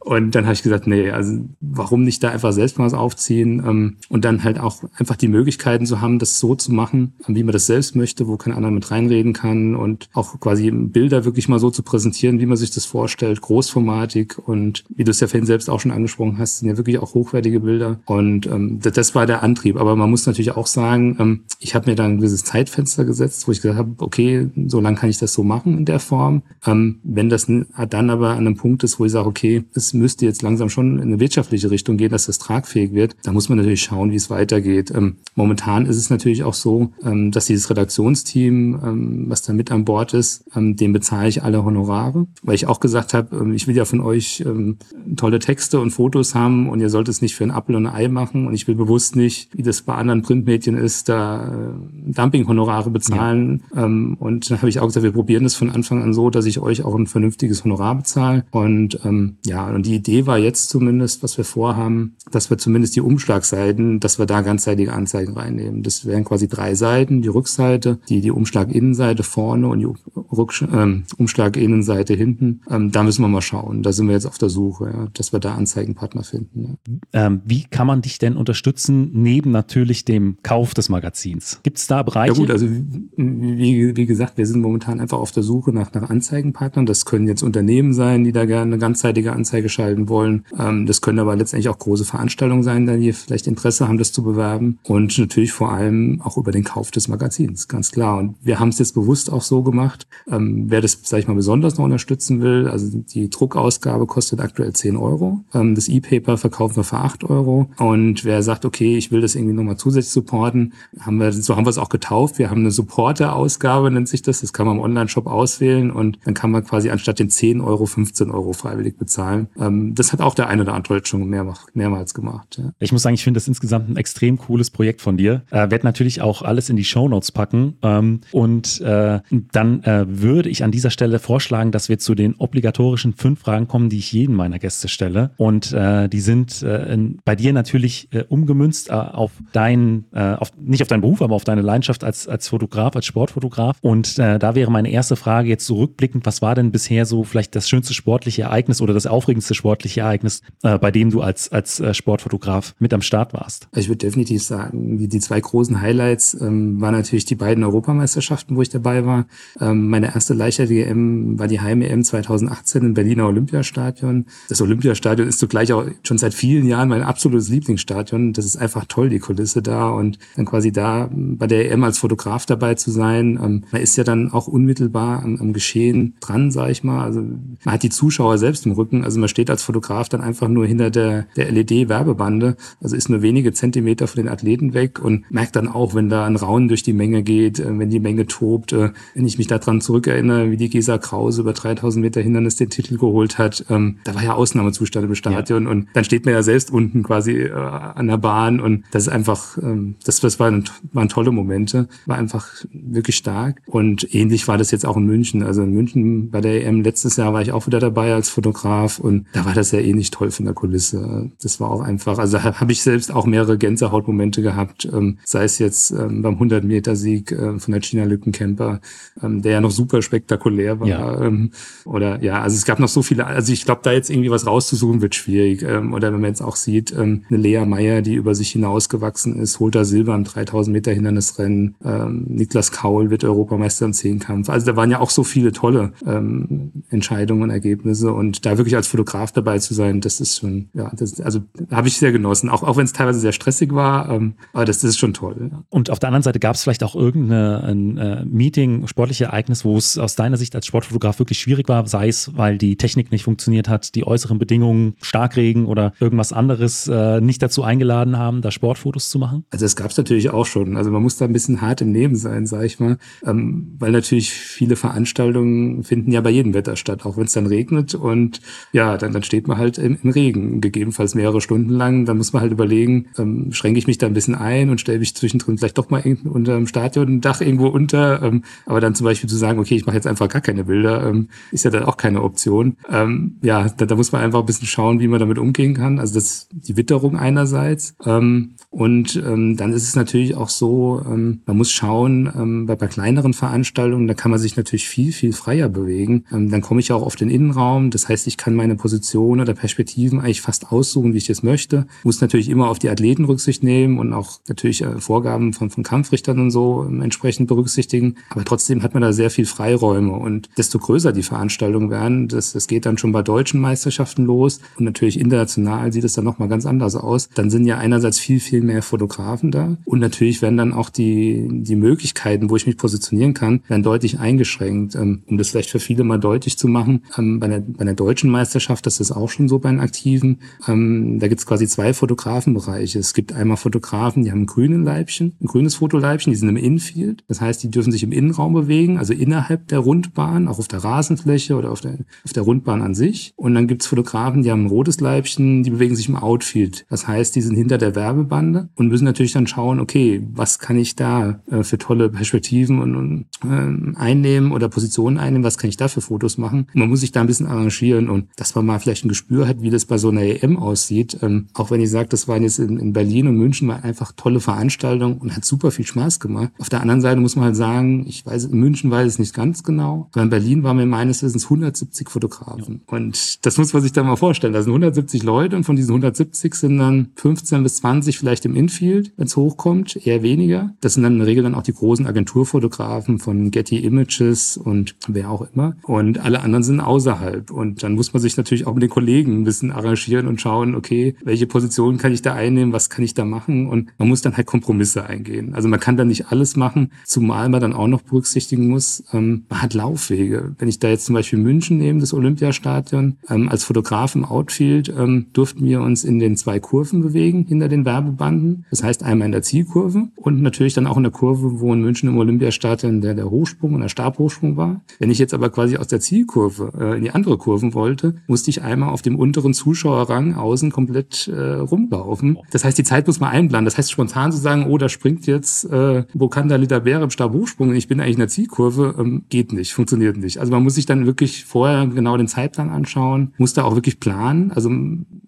Und 0.00 0.34
dann 0.34 0.44
habe 0.44 0.54
ich 0.54 0.62
gesagt, 0.62 0.86
nee, 0.86 1.10
also 1.10 1.44
warum 1.60 2.02
nicht 2.02 2.22
da 2.22 2.30
einfach 2.30 2.52
selbst 2.52 2.78
mal 2.78 2.86
was 2.86 2.94
aufziehen 2.94 3.62
ähm, 3.66 3.96
und 4.08 4.24
dann 4.24 4.42
halt 4.42 4.58
auch 4.58 4.82
einfach 4.96 5.16
die 5.16 5.28
Möglichkeiten 5.28 5.84
zu 5.84 6.00
haben, 6.00 6.18
das 6.18 6.38
so 6.38 6.54
zu 6.54 6.72
machen, 6.72 7.12
wie 7.26 7.42
man 7.42 7.52
das 7.52 7.66
selbst 7.66 7.94
möchte, 7.94 8.26
wo 8.26 8.36
kein 8.36 8.54
anderer 8.54 8.72
mit 8.72 8.90
reinreden 8.90 9.34
kann 9.34 9.74
und 9.74 10.08
auch 10.14 10.40
quasi 10.40 10.70
Bilder 10.70 11.24
wirklich 11.26 11.48
mal 11.48 11.58
so 11.58 11.70
zu 11.70 11.82
präsentieren, 11.82 12.40
wie 12.40 12.46
man 12.46 12.56
sich 12.56 12.70
das 12.70 12.77
vorstellt, 12.86 13.40
großformatig 13.40 14.38
und 14.38 14.84
wie 14.88 15.04
du 15.04 15.10
es 15.10 15.20
ja 15.20 15.26
vorhin 15.26 15.46
selbst 15.46 15.70
auch 15.70 15.80
schon 15.80 15.92
angesprochen 15.92 16.38
hast, 16.38 16.58
sind 16.58 16.68
ja 16.68 16.76
wirklich 16.76 16.98
auch 16.98 17.14
hochwertige 17.14 17.60
Bilder 17.60 18.00
und 18.06 18.46
ähm, 18.46 18.80
das 18.80 19.14
war 19.14 19.26
der 19.26 19.42
Antrieb. 19.42 19.76
Aber 19.76 19.96
man 19.96 20.10
muss 20.10 20.26
natürlich 20.26 20.52
auch 20.52 20.66
sagen, 20.66 21.16
ähm, 21.18 21.40
ich 21.58 21.74
habe 21.74 21.90
mir 21.90 21.96
da 21.96 22.04
ein 22.04 22.18
gewisses 22.18 22.44
Zeitfenster 22.44 23.04
gesetzt, 23.04 23.46
wo 23.46 23.52
ich 23.52 23.60
gesagt 23.60 23.78
habe, 23.78 23.94
okay, 23.98 24.48
so 24.66 24.80
lange 24.80 24.96
kann 24.96 25.10
ich 25.10 25.18
das 25.18 25.32
so 25.32 25.42
machen 25.42 25.78
in 25.78 25.84
der 25.84 26.00
Form. 26.00 26.42
Ähm, 26.66 27.00
wenn 27.02 27.28
das 27.28 27.46
dann 27.46 28.10
aber 28.10 28.30
an 28.30 28.38
einem 28.38 28.56
Punkt 28.56 28.84
ist, 28.84 28.98
wo 28.98 29.04
ich 29.04 29.12
sage, 29.12 29.28
okay, 29.28 29.64
es 29.74 29.94
müsste 29.94 30.24
jetzt 30.24 30.42
langsam 30.42 30.68
schon 30.68 30.98
in 30.98 31.08
eine 31.08 31.20
wirtschaftliche 31.20 31.70
Richtung 31.70 31.96
gehen, 31.96 32.10
dass 32.10 32.26
das 32.26 32.38
tragfähig 32.38 32.92
wird, 32.92 33.16
da 33.22 33.32
muss 33.32 33.48
man 33.48 33.58
natürlich 33.58 33.82
schauen, 33.82 34.10
wie 34.10 34.16
es 34.16 34.30
weitergeht. 34.30 34.90
Ähm, 34.94 35.16
momentan 35.34 35.86
ist 35.86 35.96
es 35.96 36.10
natürlich 36.10 36.44
auch 36.44 36.54
so, 36.54 36.92
ähm, 37.04 37.30
dass 37.30 37.46
dieses 37.46 37.70
Redaktionsteam, 37.70 38.80
ähm, 38.84 39.24
was 39.28 39.42
da 39.42 39.52
mit 39.52 39.70
an 39.70 39.84
Bord 39.84 40.14
ist, 40.14 40.44
ähm, 40.54 40.76
dem 40.76 40.92
bezahle 40.92 41.28
ich 41.28 41.42
alle 41.42 41.64
Honorare, 41.64 42.26
weil 42.42 42.54
ich 42.58 42.66
auch 42.66 42.80
gesagt 42.80 43.14
habe, 43.14 43.36
ähm, 43.36 43.52
ich 43.52 43.66
will 43.66 43.76
ja 43.76 43.84
von 43.84 44.00
euch 44.00 44.42
ähm, 44.46 44.76
tolle 45.16 45.38
Texte 45.38 45.80
und 45.80 45.90
Fotos 45.90 46.34
haben 46.34 46.68
und 46.68 46.80
ihr 46.80 46.90
sollt 46.90 47.08
es 47.08 47.22
nicht 47.22 47.34
für 47.34 47.44
ein 47.44 47.50
Apfel 47.50 47.76
und 47.76 47.86
ein 47.86 47.94
Ei 47.94 48.08
machen 48.08 48.46
und 48.46 48.54
ich 48.54 48.68
will 48.68 48.74
bewusst 48.74 49.16
nicht, 49.16 49.56
wie 49.56 49.62
das 49.62 49.82
bei 49.82 49.94
anderen 49.94 50.22
Printmedien 50.22 50.76
ist, 50.76 51.08
da 51.08 51.48
äh, 51.48 52.12
Dumping-Honorare 52.12 52.90
bezahlen. 52.90 53.62
Ja. 53.74 53.84
Ähm, 53.84 54.16
und 54.18 54.50
dann 54.50 54.58
habe 54.58 54.68
ich 54.68 54.80
auch 54.80 54.86
gesagt, 54.86 55.04
wir 55.04 55.12
probieren 55.12 55.44
das 55.44 55.54
von 55.54 55.70
Anfang 55.70 56.02
an 56.02 56.12
so, 56.12 56.30
dass 56.30 56.46
ich 56.46 56.60
euch 56.60 56.84
auch 56.84 56.94
ein 56.94 57.06
vernünftiges 57.06 57.64
Honorar 57.64 57.94
bezahle. 57.96 58.44
Und 58.50 58.98
ja, 59.44 59.68
und 59.68 59.86
die 59.86 59.94
Idee 59.94 60.26
war 60.26 60.38
jetzt 60.38 60.68
zumindest, 60.68 61.22
was 61.22 61.36
wir 61.38 61.44
vorhaben, 61.44 62.16
dass 62.30 62.50
wir 62.50 62.58
zumindest 62.58 62.96
die 62.96 63.00
Umschlagseiten, 63.00 64.00
dass 64.00 64.18
wir 64.18 64.26
da 64.26 64.42
ganzseitige 64.42 64.92
Anzeigen 64.92 65.34
reinnehmen. 65.34 65.82
Das 65.82 66.04
wären 66.06 66.24
quasi 66.24 66.48
drei 66.48 66.74
Seiten, 66.74 67.22
die 67.22 67.28
Rückseite, 67.28 67.98
die, 68.08 68.20
die 68.20 68.30
Umschlaginnenseite 68.30 69.22
vorne 69.22 69.68
und 69.68 69.80
die 69.80 69.88
Rücksch 70.32 70.64
ähm, 70.72 71.04
Umschlaginnenseite 71.16 72.14
hinten. 72.14 72.47
Ähm, 72.70 72.90
da 72.92 73.02
müssen 73.02 73.22
wir 73.22 73.28
mal 73.28 73.40
schauen. 73.40 73.82
Da 73.82 73.92
sind 73.92 74.06
wir 74.06 74.14
jetzt 74.14 74.26
auf 74.26 74.38
der 74.38 74.48
Suche, 74.48 74.90
ja, 74.92 75.08
dass 75.14 75.32
wir 75.32 75.40
da 75.40 75.54
Anzeigenpartner 75.54 76.22
finden. 76.24 76.78
Ja. 77.12 77.26
Ähm, 77.26 77.42
wie 77.44 77.64
kann 77.64 77.86
man 77.86 78.02
dich 78.02 78.18
denn 78.18 78.36
unterstützen, 78.36 79.10
neben 79.12 79.50
natürlich 79.50 80.04
dem 80.04 80.38
Kauf 80.42 80.74
des 80.74 80.88
Magazins? 80.88 81.60
Gibt 81.62 81.78
es 81.78 81.86
da 81.86 82.02
Bereiche? 82.02 82.32
Ja 82.32 82.38
gut, 82.38 82.50
also 82.50 82.66
wie, 82.68 83.96
wie 83.96 84.06
gesagt, 84.06 84.38
wir 84.38 84.46
sind 84.46 84.60
momentan 84.60 85.00
einfach 85.00 85.18
auf 85.18 85.32
der 85.32 85.42
Suche 85.42 85.72
nach, 85.72 85.92
nach 85.92 86.10
Anzeigenpartnern. 86.10 86.86
Das 86.86 87.04
können 87.04 87.26
jetzt 87.26 87.42
Unternehmen 87.42 87.92
sein, 87.92 88.24
die 88.24 88.32
da 88.32 88.44
gerne 88.44 88.72
eine 88.72 88.78
ganzseitige 88.78 89.32
Anzeige 89.32 89.68
schalten 89.68 90.08
wollen. 90.08 90.44
Ähm, 90.58 90.86
das 90.86 91.00
können 91.00 91.18
aber 91.18 91.36
letztendlich 91.36 91.68
auch 91.68 91.78
große 91.78 92.04
Veranstaltungen 92.04 92.62
sein, 92.62 92.86
die 93.00 93.12
vielleicht 93.12 93.46
Interesse 93.46 93.88
haben, 93.88 93.98
das 93.98 94.12
zu 94.12 94.22
bewerben. 94.22 94.78
Und 94.84 95.18
natürlich 95.18 95.52
vor 95.52 95.72
allem 95.72 96.20
auch 96.22 96.36
über 96.36 96.52
den 96.52 96.64
Kauf 96.64 96.90
des 96.90 97.08
Magazins, 97.08 97.68
ganz 97.68 97.90
klar. 97.90 98.18
Und 98.18 98.36
wir 98.42 98.60
haben 98.60 98.68
es 98.68 98.78
jetzt 98.78 98.92
bewusst 98.94 99.32
auch 99.32 99.42
so 99.42 99.62
gemacht. 99.62 100.06
Ähm, 100.30 100.66
wer 100.68 100.80
das, 100.80 100.98
sage 101.02 101.22
ich 101.22 101.28
mal, 101.28 101.34
besonders 101.34 101.78
noch 101.78 101.84
unterstützen 101.84 102.37
will, 102.40 102.68
also 102.68 102.98
die 102.98 103.30
Druckausgabe 103.30 104.06
kostet 104.06 104.40
aktuell 104.40 104.72
10 104.72 104.96
Euro. 104.96 105.40
Ähm, 105.54 105.74
das 105.74 105.88
E-Paper 105.88 106.36
verkaufen 106.36 106.76
wir 106.76 106.84
für 106.84 106.98
8 106.98 107.24
Euro. 107.24 107.70
Und 107.78 108.24
wer 108.24 108.42
sagt, 108.42 108.64
okay, 108.64 108.96
ich 108.96 109.10
will 109.10 109.20
das 109.20 109.34
irgendwie 109.34 109.54
nochmal 109.54 109.76
zusätzlich 109.76 110.12
supporten, 110.12 110.72
haben 111.00 111.18
wir, 111.18 111.32
so 111.32 111.56
haben 111.56 111.64
wir 111.64 111.70
es 111.70 111.78
auch 111.78 111.88
getauft. 111.88 112.38
Wir 112.38 112.50
haben 112.50 112.60
eine 112.60 112.70
Supporter-Ausgabe, 112.70 113.90
nennt 113.90 114.08
sich 114.08 114.22
das. 114.22 114.40
Das 114.40 114.52
kann 114.52 114.66
man 114.66 114.76
im 114.76 114.82
Online-Shop 114.82 115.26
auswählen 115.26 115.90
und 115.90 116.18
dann 116.24 116.34
kann 116.34 116.50
man 116.50 116.64
quasi 116.64 116.90
anstatt 116.90 117.18
den 117.18 117.30
10 117.30 117.60
Euro 117.60 117.86
15 117.86 118.30
Euro 118.30 118.52
freiwillig 118.52 118.96
bezahlen. 118.96 119.48
Ähm, 119.58 119.94
das 119.94 120.12
hat 120.12 120.20
auch 120.20 120.34
der 120.34 120.48
eine 120.48 120.62
oder 120.62 120.74
andere 120.74 121.00
schon 121.04 121.28
mehr, 121.28 121.46
mehrmals 121.74 122.14
gemacht. 122.14 122.58
Ja. 122.58 122.72
Ich 122.78 122.92
muss 122.92 123.02
sagen, 123.02 123.14
ich 123.14 123.24
finde 123.24 123.38
das 123.38 123.48
insgesamt 123.48 123.88
ein 123.88 123.96
extrem 123.96 124.38
cooles 124.38 124.70
Projekt 124.70 125.00
von 125.00 125.16
dir. 125.16 125.42
Äh, 125.50 125.70
werde 125.70 125.84
natürlich 125.84 126.20
auch 126.20 126.42
alles 126.42 126.70
in 126.70 126.76
die 126.76 126.84
Show 126.84 127.08
Notes 127.08 127.32
packen. 127.32 127.76
Ähm, 127.82 128.20
und 128.32 128.80
äh, 128.80 129.20
dann 129.52 129.82
äh, 129.84 130.04
würde 130.08 130.48
ich 130.48 130.64
an 130.64 130.70
dieser 130.70 130.90
Stelle 130.90 131.18
vorschlagen, 131.18 131.72
dass 131.72 131.88
wir 131.88 131.98
zu 131.98 132.14
den 132.14 132.27
obligatorischen 132.38 133.14
fünf 133.14 133.40
Fragen 133.40 133.68
kommen, 133.68 133.88
die 133.90 133.98
ich 133.98 134.12
jedem 134.12 134.34
meiner 134.34 134.58
Gäste 134.58 134.88
stelle. 134.88 135.30
Und 135.36 135.72
äh, 135.72 136.08
die 136.08 136.20
sind 136.20 136.62
äh, 136.62 136.96
bei 137.24 137.36
dir 137.36 137.52
natürlich 137.52 138.08
äh, 138.12 138.24
umgemünzt 138.28 138.90
äh, 138.90 138.92
auf 138.92 139.32
deinen, 139.52 140.04
äh, 140.12 140.34
auf, 140.34 140.52
nicht 140.58 140.82
auf 140.82 140.88
deinen 140.88 141.00
Beruf, 141.00 141.22
aber 141.22 141.34
auf 141.34 141.44
deine 141.44 141.62
Leidenschaft 141.62 142.04
als, 142.04 142.28
als 142.28 142.48
Fotograf, 142.48 142.96
als 142.96 143.06
Sportfotograf. 143.06 143.78
Und 143.80 144.18
äh, 144.18 144.38
da 144.38 144.54
wäre 144.54 144.70
meine 144.70 144.90
erste 144.90 145.16
Frage 145.16 145.48
jetzt 145.48 145.66
zurückblickend, 145.66 146.26
was 146.26 146.42
war 146.42 146.54
denn 146.54 146.70
bisher 146.72 147.06
so 147.06 147.24
vielleicht 147.24 147.54
das 147.54 147.68
schönste 147.68 147.94
sportliche 147.94 148.42
Ereignis 148.42 148.80
oder 148.80 148.94
das 148.94 149.06
aufregendste 149.06 149.54
sportliche 149.54 150.00
Ereignis, 150.00 150.42
äh, 150.62 150.78
bei 150.78 150.90
dem 150.90 151.10
du 151.10 151.20
als, 151.20 151.50
als 151.50 151.80
äh, 151.80 151.94
Sportfotograf 151.94 152.74
mit 152.78 152.92
am 152.94 153.02
Start 153.02 153.32
warst? 153.32 153.68
Ich 153.74 153.88
würde 153.88 153.98
definitiv 153.98 154.42
sagen, 154.42 154.98
die, 154.98 155.20
zwei 155.20 155.40
großen 155.40 155.80
Highlights 155.80 156.36
ähm, 156.40 156.80
waren 156.80 156.94
natürlich 156.94 157.24
die 157.24 157.34
beiden 157.34 157.64
Europameisterschaften, 157.64 158.56
wo 158.56 158.62
ich 158.62 158.68
dabei 158.68 159.04
war. 159.04 159.26
Ähm, 159.60 159.88
meine 159.88 160.14
erste 160.14 160.34
Leichtathletik-EM 160.34 161.38
war 161.38 161.48
die 161.48 161.60
Heim-EM 161.60 162.04
2018 162.22 162.82
im 162.82 162.94
Berliner 162.94 163.26
Olympiastadion. 163.26 164.26
Das 164.48 164.60
Olympiastadion 164.60 165.28
ist 165.28 165.38
zugleich 165.38 165.72
auch 165.72 165.86
schon 166.02 166.18
seit 166.18 166.34
vielen 166.34 166.66
Jahren 166.66 166.88
mein 166.88 167.02
absolutes 167.02 167.48
Lieblingsstadion. 167.48 168.32
Das 168.32 168.44
ist 168.44 168.56
einfach 168.56 168.84
toll, 168.86 169.08
die 169.08 169.18
Kulisse 169.18 169.62
da 169.62 169.90
und 169.90 170.18
dann 170.36 170.44
quasi 170.44 170.72
da 170.72 171.10
bei 171.12 171.46
der 171.46 171.70
EM 171.70 171.84
als 171.84 171.98
Fotograf 171.98 172.46
dabei 172.46 172.74
zu 172.74 172.90
sein. 172.90 173.38
Ähm, 173.42 173.64
man 173.70 173.82
ist 173.82 173.96
ja 173.96 174.04
dann 174.04 174.30
auch 174.30 174.48
unmittelbar 174.48 175.22
am, 175.22 175.36
am 175.36 175.52
Geschehen 175.52 176.14
dran, 176.20 176.50
sage 176.50 176.72
ich 176.72 176.84
mal. 176.84 177.04
Also 177.04 177.20
man 177.20 177.74
hat 177.74 177.82
die 177.82 177.90
Zuschauer 177.90 178.38
selbst 178.38 178.66
im 178.66 178.72
Rücken. 178.72 179.04
Also 179.04 179.18
man 179.20 179.28
steht 179.28 179.50
als 179.50 179.62
Fotograf 179.62 180.08
dann 180.08 180.20
einfach 180.20 180.48
nur 180.48 180.66
hinter 180.66 180.90
der, 180.90 181.26
der 181.36 181.50
LED-Werbebande. 181.50 182.56
Also 182.80 182.96
ist 182.96 183.08
nur 183.08 183.22
wenige 183.22 183.52
Zentimeter 183.52 184.06
von 184.06 184.22
den 184.22 184.28
Athleten 184.28 184.74
weg 184.74 185.00
und 185.02 185.30
merkt 185.30 185.56
dann 185.56 185.68
auch, 185.68 185.94
wenn 185.94 186.08
da 186.08 186.26
ein 186.26 186.36
Raunen 186.36 186.68
durch 186.68 186.82
die 186.82 186.92
Menge 186.92 187.22
geht, 187.22 187.58
äh, 187.58 187.78
wenn 187.78 187.90
die 187.90 188.00
Menge 188.00 188.26
tobt. 188.26 188.72
Äh, 188.72 188.90
wenn 189.14 189.26
ich 189.26 189.38
mich 189.38 189.46
daran 189.46 189.80
zurückerinnere, 189.80 190.50
wie 190.50 190.56
die 190.56 190.70
Gesa 190.70 190.98
Krause 190.98 191.42
über 191.42 191.52
3000 191.52 192.02
Meter 192.02 192.07
Hindernis 192.16 192.56
den 192.56 192.70
Titel 192.70 192.96
geholt 192.96 193.38
hat, 193.38 193.64
ähm, 193.70 193.98
da 194.04 194.14
war 194.14 194.22
ja 194.22 194.34
Ausnahmezustand 194.34 195.06
im 195.06 195.14
Stadion 195.14 195.64
ja. 195.64 195.70
und 195.70 195.88
dann 195.92 196.04
steht 196.04 196.24
man 196.24 196.34
ja 196.34 196.42
selbst 196.42 196.70
unten 196.70 197.02
quasi 197.02 197.32
äh, 197.32 197.52
an 197.52 198.06
der 198.06 198.18
Bahn 198.18 198.60
und 198.60 198.84
das 198.90 199.04
ist 199.04 199.08
einfach, 199.08 199.58
ähm, 199.58 199.96
das, 200.04 200.20
das 200.20 200.38
waren, 200.40 200.64
waren 200.92 201.08
tolle 201.08 201.32
Momente, 201.32 201.88
war 202.06 202.16
einfach 202.16 202.48
wirklich 202.72 203.16
stark 203.16 203.62
und 203.66 204.14
ähnlich 204.14 204.48
war 204.48 204.58
das 204.58 204.70
jetzt 204.70 204.86
auch 204.86 204.96
in 204.96 205.04
München. 205.04 205.42
Also 205.42 205.62
in 205.62 205.72
München 205.72 206.30
bei 206.30 206.40
der 206.40 206.66
EM 206.66 206.82
letztes 206.82 207.16
Jahr 207.16 207.32
war 207.32 207.42
ich 207.42 207.52
auch 207.52 207.66
wieder 207.66 207.80
dabei 207.80 208.14
als 208.14 208.28
Fotograf 208.28 208.98
und 208.98 209.26
da 209.32 209.44
war 209.44 209.54
das 209.54 209.72
ja 209.72 209.80
ähnlich 209.80 210.10
toll 210.10 210.30
von 210.30 210.44
der 210.44 210.54
Kulisse. 210.54 211.30
Das 211.42 211.60
war 211.60 211.70
auch 211.70 211.80
einfach, 211.80 212.18
also 212.18 212.42
habe 212.42 212.72
ich 212.72 212.82
selbst 212.82 213.12
auch 213.12 213.26
mehrere 213.26 213.58
Gänsehautmomente 213.58 214.42
gehabt, 214.42 214.88
ähm, 214.92 215.18
sei 215.24 215.44
es 215.44 215.58
jetzt 215.58 215.90
ähm, 215.90 216.22
beim 216.22 216.36
100-Meter-Sieg 216.36 217.32
äh, 217.32 217.58
von 217.58 217.72
der 217.72 217.80
China 217.82 218.04
Lückenkämper, 218.04 218.80
ähm, 219.22 219.42
der 219.42 219.52
ja 219.52 219.60
noch 219.60 219.70
super 219.70 220.02
spektakulär 220.02 220.80
war. 220.80 220.88
Ja. 220.88 221.20
Ähm, 221.22 221.50
oder 221.98 222.22
ja, 222.22 222.40
also 222.40 222.54
es 222.54 222.64
gab 222.64 222.78
noch 222.78 222.88
so 222.88 223.02
viele, 223.02 223.26
also 223.26 223.52
ich 223.52 223.64
glaube, 223.64 223.80
da 223.82 223.90
jetzt 223.92 224.08
irgendwie 224.08 224.30
was 224.30 224.46
rauszusuchen 224.46 225.02
wird 225.02 225.16
schwierig. 225.16 225.62
Ähm, 225.62 225.92
oder 225.92 226.12
wenn 226.12 226.20
man 226.20 226.30
jetzt 226.30 226.40
auch 226.40 226.54
sieht, 226.54 226.92
ähm, 226.92 227.24
eine 227.28 227.38
Lea 227.38 227.64
Meyer, 227.66 228.02
die 228.02 228.14
über 228.14 228.36
sich 228.36 228.50
hinausgewachsen 228.52 229.38
ist, 229.40 229.58
holt 229.58 229.74
da 229.74 229.84
Silber 229.84 230.14
im 230.14 230.22
3000 230.22 230.72
Meter 230.72 230.92
Hindernisrennen. 230.92 231.74
Ähm, 231.84 232.24
Niklas 232.28 232.70
Kaul 232.70 233.10
wird 233.10 233.24
Europameister 233.24 233.84
im 233.84 233.92
Zehnkampf. 233.92 234.48
Also 234.48 234.66
da 234.66 234.76
waren 234.76 234.90
ja 234.92 235.00
auch 235.00 235.10
so 235.10 235.24
viele 235.24 235.50
tolle 235.50 235.92
ähm, 236.06 236.84
Entscheidungen 236.88 237.42
und 237.42 237.50
Ergebnisse 237.50 238.12
und 238.12 238.46
da 238.46 238.56
wirklich 238.56 238.76
als 238.76 238.86
Fotograf 238.86 239.32
dabei 239.32 239.58
zu 239.58 239.74
sein, 239.74 240.00
das 240.00 240.20
ist 240.20 240.38
schon, 240.38 240.68
ja, 240.74 240.92
das, 240.96 241.20
also 241.20 241.40
habe 241.72 241.88
ich 241.88 241.98
sehr 241.98 242.12
genossen, 242.12 242.48
auch, 242.48 242.62
auch 242.62 242.76
wenn 242.76 242.84
es 242.84 242.92
teilweise 242.92 243.18
sehr 243.18 243.32
stressig 243.32 243.74
war, 243.74 244.08
ähm, 244.08 244.34
aber 244.52 244.64
das, 244.64 244.80
das 244.80 244.90
ist 244.90 244.98
schon 244.98 245.14
toll. 245.14 245.48
Ja. 245.50 245.64
Und 245.68 245.90
auf 245.90 245.98
der 245.98 246.10
anderen 246.10 246.22
Seite 246.22 246.38
gab 246.38 246.54
es 246.54 246.62
vielleicht 246.62 246.84
auch 246.84 246.94
irgendein 246.94 247.98
äh, 247.98 248.24
Meeting, 248.24 248.86
sportliche 248.86 249.24
Ereignis, 249.24 249.64
wo 249.64 249.76
es 249.76 249.98
aus 249.98 250.14
deiner 250.14 250.36
Sicht 250.36 250.54
als 250.54 250.66
Sportfotograf 250.66 251.18
wirklich 251.18 251.40
schwierig 251.40 251.68
war, 251.68 251.87
sei 251.88 252.08
es, 252.08 252.36
weil 252.36 252.58
die 252.58 252.76
Technik 252.76 253.10
nicht 253.10 253.24
funktioniert 253.24 253.68
hat, 253.68 253.94
die 253.94 254.06
äußeren 254.06 254.38
Bedingungen, 254.38 254.94
Starkregen 255.02 255.66
oder 255.66 255.92
irgendwas 256.00 256.32
anderes 256.32 256.88
äh, 256.88 257.20
nicht 257.20 257.42
dazu 257.42 257.62
eingeladen 257.62 258.18
haben, 258.18 258.42
da 258.42 258.50
Sportfotos 258.50 259.10
zu 259.10 259.18
machen? 259.18 259.44
Also 259.50 259.64
es 259.64 259.76
gab 259.76 259.90
es 259.90 259.96
natürlich 259.96 260.30
auch 260.30 260.46
schon. 260.46 260.76
Also 260.76 260.90
man 260.90 261.02
muss 261.02 261.16
da 261.16 261.24
ein 261.24 261.32
bisschen 261.32 261.60
hart 261.60 261.80
im 261.80 261.92
Leben 261.92 262.16
sein, 262.16 262.46
sage 262.46 262.66
ich 262.66 262.80
mal, 262.80 262.98
ähm, 263.24 263.76
weil 263.78 263.92
natürlich 263.92 264.30
viele 264.30 264.76
Veranstaltungen 264.76 265.82
finden 265.82 266.12
ja 266.12 266.20
bei 266.20 266.30
jedem 266.30 266.54
Wetter 266.54 266.76
statt, 266.76 267.04
auch 267.04 267.16
wenn 267.16 267.24
es 267.24 267.32
dann 267.32 267.46
regnet 267.46 267.94
und 267.94 268.40
ja, 268.72 268.96
dann, 268.96 269.12
dann 269.12 269.22
steht 269.22 269.48
man 269.48 269.58
halt 269.58 269.78
im, 269.78 269.98
im 270.02 270.10
Regen, 270.10 270.60
gegebenenfalls 270.60 271.14
mehrere 271.14 271.40
Stunden 271.40 271.70
lang. 271.70 272.04
Dann 272.04 272.16
muss 272.16 272.32
man 272.32 272.42
halt 272.42 272.52
überlegen, 272.52 273.06
ähm, 273.18 273.52
schränke 273.52 273.78
ich 273.78 273.86
mich 273.86 273.98
da 273.98 274.06
ein 274.06 274.14
bisschen 274.14 274.34
ein 274.34 274.70
und 274.70 274.80
stelle 274.80 274.98
mich 274.98 275.14
zwischendrin 275.14 275.58
vielleicht 275.58 275.78
doch 275.78 275.90
mal 275.90 276.02
unter 276.24 276.54
dem 276.54 276.66
Stadion 276.66 277.08
ein 277.08 277.20
Dach 277.20 277.40
irgendwo 277.40 277.68
unter. 277.68 278.22
Ähm, 278.22 278.42
aber 278.66 278.80
dann 278.80 278.94
zum 278.94 279.04
Beispiel 279.04 279.28
zu 279.28 279.36
sagen, 279.36 279.58
okay, 279.58 279.76
ich 279.76 279.86
mache 279.86 279.96
jetzt 279.96 280.06
einfach 280.06 280.28
gar 280.28 280.42
keine 280.42 280.64
Bilder, 280.64 281.06
ähm, 281.08 281.28
ist 281.52 281.64
ja 281.64 281.70
dann 281.70 281.77
auch 281.82 281.96
keine 281.96 282.22
Option. 282.22 282.76
Ähm, 282.90 283.36
ja, 283.42 283.68
da, 283.68 283.86
da 283.86 283.94
muss 283.94 284.12
man 284.12 284.22
einfach 284.22 284.40
ein 284.40 284.46
bisschen 284.46 284.66
schauen, 284.66 285.00
wie 285.00 285.08
man 285.08 285.20
damit 285.20 285.38
umgehen 285.38 285.74
kann. 285.74 285.98
Also 285.98 286.14
das 286.14 286.48
die 286.50 286.76
Witterung 286.76 287.16
einerseits. 287.16 287.94
Ähm, 288.04 288.54
und 288.70 289.16
ähm, 289.16 289.56
dann 289.56 289.72
ist 289.72 289.84
es 289.84 289.96
natürlich 289.96 290.36
auch 290.36 290.50
so, 290.50 291.02
ähm, 291.06 291.40
man 291.46 291.56
muss 291.56 291.70
schauen, 291.70 292.30
ähm, 292.36 292.66
bei, 292.66 292.76
bei 292.76 292.86
kleineren 292.86 293.32
Veranstaltungen, 293.32 294.06
da 294.06 294.14
kann 294.14 294.30
man 294.30 294.38
sich 294.38 294.56
natürlich 294.56 294.88
viel, 294.88 295.12
viel 295.12 295.32
freier 295.32 295.68
bewegen. 295.68 296.24
Ähm, 296.30 296.50
dann 296.50 296.60
komme 296.60 296.80
ich 296.80 296.92
auch 296.92 297.02
auf 297.02 297.16
den 297.16 297.30
Innenraum. 297.30 297.90
Das 297.90 298.08
heißt, 298.08 298.26
ich 298.26 298.36
kann 298.36 298.54
meine 298.54 298.76
Position 298.76 299.40
oder 299.40 299.54
Perspektiven 299.54 300.20
eigentlich 300.20 300.42
fast 300.42 300.70
aussuchen, 300.70 301.14
wie 301.14 301.18
ich 301.18 301.30
es 301.30 301.42
möchte. 301.42 301.86
Muss 302.04 302.20
natürlich 302.20 302.50
immer 302.50 302.68
auf 302.68 302.78
die 302.78 302.90
Athleten 302.90 303.24
Rücksicht 303.24 303.62
nehmen 303.62 303.98
und 303.98 304.12
auch 304.12 304.40
natürlich 304.48 304.82
äh, 304.82 305.00
Vorgaben 305.00 305.54
von, 305.54 305.70
von 305.70 305.82
Kampfrichtern 305.82 306.38
und 306.38 306.50
so 306.50 306.84
entsprechend 306.84 307.48
berücksichtigen. 307.48 308.16
Aber 308.30 308.44
trotzdem 308.44 308.82
hat 308.82 308.92
man 308.92 309.02
da 309.02 309.12
sehr 309.12 309.30
viel 309.30 309.46
Freiräume. 309.46 310.12
Und 310.12 310.50
desto 310.58 310.78
größer 310.78 311.12
die 311.12 311.22
Veranstaltungen 311.58 311.90
werden, 311.90 312.28
das, 312.28 312.52
das 312.52 312.68
geht 312.68 312.86
dann 312.86 312.98
schon 312.98 313.12
bei 313.12 313.22
deutschen 313.22 313.60
Meisterschaften 313.60 314.24
los. 314.24 314.60
Und 314.78 314.84
natürlich 314.84 315.18
international 315.18 315.92
sieht 315.92 316.04
es 316.04 316.12
dann 316.12 316.24
nochmal 316.24 316.48
ganz 316.48 316.66
anders 316.66 316.94
aus. 316.94 317.28
Dann 317.34 317.50
sind 317.50 317.66
ja 317.66 317.78
einerseits 317.78 318.18
viel, 318.18 318.40
viel 318.40 318.62
mehr 318.62 318.82
Fotografen 318.82 319.50
da. 319.50 319.76
Und 319.84 319.98
natürlich 319.98 320.40
werden 320.40 320.56
dann 320.56 320.72
auch 320.72 320.88
die, 320.88 321.48
die 321.50 321.76
Möglichkeiten, 321.76 322.48
wo 322.50 322.56
ich 322.56 322.66
mich 322.66 322.76
positionieren 322.76 323.34
kann, 323.34 323.60
werden 323.68 323.82
deutlich 323.82 324.20
eingeschränkt. 324.20 324.94
Ähm, 324.94 325.22
um 325.26 325.36
das 325.36 325.48
vielleicht 325.48 325.70
für 325.70 325.80
viele 325.80 326.04
mal 326.04 326.18
deutlich 326.18 326.56
zu 326.56 326.68
machen, 326.68 327.02
ähm, 327.16 327.40
bei, 327.40 327.48
der, 327.48 327.60
bei 327.60 327.84
der 327.84 327.94
deutschen 327.94 328.30
Meisterschaft, 328.30 328.86
das 328.86 329.00
ist 329.00 329.10
auch 329.10 329.28
schon 329.28 329.48
so 329.48 329.58
bei 329.58 329.70
den 329.70 329.80
Aktiven, 329.80 330.38
ähm, 330.68 331.18
da 331.18 331.28
gibt 331.28 331.40
es 331.40 331.46
quasi 331.46 331.66
zwei 331.66 331.92
Fotografenbereiche. 331.92 332.98
Es 332.98 333.14
gibt 333.14 333.32
einmal 333.32 333.56
Fotografen, 333.56 334.22
die 334.22 334.30
haben 334.30 334.42
ein 334.42 334.46
grünes 334.46 334.84
Leibchen, 334.84 335.34
ein 335.40 335.46
grünes 335.46 335.76
Fotoleibchen, 335.76 336.32
die 336.32 336.38
sind 336.38 336.48
im 336.48 336.56
Infield. 336.56 337.24
Das 337.26 337.40
heißt, 337.40 337.62
die 337.62 337.70
dürfen 337.70 337.90
sich 337.90 338.04
im 338.04 338.12
Innenraum 338.12 338.52
bewegen, 338.52 338.98
also 338.98 339.12
innerhalb 339.12 339.66
der 339.68 339.80
Rundbahn, 339.80 340.46
auch 340.46 340.58
auf 340.58 340.68
der 340.68 340.84
Rasenfläche 340.84 341.47
oder 341.56 341.70
auf 341.70 341.80
der, 341.80 341.98
auf 342.24 342.32
der 342.32 342.42
Rundbahn 342.42 342.82
an 342.82 342.94
sich. 342.94 343.32
Und 343.36 343.54
dann 343.54 343.66
gibt 343.66 343.82
es 343.82 343.88
Fotografen, 343.88 344.42
die 344.42 344.50
haben 344.50 344.64
ein 344.64 344.68
rotes 344.68 345.00
Leibchen, 345.00 345.62
die 345.62 345.70
bewegen 345.70 345.96
sich 345.96 346.08
im 346.08 346.16
Outfield. 346.16 346.86
Das 346.90 347.06
heißt, 347.08 347.34
die 347.36 347.40
sind 347.40 347.54
hinter 347.54 347.78
der 347.78 347.94
Werbebande 347.94 348.68
und 348.76 348.88
müssen 348.88 349.04
natürlich 349.04 349.32
dann 349.32 349.46
schauen, 349.46 349.80
okay, 349.80 350.26
was 350.32 350.58
kann 350.58 350.76
ich 350.76 350.96
da 350.96 351.40
äh, 351.50 351.62
für 351.62 351.78
tolle 351.78 352.08
Perspektiven 352.10 352.80
und, 352.80 352.96
und 352.96 353.26
äh, 353.44 353.96
einnehmen 353.98 354.52
oder 354.52 354.68
Positionen 354.68 355.18
einnehmen, 355.18 355.44
was 355.44 355.58
kann 355.58 355.70
ich 355.70 355.76
da 355.76 355.88
für 355.88 356.00
Fotos 356.00 356.38
machen. 356.38 356.66
Man 356.74 356.88
muss 356.88 357.00
sich 357.00 357.12
da 357.12 357.20
ein 357.20 357.26
bisschen 357.26 357.46
arrangieren 357.46 358.08
und 358.08 358.28
dass 358.36 358.54
man 358.54 358.66
mal 358.66 358.78
vielleicht 358.78 359.04
ein 359.04 359.08
Gespür 359.08 359.48
hat, 359.48 359.62
wie 359.62 359.70
das 359.70 359.84
bei 359.84 359.98
so 359.98 360.10
einer 360.10 360.22
EM 360.22 360.56
aussieht. 360.56 361.18
Ähm, 361.22 361.48
auch 361.54 361.70
wenn 361.70 361.80
ich 361.80 361.90
sage, 361.90 362.08
das 362.08 362.28
waren 362.28 362.42
jetzt 362.42 362.58
in, 362.58 362.78
in 362.78 362.92
Berlin 362.92 363.28
und 363.28 363.36
München 363.36 363.68
war 363.68 363.84
einfach 363.84 364.12
tolle 364.12 364.40
Veranstaltungen 364.40 365.18
und 365.18 365.34
hat 365.36 365.44
super 365.44 365.70
viel 365.70 365.86
Spaß 365.86 366.20
gemacht. 366.20 366.50
Auf 366.58 366.68
der 366.68 366.80
anderen 366.80 367.00
Seite 367.00 367.20
muss 367.20 367.36
man 367.36 367.46
halt 367.46 367.56
sagen, 367.56 368.04
ich 368.06 368.24
weiß, 368.24 368.46
in 368.46 368.58
München 368.58 368.90
weiß 368.90 369.06
es 369.06 369.18
nicht 369.18 369.34
ganz 369.34 369.62
genau, 369.62 370.08
aber 370.12 370.22
in 370.22 370.30
Berlin 370.30 370.62
waren 370.62 370.78
wir 370.78 370.86
meines 370.86 371.22
Wissens 371.22 371.37
170 371.44 372.08
Fotografen. 372.08 372.82
Und 372.86 373.44
das 373.46 373.58
muss 373.58 373.72
man 373.72 373.82
sich 373.82 373.92
da 373.92 374.02
mal 374.02 374.16
vorstellen. 374.16 374.52
Da 374.52 374.62
sind 374.62 374.70
170 374.70 375.22
Leute 375.22 375.56
und 375.56 375.64
von 375.64 375.76
diesen 375.76 375.90
170 375.90 376.54
sind 376.54 376.78
dann 376.78 377.08
15 377.16 377.62
bis 377.62 377.76
20 377.76 378.18
vielleicht 378.18 378.44
im 378.44 378.54
Infield, 378.56 379.12
wenn 379.16 379.26
es 379.26 379.36
hochkommt, 379.36 380.06
eher 380.06 380.22
weniger. 380.22 380.74
Das 380.80 380.94
sind 380.94 381.02
dann 381.02 381.14
in 381.14 381.18
der 381.18 381.28
Regel 381.28 381.42
dann 381.42 381.54
auch 381.54 381.62
die 381.62 381.74
großen 381.74 382.06
Agenturfotografen 382.06 383.18
von 383.18 383.50
Getty 383.50 383.78
Images 383.78 384.56
und 384.56 384.96
wer 385.06 385.30
auch 385.30 385.46
immer. 385.54 385.76
Und 385.82 386.18
alle 386.18 386.40
anderen 386.40 386.62
sind 386.62 386.80
außerhalb. 386.80 387.50
Und 387.50 387.82
dann 387.82 387.94
muss 387.94 388.12
man 388.12 388.22
sich 388.22 388.36
natürlich 388.36 388.66
auch 388.66 388.74
mit 388.74 388.82
den 388.82 388.90
Kollegen 388.90 389.40
ein 389.40 389.44
bisschen 389.44 389.70
arrangieren 389.70 390.26
und 390.26 390.40
schauen, 390.40 390.74
okay, 390.74 391.14
welche 391.24 391.46
Position 391.46 391.98
kann 391.98 392.12
ich 392.12 392.22
da 392.22 392.34
einnehmen, 392.34 392.72
was 392.72 392.90
kann 392.90 393.04
ich 393.04 393.14
da 393.14 393.24
machen? 393.24 393.68
Und 393.68 393.90
man 393.98 394.08
muss 394.08 394.22
dann 394.22 394.36
halt 394.36 394.46
Kompromisse 394.46 395.04
eingehen. 395.04 395.54
Also 395.54 395.68
man 395.68 395.80
kann 395.80 395.96
da 395.96 396.04
nicht 396.04 396.30
alles 396.30 396.56
machen, 396.56 396.92
zumal 397.04 397.48
man 397.48 397.60
dann 397.60 397.72
auch 397.72 397.86
noch 397.86 398.02
berücksichtigen 398.02 398.68
muss, 398.68 399.04
ähm, 399.12 399.44
man 399.48 399.62
hat 399.62 399.74
Laufwege. 399.74 400.54
Wenn 400.58 400.68
ich 400.68 400.78
da 400.78 400.88
jetzt 400.88 401.04
zum 401.04 401.14
Beispiel 401.14 401.27
München 401.36 401.78
nehme, 401.78 402.00
das 402.00 402.12
Olympiastadion, 402.12 403.16
ähm, 403.28 403.48
als 403.48 403.64
Fotograf 403.64 404.14
im 404.14 404.24
Outfield 404.24 404.92
ähm, 404.96 405.26
durften 405.32 405.64
wir 405.64 405.80
uns 405.80 406.04
in 406.04 406.18
den 406.18 406.36
zwei 406.36 406.60
Kurven 406.60 407.02
bewegen 407.02 407.44
hinter 407.48 407.68
den 407.68 407.84
Werbebanden. 407.84 408.64
Das 408.70 408.82
heißt 408.82 409.02
einmal 409.02 409.26
in 409.26 409.32
der 409.32 409.42
Zielkurve 409.42 410.08
und 410.16 410.42
natürlich 410.42 410.74
dann 410.74 410.86
auch 410.86 410.96
in 410.96 411.02
der 411.02 411.12
Kurve, 411.12 411.60
wo 411.60 411.72
in 411.72 411.80
München 411.80 412.08
im 412.08 412.18
Olympiastadion 412.18 413.00
der, 413.00 413.14
der 413.14 413.30
Hochsprung 413.30 413.74
und 413.74 413.80
der 413.80 413.88
Stabhochsprung 413.88 414.56
war. 414.56 414.80
Wenn 414.98 415.10
ich 415.10 415.18
jetzt 415.18 415.34
aber 415.34 415.50
quasi 415.50 415.76
aus 415.76 415.88
der 415.88 416.00
Zielkurve 416.00 416.72
äh, 416.78 416.96
in 416.96 417.04
die 417.04 417.10
andere 417.10 417.38
Kurven 417.38 417.74
wollte, 417.74 418.14
musste 418.26 418.50
ich 418.50 418.62
einmal 418.62 418.90
auf 418.90 419.02
dem 419.02 419.16
unteren 419.16 419.54
Zuschauerrang 419.54 420.34
außen 420.34 420.70
komplett 420.70 421.28
äh, 421.28 421.54
rumlaufen. 421.54 422.38
Das 422.50 422.64
heißt, 422.64 422.78
die 422.78 422.84
Zeit 422.84 423.06
muss 423.06 423.20
man 423.20 423.30
einplanen. 423.30 423.64
Das 423.64 423.78
heißt, 423.78 423.90
spontan 423.90 424.32
zu 424.32 424.38
sagen, 424.38 424.66
oh, 424.68 424.78
da 424.78 424.88
springt 424.88 425.26
jetzt 425.26 425.64
äh, 425.64 426.04
Bokanda 426.14 426.56
Lidabere 426.56 427.02
im 427.02 427.10
Stabhochsprung 427.10 427.70
und 427.70 427.76
ich 427.76 427.88
bin 427.88 428.00
eigentlich 428.00 428.14
in 428.14 428.20
der 428.20 428.28
Zielkurve, 428.28 428.94
ähm, 428.98 429.24
geht 429.28 429.52
nicht, 429.52 429.72
funktioniert 429.72 430.16
nicht. 430.16 430.38
Also 430.38 430.52
man 430.52 430.62
muss 430.62 430.74
sich 430.74 430.86
dann 430.86 431.06
wirklich 431.06 431.17
vorher 431.26 431.86
genau 431.86 432.16
den 432.16 432.28
Zeitplan 432.28 432.70
anschauen, 432.70 433.32
muss 433.38 433.54
da 433.54 433.64
auch 433.64 433.74
wirklich 433.74 434.00
planen. 434.00 434.50
Also 434.52 434.70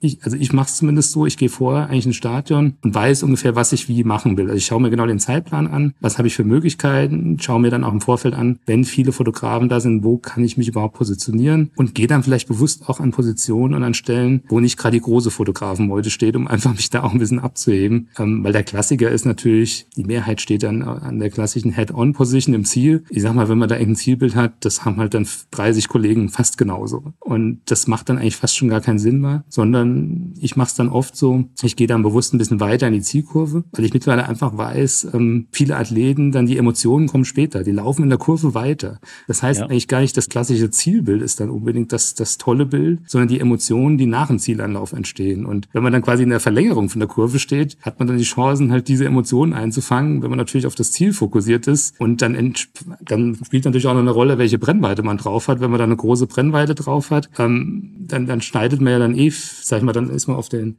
ich, 0.01 0.23
also 0.25 0.37
ich 0.37 0.53
mache 0.53 0.69
es 0.69 0.77
zumindest 0.77 1.13
so, 1.13 1.27
ich 1.27 1.37
gehe 1.37 1.49
vorher 1.49 1.89
eigentlich 1.89 2.07
ins 2.07 2.17
Stadion 2.17 2.75
und 2.83 2.95
weiß 2.95 3.23
ungefähr, 3.23 3.55
was 3.55 3.73
ich 3.73 3.89
wie 3.89 4.05
machen 4.05 4.37
will. 4.37 4.47
Also 4.47 4.57
ich 4.57 4.67
schaue 4.67 4.81
mir 4.81 4.91
genau 4.91 5.07
den 5.07 5.19
Zeitplan 5.19 5.67
an, 5.67 5.95
was 6.01 6.19
habe 6.19 6.29
ich 6.29 6.35
für 6.35 6.45
Möglichkeiten, 6.45 7.39
schaue 7.41 7.61
mir 7.61 7.71
dann 7.71 7.85
auch 7.85 7.93
im 7.93 8.01
Vorfeld 8.01 8.35
an, 8.35 8.59
wenn 8.67 8.85
viele 8.85 9.13
Fotografen 9.13 9.69
da 9.69 9.81
sind, 9.81 10.05
wo 10.05 10.17
kann 10.19 10.45
ich 10.45 10.57
mich 10.57 10.69
überhaupt 10.69 10.95
positionieren 10.95 11.71
und 11.77 11.95
gehe 11.95 12.07
dann 12.07 12.23
vielleicht 12.23 12.49
bewusst 12.49 12.89
auch 12.89 13.01
an 13.01 13.11
Positionen 13.11 13.75
und 13.75 13.83
an 13.83 13.95
Stellen, 13.95 14.43
wo 14.49 14.61
nicht 14.61 14.77
gerade 14.77 14.97
die 14.97 15.03
große 15.03 15.31
Fotografenmeute 15.31 16.11
steht, 16.11 16.37
um 16.37 16.49
einfach 16.61 16.75
mich 16.75 16.91
da 16.91 17.03
auch 17.03 17.13
ein 17.13 17.19
bisschen 17.19 17.39
abzuheben. 17.39 18.09
Ähm, 18.19 18.43
weil 18.45 18.53
der 18.53 18.65
Klassiker 18.65 19.11
ist 19.11 19.27
natürlich, 19.27 19.87
die 19.97 20.05
Mehrheit 20.05 20.41
steht 20.41 20.63
dann 20.63 20.83
an 20.83 21.19
der 21.19 21.31
klassischen 21.31 21.73
Head-on-Position 21.73 22.55
im 22.55 22.65
Ziel. 22.65 23.05
Ich 23.11 23.23
sag 23.23 23.35
mal, 23.35 23.49
wenn 23.49 23.59
man 23.59 23.69
da 23.69 23.77
irgendein 23.77 23.97
Zielbild 23.97 24.35
hat, 24.35 24.53
das 24.61 24.85
haben 24.85 24.97
halt 24.97 25.15
dann 25.15 25.27
30 25.51 25.80
Kollegen 25.89 26.29
fast 26.29 26.59
genauso. 26.59 27.13
Und 27.19 27.61
das 27.67 27.87
macht 27.87 28.09
dann 28.09 28.19
eigentlich 28.19 28.37
fast 28.37 28.57
schon 28.57 28.69
gar 28.69 28.81
keinen 28.81 28.99
Sinn 28.99 29.21
mehr, 29.21 29.45
sondern 29.49 30.35
ich 30.41 30.57
mache 30.57 30.69
es 30.69 30.75
dann 30.75 30.89
oft 30.89 31.17
so, 31.17 31.45
ich 31.63 31.77
gehe 31.77 31.87
dann 31.87 32.03
bewusst 32.03 32.35
ein 32.35 32.39
bisschen 32.39 32.61
weiter 32.61 32.87
in 32.87 32.95
die 32.95 33.03
Zielkurve, 33.03 33.65
weil 33.73 33.85
ich 33.85 33.93
mittlerweile 33.93 34.29
einfach 34.29 34.57
weiß, 34.57 35.09
ähm, 35.15 35.47
viele 35.53 35.77
Athleten, 35.77 36.33
dann 36.33 36.47
die 36.47 36.59
Emotionen 36.59 37.09
kommen 37.09 37.25
später, 37.25 37.63
die 37.63 37.73
laufen 37.73 38.03
in 38.03 38.09
der 38.09 38.19
Kurve 38.19 38.55
weiter. 38.55 39.01
Das 39.27 39.43
heißt 39.43 39.61
ja. 39.61 39.67
eigentlich 39.67 39.89
gar 39.89 40.01
nicht, 40.01 40.17
das 40.17 40.29
klassische 40.29 40.71
Zielbild 40.71 41.23
ist 41.23 41.41
dann 41.41 41.51
unbedingt 41.51 41.93
das, 41.93 42.15
das 42.15 42.39
tolle 42.39 42.67
Bild, 42.67 43.01
sondern 43.07 43.29
die 43.29 43.41
Emotionen, 43.41 43.99
die 43.99 44.07
nach 44.07 44.29
dem 44.29 44.39
Zielanlauf 44.39 44.93
entstehen. 44.93 45.47
Und 45.47 45.69
wenn 45.73 45.83
man 45.83 45.93
dann 45.93 46.03
quasi 46.03 46.23
in 46.23 46.31
der 46.31 46.41
Verlängerung 46.41 46.89
von 46.89 47.01
der 47.01 47.09
Kurve 47.09 47.39
steht, 47.39 47.77
hat 47.83 47.99
man 47.99 48.09
dann 48.09 48.19
die 48.19 48.25
Chancen, 48.25 48.73
halt 48.73 48.89
diese 48.89 49.05
Emotionen 49.05 49.53
einzufangen, 49.53 50.23
wenn 50.23 50.31
man 50.31 50.39
natürlich 50.39 50.67
auf 50.67 50.75
das 50.75 50.93
Ziel 50.93 51.13
fokussiert 51.13 51.67
ist. 51.67 52.01
Und 52.01 52.23
dann, 52.23 52.55
dann 53.03 53.39
spielt 53.45 53.65
natürlich 53.65 53.87
auch 53.87 53.95
noch 53.95 54.01
eine 54.01 54.11
Rolle, 54.11 54.39
welche 54.39 54.59
Brennweite 54.59 55.03
man 55.03 55.17
drauf 55.17 55.49
hat. 55.49 55.61
Wenn 55.61 55.70
man 55.71 55.79
da 55.79 55.85
eine 55.85 55.97
große 55.97 56.27
Brennweite 56.27 56.75
drauf 56.75 57.11
hat, 57.11 57.31
ähm, 57.39 58.07
dann, 58.07 58.27
dann 58.27 58.41
schneidet 58.41 58.81
man 58.81 58.93
ja 58.93 58.99
dann 58.99 59.17
eh, 59.17 59.31
sag 59.31 59.79
ich 59.79 59.85
mal, 59.85 59.93
dann 59.93 60.11
ist 60.11 60.27
man 60.27 60.37
auf 60.37 60.49
den, 60.49 60.77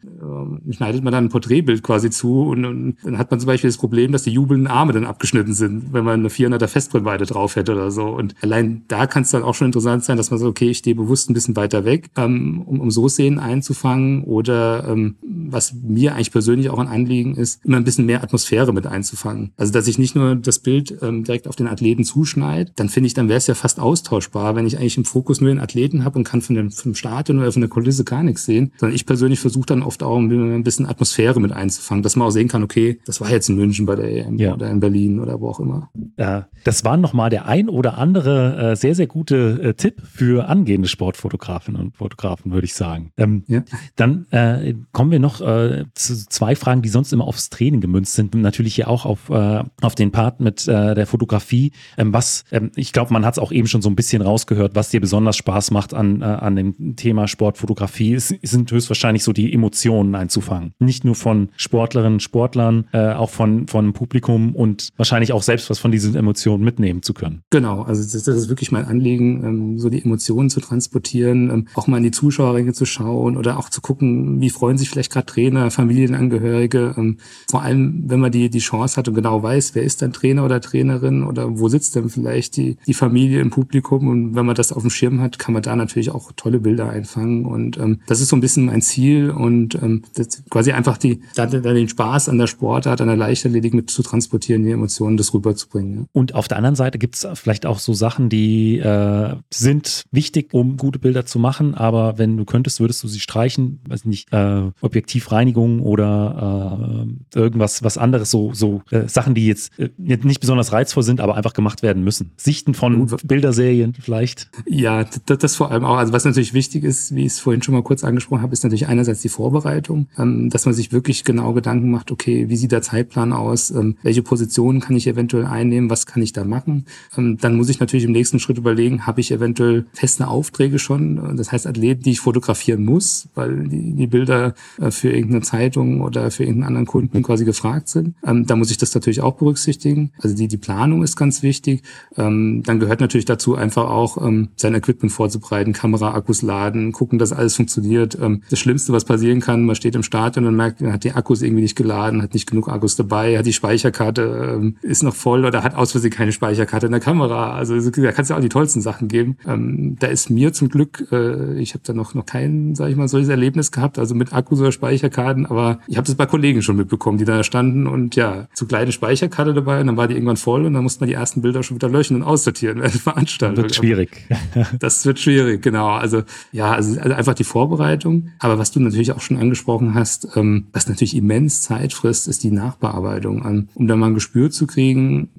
äh, 0.67 0.73
schneidet 0.73 1.03
man 1.03 1.13
dann 1.13 1.25
ein 1.25 1.29
Porträtbild 1.29 1.83
quasi 1.83 2.09
zu 2.09 2.43
und, 2.43 2.65
und 2.65 2.97
dann 3.03 3.17
hat 3.17 3.31
man 3.31 3.39
zum 3.39 3.47
Beispiel 3.47 3.69
das 3.69 3.77
Problem, 3.77 4.11
dass 4.11 4.23
die 4.23 4.31
jubelnden 4.31 4.67
Arme 4.67 4.93
dann 4.93 5.05
abgeschnitten 5.05 5.53
sind, 5.53 5.93
wenn 5.93 6.03
man 6.03 6.19
eine 6.19 6.29
400er 6.29 6.67
Festbrennweite 6.67 7.25
drauf 7.25 7.55
hätte 7.55 7.73
oder 7.73 7.91
so. 7.91 8.07
Und 8.07 8.35
allein 8.41 8.83
da 8.87 9.07
kann 9.07 9.23
es 9.23 9.31
dann 9.31 9.43
auch 9.43 9.55
schon 9.55 9.67
interessant 9.67 10.03
sein, 10.03 10.17
dass 10.17 10.31
man 10.31 10.39
sagt, 10.39 10.49
okay, 10.49 10.69
ich 10.69 10.79
stehe 10.79 10.95
bewusst 10.95 11.29
ein 11.29 11.33
bisschen 11.33 11.55
weiter 11.55 11.85
weg, 11.85 12.09
ähm, 12.17 12.61
um, 12.65 12.79
um 12.79 12.91
so 12.91 13.07
Szenen 13.07 13.39
einzufangen 13.39 14.23
oder 14.23 14.87
ähm, 14.87 15.15
was 15.21 15.73
mir 15.73 16.15
eigentlich 16.15 16.31
persönlich 16.31 16.69
auch 16.69 16.79
ein 16.79 16.87
Anliegen 16.87 17.35
ist, 17.35 17.63
immer 17.65 17.77
ein 17.77 17.83
bisschen 17.83 18.05
mehr 18.05 18.23
Atmosphäre 18.23 18.73
mit 18.73 18.87
einzufangen. 18.87 19.51
Also 19.57 19.71
dass 19.73 19.87
ich 19.87 19.97
nicht 19.97 20.15
nur 20.15 20.35
das 20.35 20.59
Bild 20.59 20.97
ähm, 21.01 21.23
direkt 21.23 21.47
auf 21.47 21.55
den 21.55 21.67
Athleten 21.67 22.03
zuschneide, 22.03 22.71
dann 22.75 22.89
finde 22.89 23.07
ich, 23.07 23.13
dann 23.13 23.29
wäre 23.29 23.37
es 23.37 23.47
ja 23.47 23.53
fast 23.53 23.79
austauschbar, 23.79 24.55
wenn 24.55 24.65
ich 24.65 24.77
eigentlich 24.81 24.97
im 24.97 25.05
Fokus 25.05 25.41
nur 25.41 25.49
den 25.49 25.59
Athleten 25.59 26.03
habe 26.03 26.17
und 26.17 26.23
kann 26.23 26.41
von 26.41 26.55
dem, 26.55 26.71
vom 26.71 26.95
Stadion 26.95 27.39
oder 27.39 27.51
von 27.51 27.61
der 27.61 27.69
Kulisse 27.69 28.03
gar 28.03 28.23
nichts 28.23 28.45
sehen, 28.45 28.73
sondern 28.77 28.95
ich 28.95 29.05
persönlich 29.05 29.39
versuche 29.39 29.67
dann 29.67 29.83
oft 29.83 30.03
auch 30.03 30.17
ein 30.17 30.63
bisschen 30.63 30.85
Atmosphäre 30.85 31.39
mit 31.39 31.51
einzufangen, 31.51 32.03
dass 32.03 32.15
man 32.15 32.27
auch 32.27 32.31
sehen 32.31 32.47
kann, 32.47 32.63
okay, 32.63 32.99
das 33.05 33.21
war 33.21 33.29
jetzt 33.29 33.49
in 33.49 33.55
München 33.55 33.85
bei 33.85 33.95
der 33.95 34.11
EM 34.11 34.37
ja. 34.37 34.53
oder 34.53 34.69
in 34.69 34.79
Berlin 34.79 35.19
oder 35.19 35.39
wo 35.39 35.49
auch 35.49 35.59
immer. 35.59 35.89
Ja, 36.17 36.47
das 36.63 36.83
war 36.83 36.97
nochmal 36.97 37.29
der 37.29 37.45
ein 37.45 37.69
oder 37.69 37.97
andere 37.97 38.71
äh, 38.71 38.75
sehr, 38.75 38.95
sehr 38.95 39.07
gute 39.07 39.61
äh, 39.61 39.73
Tipp 39.73 40.01
für 40.03 40.47
angehende 40.47 40.87
Sportfotografinnen 40.87 41.79
und 41.79 41.97
Fotografen, 41.97 42.51
würde 42.51 42.65
ich 42.65 42.73
sagen. 42.73 43.11
Ähm, 43.17 43.43
ja. 43.47 43.63
Dann 43.95 44.25
äh, 44.31 44.73
kommen 44.91 45.11
wir 45.11 45.19
noch 45.19 45.41
äh, 45.41 45.85
zu 45.93 46.27
zwei 46.27 46.55
Fragen, 46.55 46.81
die 46.81 46.89
sonst 46.89 47.13
immer 47.13 47.27
aufs 47.27 47.49
Training 47.49 47.81
gemünzt 47.81 48.13
sind. 48.13 48.35
Natürlich 48.35 48.75
hier 48.75 48.87
auch 48.87 49.05
auf, 49.05 49.29
äh, 49.29 49.63
auf 49.81 49.95
den 49.95 50.11
Part 50.11 50.39
mit 50.39 50.67
äh, 50.67 50.95
der 50.95 51.07
Fotografie. 51.07 51.71
Ähm, 51.97 52.13
was, 52.13 52.43
ähm, 52.51 52.71
ich 52.75 52.93
glaube, 52.93 53.13
man 53.13 53.25
hat 53.25 53.35
es 53.35 53.39
auch 53.39 53.51
eben 53.51 53.67
schon 53.67 53.81
so 53.81 53.89
ein 53.89 53.95
bisschen 53.95 54.21
rausgehört, 54.21 54.60
rausgehört, 54.61 54.75
was 54.75 54.89
dir 54.89 55.01
besonders 55.01 55.37
Spaß 55.37 55.71
macht 55.71 55.93
an, 55.93 56.21
äh, 56.21 56.25
an 56.25 56.55
dem 56.55 56.95
Thema 56.95 57.27
Sportfotografie, 57.27 58.13
es 58.13 58.29
sind 58.41 58.71
höchstwahrscheinlich 58.71 59.23
so 59.23 59.33
die 59.33 59.53
Emotionen 59.53 60.15
einzufangen. 60.15 60.73
Nicht 60.79 61.03
nur 61.03 61.15
von 61.15 61.49
Sportlerinnen, 61.57 62.19
Sportlern, 62.19 62.85
äh, 62.93 63.13
auch 63.13 63.29
von, 63.29 63.67
von 63.67 63.93
Publikum 63.93 64.55
und 64.55 64.89
wahrscheinlich 64.97 65.33
auch 65.33 65.43
selbst 65.43 65.69
was 65.69 65.79
von 65.79 65.91
diesen 65.91 66.15
Emotionen 66.15 66.63
mitnehmen 66.63 67.01
zu 67.01 67.13
können. 67.13 67.41
Genau, 67.49 67.81
also 67.81 68.01
das, 68.01 68.23
das 68.23 68.35
ist 68.35 68.49
wirklich 68.49 68.71
mein 68.71 68.85
Anliegen, 68.85 69.43
ähm, 69.43 69.79
so 69.79 69.89
die 69.89 70.03
Emotionen 70.03 70.49
zu 70.49 70.59
transportieren, 70.59 71.49
ähm, 71.49 71.67
auch 71.75 71.87
mal 71.87 71.97
in 71.97 72.03
die 72.03 72.11
Zuschauerringe 72.11 72.73
zu 72.73 72.85
schauen 72.85 73.37
oder 73.37 73.57
auch 73.57 73.69
zu 73.69 73.81
gucken, 73.81 74.41
wie 74.41 74.49
freuen 74.49 74.77
sich 74.77 74.89
vielleicht 74.89 75.11
gerade 75.11 75.25
Trainer, 75.25 75.71
Familienangehörige. 75.71 76.95
Ähm, 76.97 77.17
vor 77.49 77.61
allem, 77.61 78.03
wenn 78.07 78.19
man 78.19 78.31
die, 78.31 78.49
die 78.49 78.59
Chance 78.59 78.97
hat 78.97 79.07
und 79.07 79.15
genau 79.15 79.41
weiß, 79.41 79.75
wer 79.75 79.83
ist 79.83 80.01
dann 80.01 80.13
Trainer 80.13 80.45
oder 80.45 80.61
Trainerin 80.61 81.23
oder 81.23 81.59
wo 81.59 81.67
sitzt 81.69 81.95
denn 81.95 82.09
vielleicht 82.09 82.57
die, 82.57 82.77
die 82.85 82.93
Familie 82.93 83.41
im 83.41 83.49
Publikum 83.49 84.07
und 84.07 84.35
wenn 84.35 84.45
man 84.45 84.50
das 84.53 84.71
auf 84.71 84.81
dem 84.81 84.89
Schirm 84.89 85.21
hat, 85.21 85.39
kann 85.39 85.53
man 85.53 85.63
da 85.63 85.75
natürlich 85.75 86.11
auch 86.11 86.31
tolle 86.35 86.59
Bilder 86.59 86.89
einfangen 86.89 87.45
und 87.45 87.77
ähm, 87.77 88.01
das 88.07 88.21
ist 88.21 88.29
so 88.29 88.35
ein 88.35 88.41
bisschen 88.41 88.65
mein 88.65 88.81
Ziel 88.81 89.29
und 89.29 89.75
ähm, 89.75 90.03
das 90.15 90.43
quasi 90.49 90.71
einfach 90.71 90.97
die, 90.97 91.21
da, 91.35 91.45
da 91.45 91.59
den 91.59 91.89
Spaß 91.89 92.29
an 92.29 92.37
der 92.37 92.47
Sportart, 92.47 93.01
an 93.01 93.07
der 93.07 93.17
Leichtathletik 93.17 93.73
mit 93.73 93.89
zu 93.89 94.03
transportieren, 94.03 94.63
die 94.63 94.71
Emotionen, 94.71 95.17
das 95.17 95.33
rüberzubringen. 95.33 95.93
Ja. 95.93 96.05
Und 96.13 96.35
auf 96.35 96.47
der 96.47 96.57
anderen 96.57 96.75
Seite 96.75 96.97
gibt 96.97 97.15
es 97.15 97.27
vielleicht 97.35 97.65
auch 97.65 97.79
so 97.79 97.93
Sachen, 97.93 98.29
die 98.29 98.79
äh, 98.79 99.35
sind 99.51 100.03
wichtig, 100.11 100.53
um 100.53 100.77
gute 100.77 100.99
Bilder 100.99 101.25
zu 101.25 101.39
machen, 101.39 101.75
aber 101.75 102.17
wenn 102.17 102.37
du 102.37 102.45
könntest, 102.45 102.79
würdest 102.79 103.03
du 103.03 103.07
sie 103.07 103.19
streichen, 103.19 103.79
weiß 103.87 104.05
nicht, 104.05 104.31
äh, 104.31 104.71
Objektivreinigung 104.81 105.81
oder 105.81 107.07
äh, 107.35 107.39
irgendwas, 107.39 107.83
was 107.83 107.97
anderes, 107.97 108.31
so, 108.31 108.53
so 108.53 108.81
äh, 108.91 109.07
Sachen, 109.07 109.35
die 109.35 109.47
jetzt 109.47 109.77
äh, 109.79 109.89
nicht 109.97 110.39
besonders 110.39 110.71
reizvoll 110.71 111.03
sind, 111.03 111.21
aber 111.21 111.35
einfach 111.35 111.53
gemacht 111.53 111.83
werden 111.83 112.03
müssen. 112.03 112.31
Sichten 112.37 112.73
von 112.73 113.07
Bilderserien 113.23 113.93
vielleicht. 113.93 114.40
Ja, 114.65 115.03
das, 115.25 115.37
das 115.37 115.55
vor 115.55 115.71
allem 115.71 115.85
auch. 115.85 115.97
Also 115.97 116.13
was 116.13 116.25
natürlich 116.25 116.53
wichtig 116.53 116.83
ist, 116.83 117.15
wie 117.15 117.21
ich 117.21 117.33
es 117.33 117.39
vorhin 117.39 117.61
schon 117.61 117.73
mal 117.73 117.83
kurz 117.83 118.03
angesprochen 118.03 118.41
habe, 118.41 118.53
ist 118.53 118.63
natürlich 118.63 118.87
einerseits 118.87 119.21
die 119.21 119.29
Vorbereitung, 119.29 120.07
ähm, 120.17 120.49
dass 120.49 120.65
man 120.65 120.73
sich 120.73 120.91
wirklich 120.91 121.23
genau 121.23 121.53
Gedanken 121.53 121.91
macht, 121.91 122.11
okay, 122.11 122.49
wie 122.49 122.55
sieht 122.55 122.71
der 122.71 122.81
Zeitplan 122.81 123.33
aus, 123.33 123.71
ähm, 123.71 123.97
welche 124.03 124.23
Positionen 124.23 124.79
kann 124.79 124.95
ich 124.95 125.07
eventuell 125.07 125.45
einnehmen, 125.45 125.89
was 125.89 126.05
kann 126.05 126.21
ich 126.21 126.33
da 126.33 126.43
machen. 126.43 126.85
Ähm, 127.17 127.37
dann 127.39 127.55
muss 127.55 127.69
ich 127.69 127.79
natürlich 127.79 128.05
im 128.05 128.11
nächsten 128.11 128.39
Schritt 128.39 128.57
überlegen, 128.57 129.05
habe 129.05 129.21
ich 129.21 129.31
eventuell 129.31 129.85
feste 129.93 130.27
Aufträge 130.27 130.79
schon, 130.79 131.37
das 131.37 131.51
heißt 131.51 131.67
Athleten, 131.67 132.03
die 132.03 132.11
ich 132.11 132.19
fotografieren 132.19 132.83
muss, 132.83 133.27
weil 133.35 133.67
die, 133.67 133.93
die 133.93 134.07
Bilder 134.07 134.53
äh, 134.79 134.91
für 134.91 135.11
irgendeine 135.11 135.41
Zeitung 135.41 136.01
oder 136.01 136.31
für 136.31 136.43
irgendeinen 136.43 136.67
anderen 136.67 136.87
Kunden 136.87 137.23
quasi 137.23 137.45
gefragt 137.45 137.89
sind. 137.89 138.15
Ähm, 138.25 138.45
da 138.45 138.55
muss 138.55 138.71
ich 138.71 138.77
das 138.77 138.93
natürlich 138.93 139.21
auch 139.21 139.35
berücksichtigen. 139.35 140.11
Also 140.19 140.35
die, 140.35 140.47
die 140.47 140.57
Planung 140.57 141.03
ist 141.03 141.15
ganz 141.15 141.43
wichtig. 141.43 141.83
Ähm, 142.17 142.63
dann 142.63 142.79
gehört 142.79 143.01
natürlich 143.01 143.25
dazu 143.25 143.55
einfach 143.55 143.89
auch 143.89 144.17
ähm, 144.31 144.49
sein 144.55 144.73
Equipment 144.73 145.11
vorzubereiten, 145.11 145.73
Kamera, 145.73 146.13
Akkus 146.13 146.41
laden, 146.41 146.91
gucken, 146.91 147.19
dass 147.19 147.33
alles 147.33 147.55
funktioniert. 147.55 148.17
Ähm, 148.19 148.43
das 148.49 148.59
Schlimmste, 148.59 148.93
was 148.93 149.05
passieren 149.05 149.39
kann, 149.39 149.65
man 149.65 149.75
steht 149.75 149.95
im 149.95 150.03
Stadion 150.03 150.45
und 150.45 150.55
merkt, 150.55 150.81
man 150.81 150.93
hat 150.93 151.03
die 151.03 151.11
Akkus 151.11 151.41
irgendwie 151.41 151.61
nicht 151.63 151.75
geladen, 151.75 152.21
hat 152.21 152.33
nicht 152.33 152.49
genug 152.49 152.69
Akkus 152.69 152.95
dabei, 152.95 153.37
hat 153.37 153.45
die 153.45 153.53
Speicherkarte, 153.53 154.55
ähm, 154.55 154.77
ist 154.81 155.03
noch 155.03 155.15
voll 155.15 155.45
oder 155.45 155.63
hat 155.63 155.75
aus 155.75 155.91
Versehen 155.91 156.11
keine 156.11 156.31
Speicherkarte 156.31 156.87
in 156.87 156.91
der 156.91 157.01
Kamera. 157.01 157.53
Also 157.53 157.79
da 157.79 158.11
kann 158.11 158.23
es 158.23 158.29
ja 158.29 158.37
auch 158.37 158.41
die 158.41 158.49
tollsten 158.49 158.81
Sachen 158.81 159.07
geben. 159.07 159.37
Ähm, 159.45 159.97
da 159.99 160.07
ist 160.07 160.29
mir 160.29 160.53
zum 160.53 160.69
Glück, 160.69 161.07
äh, 161.11 161.59
ich 161.59 161.73
habe 161.73 161.83
da 161.85 161.93
noch, 161.93 162.13
noch 162.13 162.25
kein, 162.25 162.75
sage 162.75 162.91
ich 162.91 162.97
mal, 162.97 163.07
solches 163.07 163.29
Erlebnis 163.29 163.71
gehabt, 163.71 163.99
also 163.99 164.15
mit 164.15 164.33
Akkus 164.33 164.59
oder 164.59 164.71
Speicherkarten, 164.71 165.45
aber 165.45 165.79
ich 165.87 165.97
habe 165.97 166.07
das 166.07 166.15
bei 166.15 166.25
Kollegen 166.25 166.61
schon 166.61 166.77
mitbekommen, 166.77 167.17
die 167.17 167.25
da 167.25 167.43
standen 167.43 167.87
und 167.87 168.15
ja, 168.15 168.47
zu 168.53 168.65
kleine 168.65 168.91
Speicherkarte 168.91 169.53
dabei 169.53 169.81
und 169.81 169.87
dann 169.87 169.97
war 169.97 170.07
die 170.07 170.13
irgendwann 170.13 170.37
voll 170.37 170.65
und 170.65 170.73
dann 170.73 170.83
musste 170.83 171.01
man 171.01 171.09
die 171.09 171.15
ersten 171.15 171.41
Bilder 171.41 171.63
schon 171.63 171.75
wieder 171.75 171.89
löschen 171.89 172.15
und 172.17 172.23
aussortieren 172.23 172.77
während 172.79 172.93
der 172.93 173.01
Veranstaltung. 173.01 173.63
Wird 173.63 173.75
schwierig. 173.75 174.20
das 174.79 175.05
wird 175.05 175.19
schwierig, 175.19 175.61
genau. 175.61 175.89
Also 175.89 176.23
ja, 176.51 176.71
also, 176.73 176.99
also 176.99 177.15
einfach 177.15 177.33
die 177.33 177.43
Vorbereitung. 177.43 178.29
Aber 178.39 178.57
was 178.57 178.71
du 178.71 178.79
natürlich 178.79 179.11
auch 179.11 179.21
schon 179.21 179.37
angesprochen 179.37 179.93
hast, 179.93 180.27
ähm, 180.35 180.67
was 180.73 180.87
natürlich 180.87 181.15
immens 181.15 181.61
Zeit 181.61 181.93
frisst, 181.93 182.27
ist 182.27 182.43
die 182.43 182.51
Nachbearbeitung. 182.51 183.41
Um, 183.43 183.69
um 183.73 183.87
da 183.87 183.95
mal 183.95 184.07
ein 184.07 184.13
Gespür 184.13 184.51
zu 184.51 184.67
kriegen, 184.67 185.29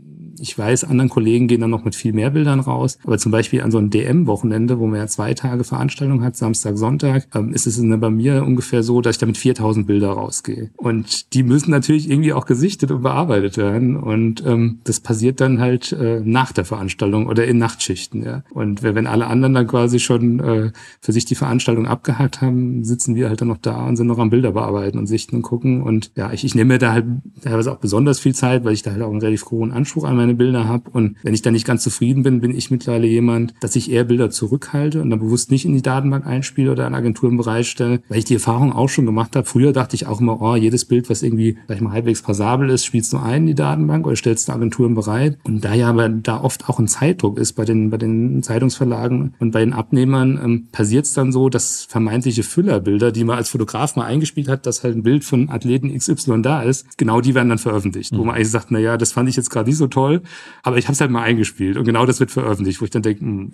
ich 0.43 0.59
weiß, 0.59 0.82
anderen 0.82 1.09
Kollegen 1.09 1.47
gehen 1.47 1.61
dann 1.61 1.70
noch 1.70 1.84
mit 1.84 1.95
viel 1.95 2.12
mehr 2.12 2.30
Bildern 2.30 2.59
raus. 2.59 2.99
Aber 3.05 3.16
zum 3.16 3.30
Beispiel 3.30 3.62
an 3.62 3.70
so 3.70 3.78
einem 3.78 3.90
DM-Wochenende, 3.90 4.80
wo 4.80 4.88
man 4.88 4.99
ja 4.99 5.07
zwei 5.07 5.34
Tage 5.34 5.62
Veranstaltung 5.62 6.24
hat, 6.24 6.36
Samstag, 6.36 6.76
Sonntag, 6.76 7.28
ähm, 7.32 7.55
ist 7.55 7.68
es 7.68 7.80
bei 7.80 8.11
mir 8.11 8.43
ungefähr 8.45 8.82
so, 8.82 9.01
dass 9.01 9.14
ich 9.14 9.20
da 9.20 9.26
mit 9.26 9.38
4000 9.38 9.86
Bilder 9.86 10.11
rausgehe. 10.11 10.70
Und 10.76 11.32
die 11.34 11.45
müssen 11.45 11.70
natürlich 11.70 12.11
irgendwie 12.11 12.32
auch 12.32 12.45
gesichtet 12.45 12.90
und 12.90 13.03
bearbeitet 13.03 13.57
werden. 13.57 13.97
Und 13.97 14.45
ähm, 14.45 14.80
das 14.82 14.99
passiert 14.99 15.40
dann 15.40 15.61
halt 15.61 15.93
äh, 15.93 16.20
nach 16.24 16.51
der 16.51 16.64
Veranstaltung 16.64 17.28
oder 17.28 17.47
in 17.47 17.59
Nachtschichten. 17.59 18.24
Ja. 18.24 18.43
Und 18.51 18.82
wenn 18.82 19.07
alle 19.07 19.28
anderen 19.28 19.55
dann 19.55 19.68
quasi 19.68 20.01
schon 20.01 20.40
äh, 20.40 20.72
für 21.01 21.12
sich 21.12 21.24
die 21.24 21.36
Veranstaltung 21.36 21.86
abgehakt 21.86 22.40
haben, 22.40 22.82
sitzen 22.82 23.14
wir 23.14 23.28
halt 23.28 23.40
dann 23.40 23.49
noch 23.49 23.59
da 23.59 23.86
und 23.86 23.95
sind 23.95 24.09
noch 24.09 24.18
am 24.18 24.30
Bilder 24.30 24.51
bearbeiten 24.51 24.99
und 24.99 25.07
sichten 25.07 25.36
und 25.36 25.43
gucken. 25.43 25.82
Und 25.82 26.11
ja, 26.16 26.32
ich, 26.32 26.45
ich 26.45 26.57
nehme 26.57 26.74
mir 26.74 26.78
da 26.78 26.90
halt 26.90 27.05
teilweise 27.43 27.70
auch 27.70 27.78
besonders 27.78 28.18
viel 28.18 28.34
Zeit, 28.34 28.64
weil 28.64 28.72
ich 28.72 28.82
da 28.82 28.90
halt 28.90 29.03
auch 29.03 29.11
einen 29.11 29.20
relativ 29.20 29.49
hohen 29.49 29.70
Anspruch 29.70 30.03
an 30.03 30.16
meine 30.16 30.32
meine 30.33 30.37
Bilder 30.37 30.68
habe. 30.68 30.91
Und 30.91 31.16
wenn 31.22 31.35
ich 31.35 31.43
da 31.43 31.51
nicht 31.51 31.66
ganz 31.66 31.83
zufrieden 31.83 32.22
bin, 32.22 32.41
bin 32.41 32.55
ich 32.55 32.70
mittlerweile 32.70 33.07
jemand, 33.07 33.55
dass 33.61 33.76
ich 33.76 33.91
eher 33.91 34.05
Bilder 34.05 34.30
zurückhalte 34.30 35.01
und 35.01 35.11
dann 35.11 35.20
bewusst 35.20 35.51
nicht 35.51 35.64
in 35.64 35.74
die 35.74 35.83
Datenbank 35.83 36.26
einspiele 36.26 36.72
oder 36.72 36.87
an 36.87 36.95
Agenturen 36.95 37.37
bereitstelle, 37.37 38.03
weil 38.09 38.18
ich 38.18 38.24
die 38.24 38.35
Erfahrung 38.35 38.72
auch 38.72 38.89
schon 38.89 39.07
gemacht 39.07 39.37
habe. 39.37 39.47
Früher 39.47 39.72
dachte 39.72 39.97
ich 39.97 40.07
auch 40.07 40.20
immer, 40.20 40.41
oh, 40.41 40.57
jedes 40.57 40.85
Bild, 40.85 41.11
was 41.11 41.22
irgendwie, 41.22 41.59
sag 41.68 41.76
ich 41.76 41.83
mal, 41.83 41.93
halbwegs 41.93 42.22
passabel 42.22 42.70
ist, 42.70 42.85
spielst 42.85 43.12
du 43.12 43.18
ein 43.18 43.43
in 43.43 43.47
die 43.47 43.55
Datenbank 43.55 44.07
oder 44.07 44.16
stellst 44.16 44.49
du 44.49 44.53
Agenturen 44.53 44.95
bereit. 44.95 45.39
Und 45.45 45.64
da 45.64 45.74
ja 45.74 45.89
aber 45.89 46.09
da 46.09 46.41
oft 46.41 46.68
auch 46.68 46.78
ein 46.78 46.89
Zeitdruck 46.89 47.39
ist 47.39 47.53
bei 47.53 47.64
den, 47.64 47.91
bei 47.91 47.99
den 47.99 48.43
Zeitungsverlagen 48.43 49.35
und 49.39 49.51
bei 49.51 49.61
den 49.61 49.72
Abnehmern, 49.72 50.41
ähm, 50.43 50.68
passiert 50.72 51.07
es 51.07 51.14
dann 51.14 51.33
so, 51.33 51.49
dass 51.49 51.85
vermeintliche 51.85 52.43
Füllerbilder, 52.43 53.12
die 53.12 53.24
man 53.24 53.37
als 53.37 53.51
Fotograf 53.51 53.97
mal 53.97 54.07
eingespielt 54.07 54.49
hat, 54.49 54.66
dass 54.66 54.85
halt 54.85 54.97
ein 54.97 55.03
Bild 55.03 55.24
von 55.24 55.51
Athleten 55.51 55.97
XY 55.97 56.43
da 56.43 56.62
ist, 56.62 56.99
genau 56.99 57.20
die 57.20 57.35
werden 57.35 57.49
dann 57.49 57.59
veröffentlicht, 57.59 58.12
mhm. 58.12 58.18
wo 58.18 58.24
man 58.24 58.37
eigentlich 58.37 58.51
sagt, 58.51 58.70
na 58.70 58.78
ja, 58.78 58.97
das 58.97 59.12
fand 59.12 59.28
ich 59.28 59.37
jetzt 59.37 59.51
gerade 59.51 59.68
nicht 59.68 59.78
so 59.78 59.87
toll, 59.87 60.22
aber 60.62 60.79
ich 60.79 60.87
habe 60.87 60.95
es 60.95 61.01
halt 61.01 61.11
mal 61.11 61.23
eingespielt 61.23 61.77
und 61.77 61.85
genau 61.85 62.07
das 62.07 62.20
wird 62.20 62.31
veröffentlicht, 62.31 62.81
wo 62.81 62.85
ich 62.85 62.91
dann 62.91 63.03
denke, 63.03 63.20
hm. 63.20 63.53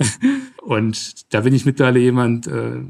Und 0.69 1.33
da 1.33 1.41
bin 1.41 1.55
ich 1.55 1.65
mittlerweile 1.65 1.99
jemand, 1.99 2.47
äh, 2.47 2.83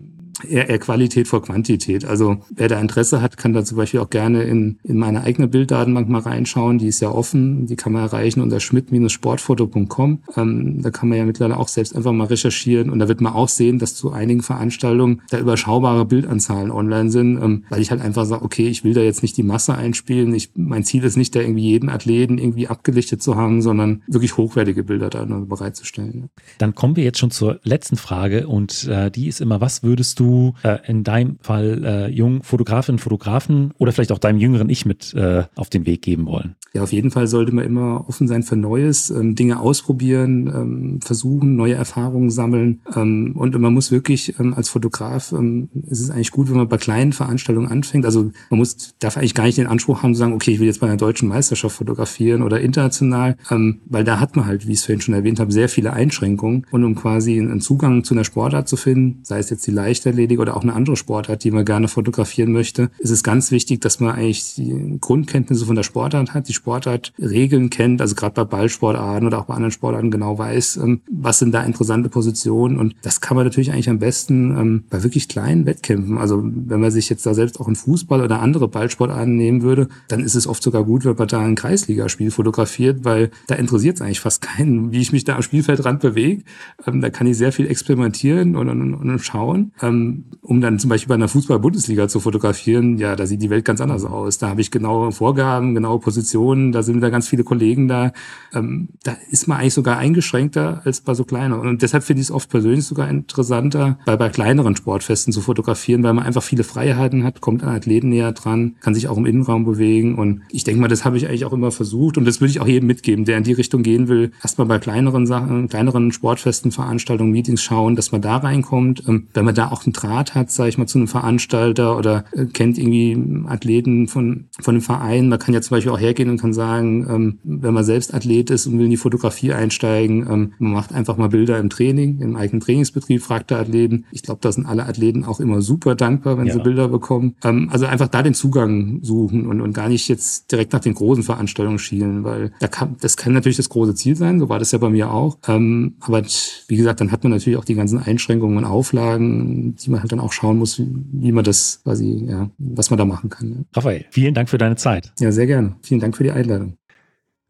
eher, 0.46 0.68
eher 0.68 0.78
Qualität 0.78 1.28
vor 1.28 1.42
Quantität. 1.42 2.04
Also 2.04 2.38
wer 2.50 2.68
da 2.68 2.80
Interesse 2.80 3.22
hat, 3.22 3.36
kann 3.36 3.52
da 3.52 3.64
zum 3.64 3.76
Beispiel 3.76 4.00
auch 4.00 4.10
gerne 4.10 4.42
in, 4.42 4.78
in 4.82 4.98
meine 4.98 5.22
eigene 5.22 5.48
Bilddatenbank 5.48 6.08
mal 6.08 6.20
reinschauen. 6.20 6.78
Die 6.78 6.88
ist 6.88 7.00
ja 7.00 7.10
offen, 7.10 7.66
die 7.66 7.76
kann 7.76 7.92
man 7.92 8.02
erreichen 8.02 8.40
unter 8.40 8.60
schmidt-sportfoto.com. 8.60 10.22
Ähm, 10.36 10.82
da 10.82 10.90
kann 10.90 11.08
man 11.08 11.18
ja 11.18 11.24
mittlerweile 11.24 11.58
auch 11.58 11.68
selbst 11.68 11.96
einfach 11.96 12.12
mal 12.12 12.26
recherchieren 12.26 12.90
und 12.90 12.98
da 12.98 13.08
wird 13.08 13.20
man 13.20 13.32
auch 13.32 13.48
sehen, 13.48 13.78
dass 13.78 13.94
zu 13.94 14.12
einigen 14.12 14.42
Veranstaltungen 14.42 15.22
da 15.30 15.38
überschaubare 15.38 16.04
Bildanzahlen 16.04 16.70
online 16.70 17.10
sind, 17.10 17.40
ähm, 17.42 17.64
weil 17.70 17.80
ich 17.80 17.90
halt 17.90 18.00
einfach 18.00 18.24
sage, 18.24 18.44
okay, 18.44 18.68
ich 18.68 18.84
will 18.84 18.94
da 18.94 19.00
jetzt 19.00 19.22
nicht 19.22 19.36
die 19.36 19.42
Masse 19.42 19.74
einspielen. 19.74 20.34
Ich, 20.34 20.50
mein 20.54 20.84
Ziel 20.84 21.04
ist 21.04 21.16
nicht, 21.16 21.34
da 21.34 21.40
irgendwie 21.40 21.62
jeden 21.62 21.88
Athleten 21.88 22.38
irgendwie 22.38 22.68
abgelichtet 22.68 23.22
zu 23.22 23.36
haben, 23.36 23.62
sondern 23.62 24.02
wirklich 24.06 24.36
hochwertige 24.36 24.84
Bilder 24.84 25.10
da 25.10 25.24
bereitzustellen. 25.24 26.28
Dann 26.58 26.74
kommen 26.74 26.96
wir 26.96 27.04
jetzt 27.04 27.18
schon 27.18 27.30
zur 27.30 27.60
letzten 27.68 27.96
Frage 27.96 28.46
und 28.48 28.86
äh, 28.88 29.10
die 29.10 29.28
ist 29.28 29.40
immer, 29.40 29.60
was 29.60 29.82
würdest 29.82 30.18
du 30.18 30.54
äh, 30.62 30.78
in 30.86 31.04
deinem 31.04 31.38
Fall 31.40 31.84
äh, 31.84 32.08
jungen 32.08 32.42
Fotografinnen, 32.42 32.98
Fotografen 32.98 33.72
oder 33.78 33.92
vielleicht 33.92 34.12
auch 34.12 34.18
deinem 34.18 34.38
jüngeren 34.38 34.68
Ich 34.68 34.86
mit 34.86 35.14
äh, 35.14 35.44
auf 35.54 35.70
den 35.70 35.86
Weg 35.86 36.02
geben 36.02 36.26
wollen? 36.26 36.56
Ja, 36.74 36.82
auf 36.82 36.92
jeden 36.92 37.10
Fall 37.10 37.26
sollte 37.26 37.52
man 37.52 37.64
immer 37.64 38.04
offen 38.08 38.28
sein 38.28 38.42
für 38.42 38.56
Neues, 38.56 39.10
ähm, 39.10 39.34
Dinge 39.34 39.58
ausprobieren, 39.58 40.52
ähm, 40.54 41.00
versuchen, 41.00 41.56
neue 41.56 41.74
Erfahrungen 41.74 42.30
sammeln. 42.30 42.80
Ähm, 42.94 43.32
und 43.36 43.58
man 43.58 43.72
muss 43.72 43.90
wirklich 43.90 44.38
ähm, 44.38 44.52
als 44.54 44.68
Fotograf, 44.68 45.32
ähm, 45.32 45.70
es 45.90 46.00
ist 46.00 46.10
eigentlich 46.10 46.30
gut, 46.30 46.50
wenn 46.50 46.56
man 46.56 46.68
bei 46.68 46.76
kleinen 46.76 47.12
Veranstaltungen 47.12 47.68
anfängt. 47.68 48.04
Also 48.04 48.30
man 48.50 48.58
muss, 48.58 48.94
darf 48.98 49.16
eigentlich 49.16 49.34
gar 49.34 49.44
nicht 49.44 49.58
den 49.58 49.66
Anspruch 49.66 50.02
haben 50.02 50.14
zu 50.14 50.18
sagen, 50.18 50.34
okay, 50.34 50.52
ich 50.52 50.60
will 50.60 50.66
jetzt 50.66 50.80
bei 50.80 50.86
einer 50.86 50.98
deutschen 50.98 51.28
Meisterschaft 51.28 51.76
fotografieren 51.76 52.42
oder 52.42 52.60
international, 52.60 53.36
ähm, 53.50 53.80
weil 53.86 54.04
da 54.04 54.20
hat 54.20 54.36
man 54.36 54.44
halt, 54.44 54.66
wie 54.66 54.72
ich 54.72 54.78
es 54.78 54.84
vorhin 54.84 55.00
schon 55.00 55.14
erwähnt 55.14 55.40
habe, 55.40 55.52
sehr 55.52 55.68
viele 55.68 55.94
Einschränkungen. 55.94 56.66
Und 56.70 56.84
um 56.84 56.94
quasi 56.94 57.38
einen 57.58 57.62
Zugang 57.62 58.04
zu 58.04 58.14
einer 58.14 58.24
Sportart 58.24 58.68
zu 58.68 58.76
finden, 58.76 59.20
sei 59.22 59.38
es 59.38 59.50
jetzt 59.50 59.66
die 59.66 59.70
Leichtathletik 59.70 60.38
oder 60.38 60.56
auch 60.56 60.62
eine 60.62 60.74
andere 60.74 60.96
Sportart, 60.96 61.44
die 61.44 61.50
man 61.50 61.64
gerne 61.64 61.88
fotografieren 61.88 62.52
möchte, 62.52 62.90
ist 62.98 63.10
es 63.10 63.22
ganz 63.22 63.50
wichtig, 63.50 63.80
dass 63.80 64.00
man 64.00 64.14
eigentlich 64.14 64.54
die 64.54 64.98
Grundkenntnisse 65.00 65.66
von 65.66 65.76
der 65.76 65.82
Sportart 65.82 66.34
hat, 66.34 66.48
die 66.48 66.54
Sportart 66.54 67.12
Regeln 67.18 67.70
kennt, 67.70 68.00
also 68.00 68.14
gerade 68.14 68.34
bei 68.34 68.44
Ballsportarten 68.44 69.26
oder 69.26 69.38
auch 69.38 69.46
bei 69.46 69.54
anderen 69.54 69.72
Sportarten 69.72 70.10
genau 70.10 70.38
weiß, 70.38 70.78
ähm, 70.78 71.00
was 71.10 71.38
sind 71.38 71.52
da 71.52 71.62
interessante 71.62 72.08
Positionen. 72.08 72.78
Und 72.78 72.94
das 73.02 73.20
kann 73.20 73.36
man 73.36 73.44
natürlich 73.44 73.72
eigentlich 73.72 73.90
am 73.90 73.98
besten 73.98 74.56
ähm, 74.56 74.84
bei 74.90 75.02
wirklich 75.02 75.28
kleinen 75.28 75.66
Wettkämpfen. 75.66 76.18
Also 76.18 76.42
wenn 76.42 76.80
man 76.80 76.90
sich 76.90 77.08
jetzt 77.08 77.26
da 77.26 77.34
selbst 77.34 77.60
auch 77.60 77.68
in 77.68 77.76
Fußball 77.76 78.22
oder 78.22 78.40
andere 78.40 78.68
Ballsportarten 78.68 79.36
nehmen 79.36 79.62
würde, 79.62 79.88
dann 80.08 80.20
ist 80.20 80.34
es 80.34 80.46
oft 80.46 80.62
sogar 80.62 80.84
gut, 80.84 81.04
wenn 81.04 81.16
man 81.16 81.28
da 81.28 81.40
ein 81.40 81.54
Kreisligaspiel 81.54 82.30
fotografiert, 82.30 83.04
weil 83.04 83.30
da 83.46 83.56
interessiert 83.56 83.96
es 83.96 84.02
eigentlich 84.02 84.20
fast 84.20 84.42
keinen, 84.42 84.92
wie 84.92 85.00
ich 85.00 85.12
mich 85.12 85.24
da 85.24 85.36
am 85.36 85.42
Spielfeldrand 85.42 86.00
bewege. 86.00 86.42
Ähm, 86.86 87.00
da 87.00 87.10
kann 87.10 87.26
ich 87.26 87.36
sehr 87.36 87.47
viel 87.52 87.66
experimentieren 87.66 88.56
und, 88.56 88.68
und, 88.68 88.94
und 88.94 89.18
schauen. 89.20 89.72
ähm, 89.82 90.24
um 90.40 90.60
dann 90.60 90.78
zum 90.78 90.88
Beispiel 90.88 91.08
bei 91.08 91.14
einer 91.14 91.28
Fußball-Bundesliga 91.28 92.08
zu 92.08 92.20
fotografieren, 92.20 92.96
ja, 92.98 93.16
da 93.16 93.26
sieht 93.26 93.42
die 93.42 93.50
Welt 93.50 93.64
ganz 93.64 93.80
anders 93.80 94.04
aus. 94.04 94.38
Da 94.38 94.48
habe 94.48 94.60
ich 94.60 94.70
genaue 94.70 95.12
Vorgaben, 95.12 95.74
genaue 95.74 96.00
Positionen, 96.00 96.72
da 96.72 96.82
sind 96.82 97.00
da 97.00 97.10
ganz 97.10 97.28
viele 97.28 97.44
Kollegen 97.44 97.86
da. 97.88 98.12
Ähm, 98.54 98.88
da 99.02 99.16
ist 99.30 99.46
man 99.46 99.58
eigentlich 99.58 99.74
sogar 99.74 99.98
eingeschränkter 99.98 100.82
als 100.84 101.02
bei 101.02 101.14
so 101.14 101.24
kleineren. 101.24 101.68
Und 101.68 101.82
deshalb 101.82 102.04
finde 102.04 102.22
ich 102.22 102.28
es 102.28 102.30
oft 102.30 102.48
persönlich 102.48 102.84
sogar 102.84 103.08
interessanter, 103.08 103.98
bei, 104.06 104.16
bei 104.16 104.28
kleineren 104.30 104.74
Sportfesten 104.76 105.32
zu 105.32 105.40
fotografieren, 105.40 106.02
weil 106.02 106.14
man 106.14 106.24
einfach 106.24 106.42
viele 106.42 106.64
Freiheiten 106.64 107.24
hat, 107.24 107.40
kommt 107.40 107.62
an 107.62 107.68
Athleten 107.68 108.08
näher 108.08 108.32
dran, 108.32 108.76
kann 108.80 108.94
sich 108.94 109.08
auch 109.08 109.18
im 109.18 109.26
Innenraum 109.26 109.64
bewegen. 109.64 110.16
Und 110.16 110.42
ich 110.50 110.64
denke 110.64 110.80
mal, 110.80 110.88
das 110.88 111.04
habe 111.04 111.16
ich 111.16 111.28
eigentlich 111.28 111.44
auch 111.44 111.52
immer 111.52 111.70
versucht 111.70 112.16
und 112.16 112.24
das 112.24 112.40
würde 112.40 112.50
ich 112.50 112.60
auch 112.60 112.66
jedem 112.66 112.86
mitgeben, 112.86 113.24
der 113.24 113.38
in 113.38 113.44
die 113.44 113.52
Richtung 113.52 113.82
gehen 113.82 114.08
will. 114.08 114.32
Erstmal 114.42 114.66
bei 114.66 114.78
kleineren 114.78 115.26
Sachen, 115.26 115.68
kleineren 115.68 116.10
Sportfesten, 116.12 116.72
Veranstaltungen, 116.72 117.27
Meetings 117.30 117.62
schauen, 117.62 117.96
dass 117.96 118.12
man 118.12 118.22
da 118.22 118.36
reinkommt. 118.36 119.04
Ähm, 119.08 119.28
wenn 119.34 119.44
man 119.44 119.54
da 119.54 119.70
auch 119.70 119.84
einen 119.84 119.92
Draht 119.92 120.34
hat, 120.34 120.50
sage 120.50 120.68
ich 120.68 120.78
mal, 120.78 120.86
zu 120.86 120.98
einem 120.98 121.08
Veranstalter 121.08 121.96
oder 121.96 122.24
äh, 122.32 122.46
kennt 122.46 122.78
irgendwie 122.78 123.16
Athleten 123.46 124.08
von, 124.08 124.46
von 124.60 124.74
einem 124.74 124.82
Verein. 124.82 125.28
Man 125.28 125.38
kann 125.38 125.54
ja 125.54 125.60
zum 125.60 125.76
Beispiel 125.76 125.92
auch 125.92 126.00
hergehen 126.00 126.30
und 126.30 126.40
kann 126.40 126.52
sagen, 126.52 127.06
ähm, 127.08 127.38
wenn 127.44 127.74
man 127.74 127.84
selbst 127.84 128.14
Athlet 128.14 128.50
ist 128.50 128.66
und 128.66 128.78
will 128.78 128.86
in 128.86 128.90
die 128.90 128.96
Fotografie 128.96 129.52
einsteigen, 129.52 130.26
ähm, 130.30 130.52
man 130.58 130.72
macht 130.72 130.92
einfach 130.92 131.16
mal 131.16 131.28
Bilder 131.28 131.58
im 131.58 131.70
Training, 131.70 132.20
im 132.20 132.36
eigenen 132.36 132.60
Trainingsbetrieb, 132.60 133.22
fragt 133.22 133.50
der 133.50 133.58
Athleten. 133.58 134.04
Ich 134.12 134.22
glaube, 134.22 134.40
da 134.42 134.52
sind 134.52 134.66
alle 134.66 134.86
Athleten 134.86 135.24
auch 135.24 135.40
immer 135.40 135.60
super 135.62 135.94
dankbar, 135.94 136.38
wenn 136.38 136.46
ja. 136.46 136.54
sie 136.54 136.60
Bilder 136.60 136.88
bekommen. 136.88 137.34
also 137.42 137.86
einfach 137.86 138.08
da 138.08 138.22
den 138.22 138.34
Zugang 138.34 139.00
suchen 139.02 139.46
und, 139.46 139.60
und 139.60 139.72
gar 139.72 139.88
nicht 139.88 140.08
jetzt 140.08 140.50
direkt 140.52 140.72
nach 140.72 140.80
den 140.80 140.94
großen 140.94 141.22
Veranstaltungen 141.22 141.78
schielen, 141.78 142.24
weil 142.24 142.52
da 142.60 142.68
kann, 142.68 142.96
das 143.00 143.16
kann 143.16 143.32
natürlich 143.32 143.56
das 143.56 143.68
große 143.68 143.94
Ziel 143.94 144.16
sein, 144.16 144.38
so 144.38 144.48
war 144.48 144.58
das 144.58 144.72
ja 144.72 144.78
bei 144.78 144.90
mir 144.90 145.12
auch. 145.12 145.38
aber 145.42 146.22
wie 146.68 146.76
gesagt, 146.76 147.00
dann 147.00 147.10
hat 147.18 147.24
man 147.24 147.32
natürlich 147.32 147.58
auch 147.58 147.64
die 147.64 147.74
ganzen 147.74 147.98
Einschränkungen 147.98 148.58
und 148.58 148.64
Auflagen, 148.64 149.74
die 149.74 149.90
man 149.90 150.00
halt 150.00 150.12
dann 150.12 150.20
auch 150.20 150.32
schauen 150.32 150.56
muss, 150.56 150.80
wie 150.80 151.32
man 151.32 151.42
das 151.42 151.80
quasi, 151.82 152.26
ja, 152.28 152.48
was 152.58 152.90
man 152.90 152.98
da 152.98 153.04
machen 153.04 153.28
kann. 153.28 153.50
Ja. 153.50 153.56
Raphael, 153.74 154.04
vielen 154.10 154.34
Dank 154.34 154.48
für 154.48 154.56
deine 154.56 154.76
Zeit. 154.76 155.12
Ja, 155.18 155.32
sehr 155.32 155.48
gerne. 155.48 155.74
Vielen 155.82 155.98
Dank 155.98 156.16
für 156.16 156.22
die 156.22 156.30
Einladung. 156.30 156.76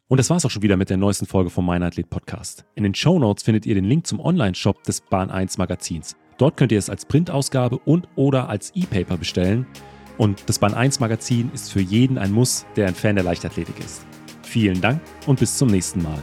Und 0.07 0.17
das 0.17 0.31
war's 0.31 0.47
auch 0.47 0.51
schon 0.51 0.63
wieder 0.63 0.79
mit 0.79 0.89
der 0.89 0.97
neuesten 0.97 1.27
Folge 1.27 1.51
vom 1.51 1.67
Mein 1.67 1.83
Athlet 1.83 2.09
Podcast. 2.09 2.65
In 2.77 2.83
den 2.83 2.95
Show 2.95 3.19
Notes 3.19 3.45
findet 3.45 3.67
ihr 3.67 3.75
den 3.75 3.85
Link 3.85 4.07
zum 4.07 4.21
Online-Shop 4.21 4.83
des 4.85 5.03
Bahn 5.03 5.31
1 5.31 5.59
Magazins. 5.59 6.17
Dort 6.39 6.57
könnt 6.57 6.73
ihr 6.73 6.79
es 6.79 6.89
als 6.89 7.05
Printausgabe 7.05 7.77
und 7.77 8.09
oder 8.17 8.49
als 8.49 8.73
E-Paper 8.75 9.19
bestellen. 9.19 9.67
Und 10.17 10.45
das 10.47 10.59
Bahn 10.59 10.73
1 10.73 10.99
Magazin 11.01 11.51
ist 11.53 11.71
für 11.71 11.83
jeden 11.83 12.17
ein 12.17 12.33
Muss, 12.33 12.65
der 12.75 12.89
ein 12.89 12.95
Fan 12.95 13.17
der 13.17 13.25
Leichtathletik 13.25 13.79
ist. 13.81 14.07
Vielen 14.43 14.81
Dank 14.81 15.03
und 15.27 15.39
bis 15.39 15.59
zum 15.59 15.69
nächsten 15.69 16.03
Mal. 16.03 16.23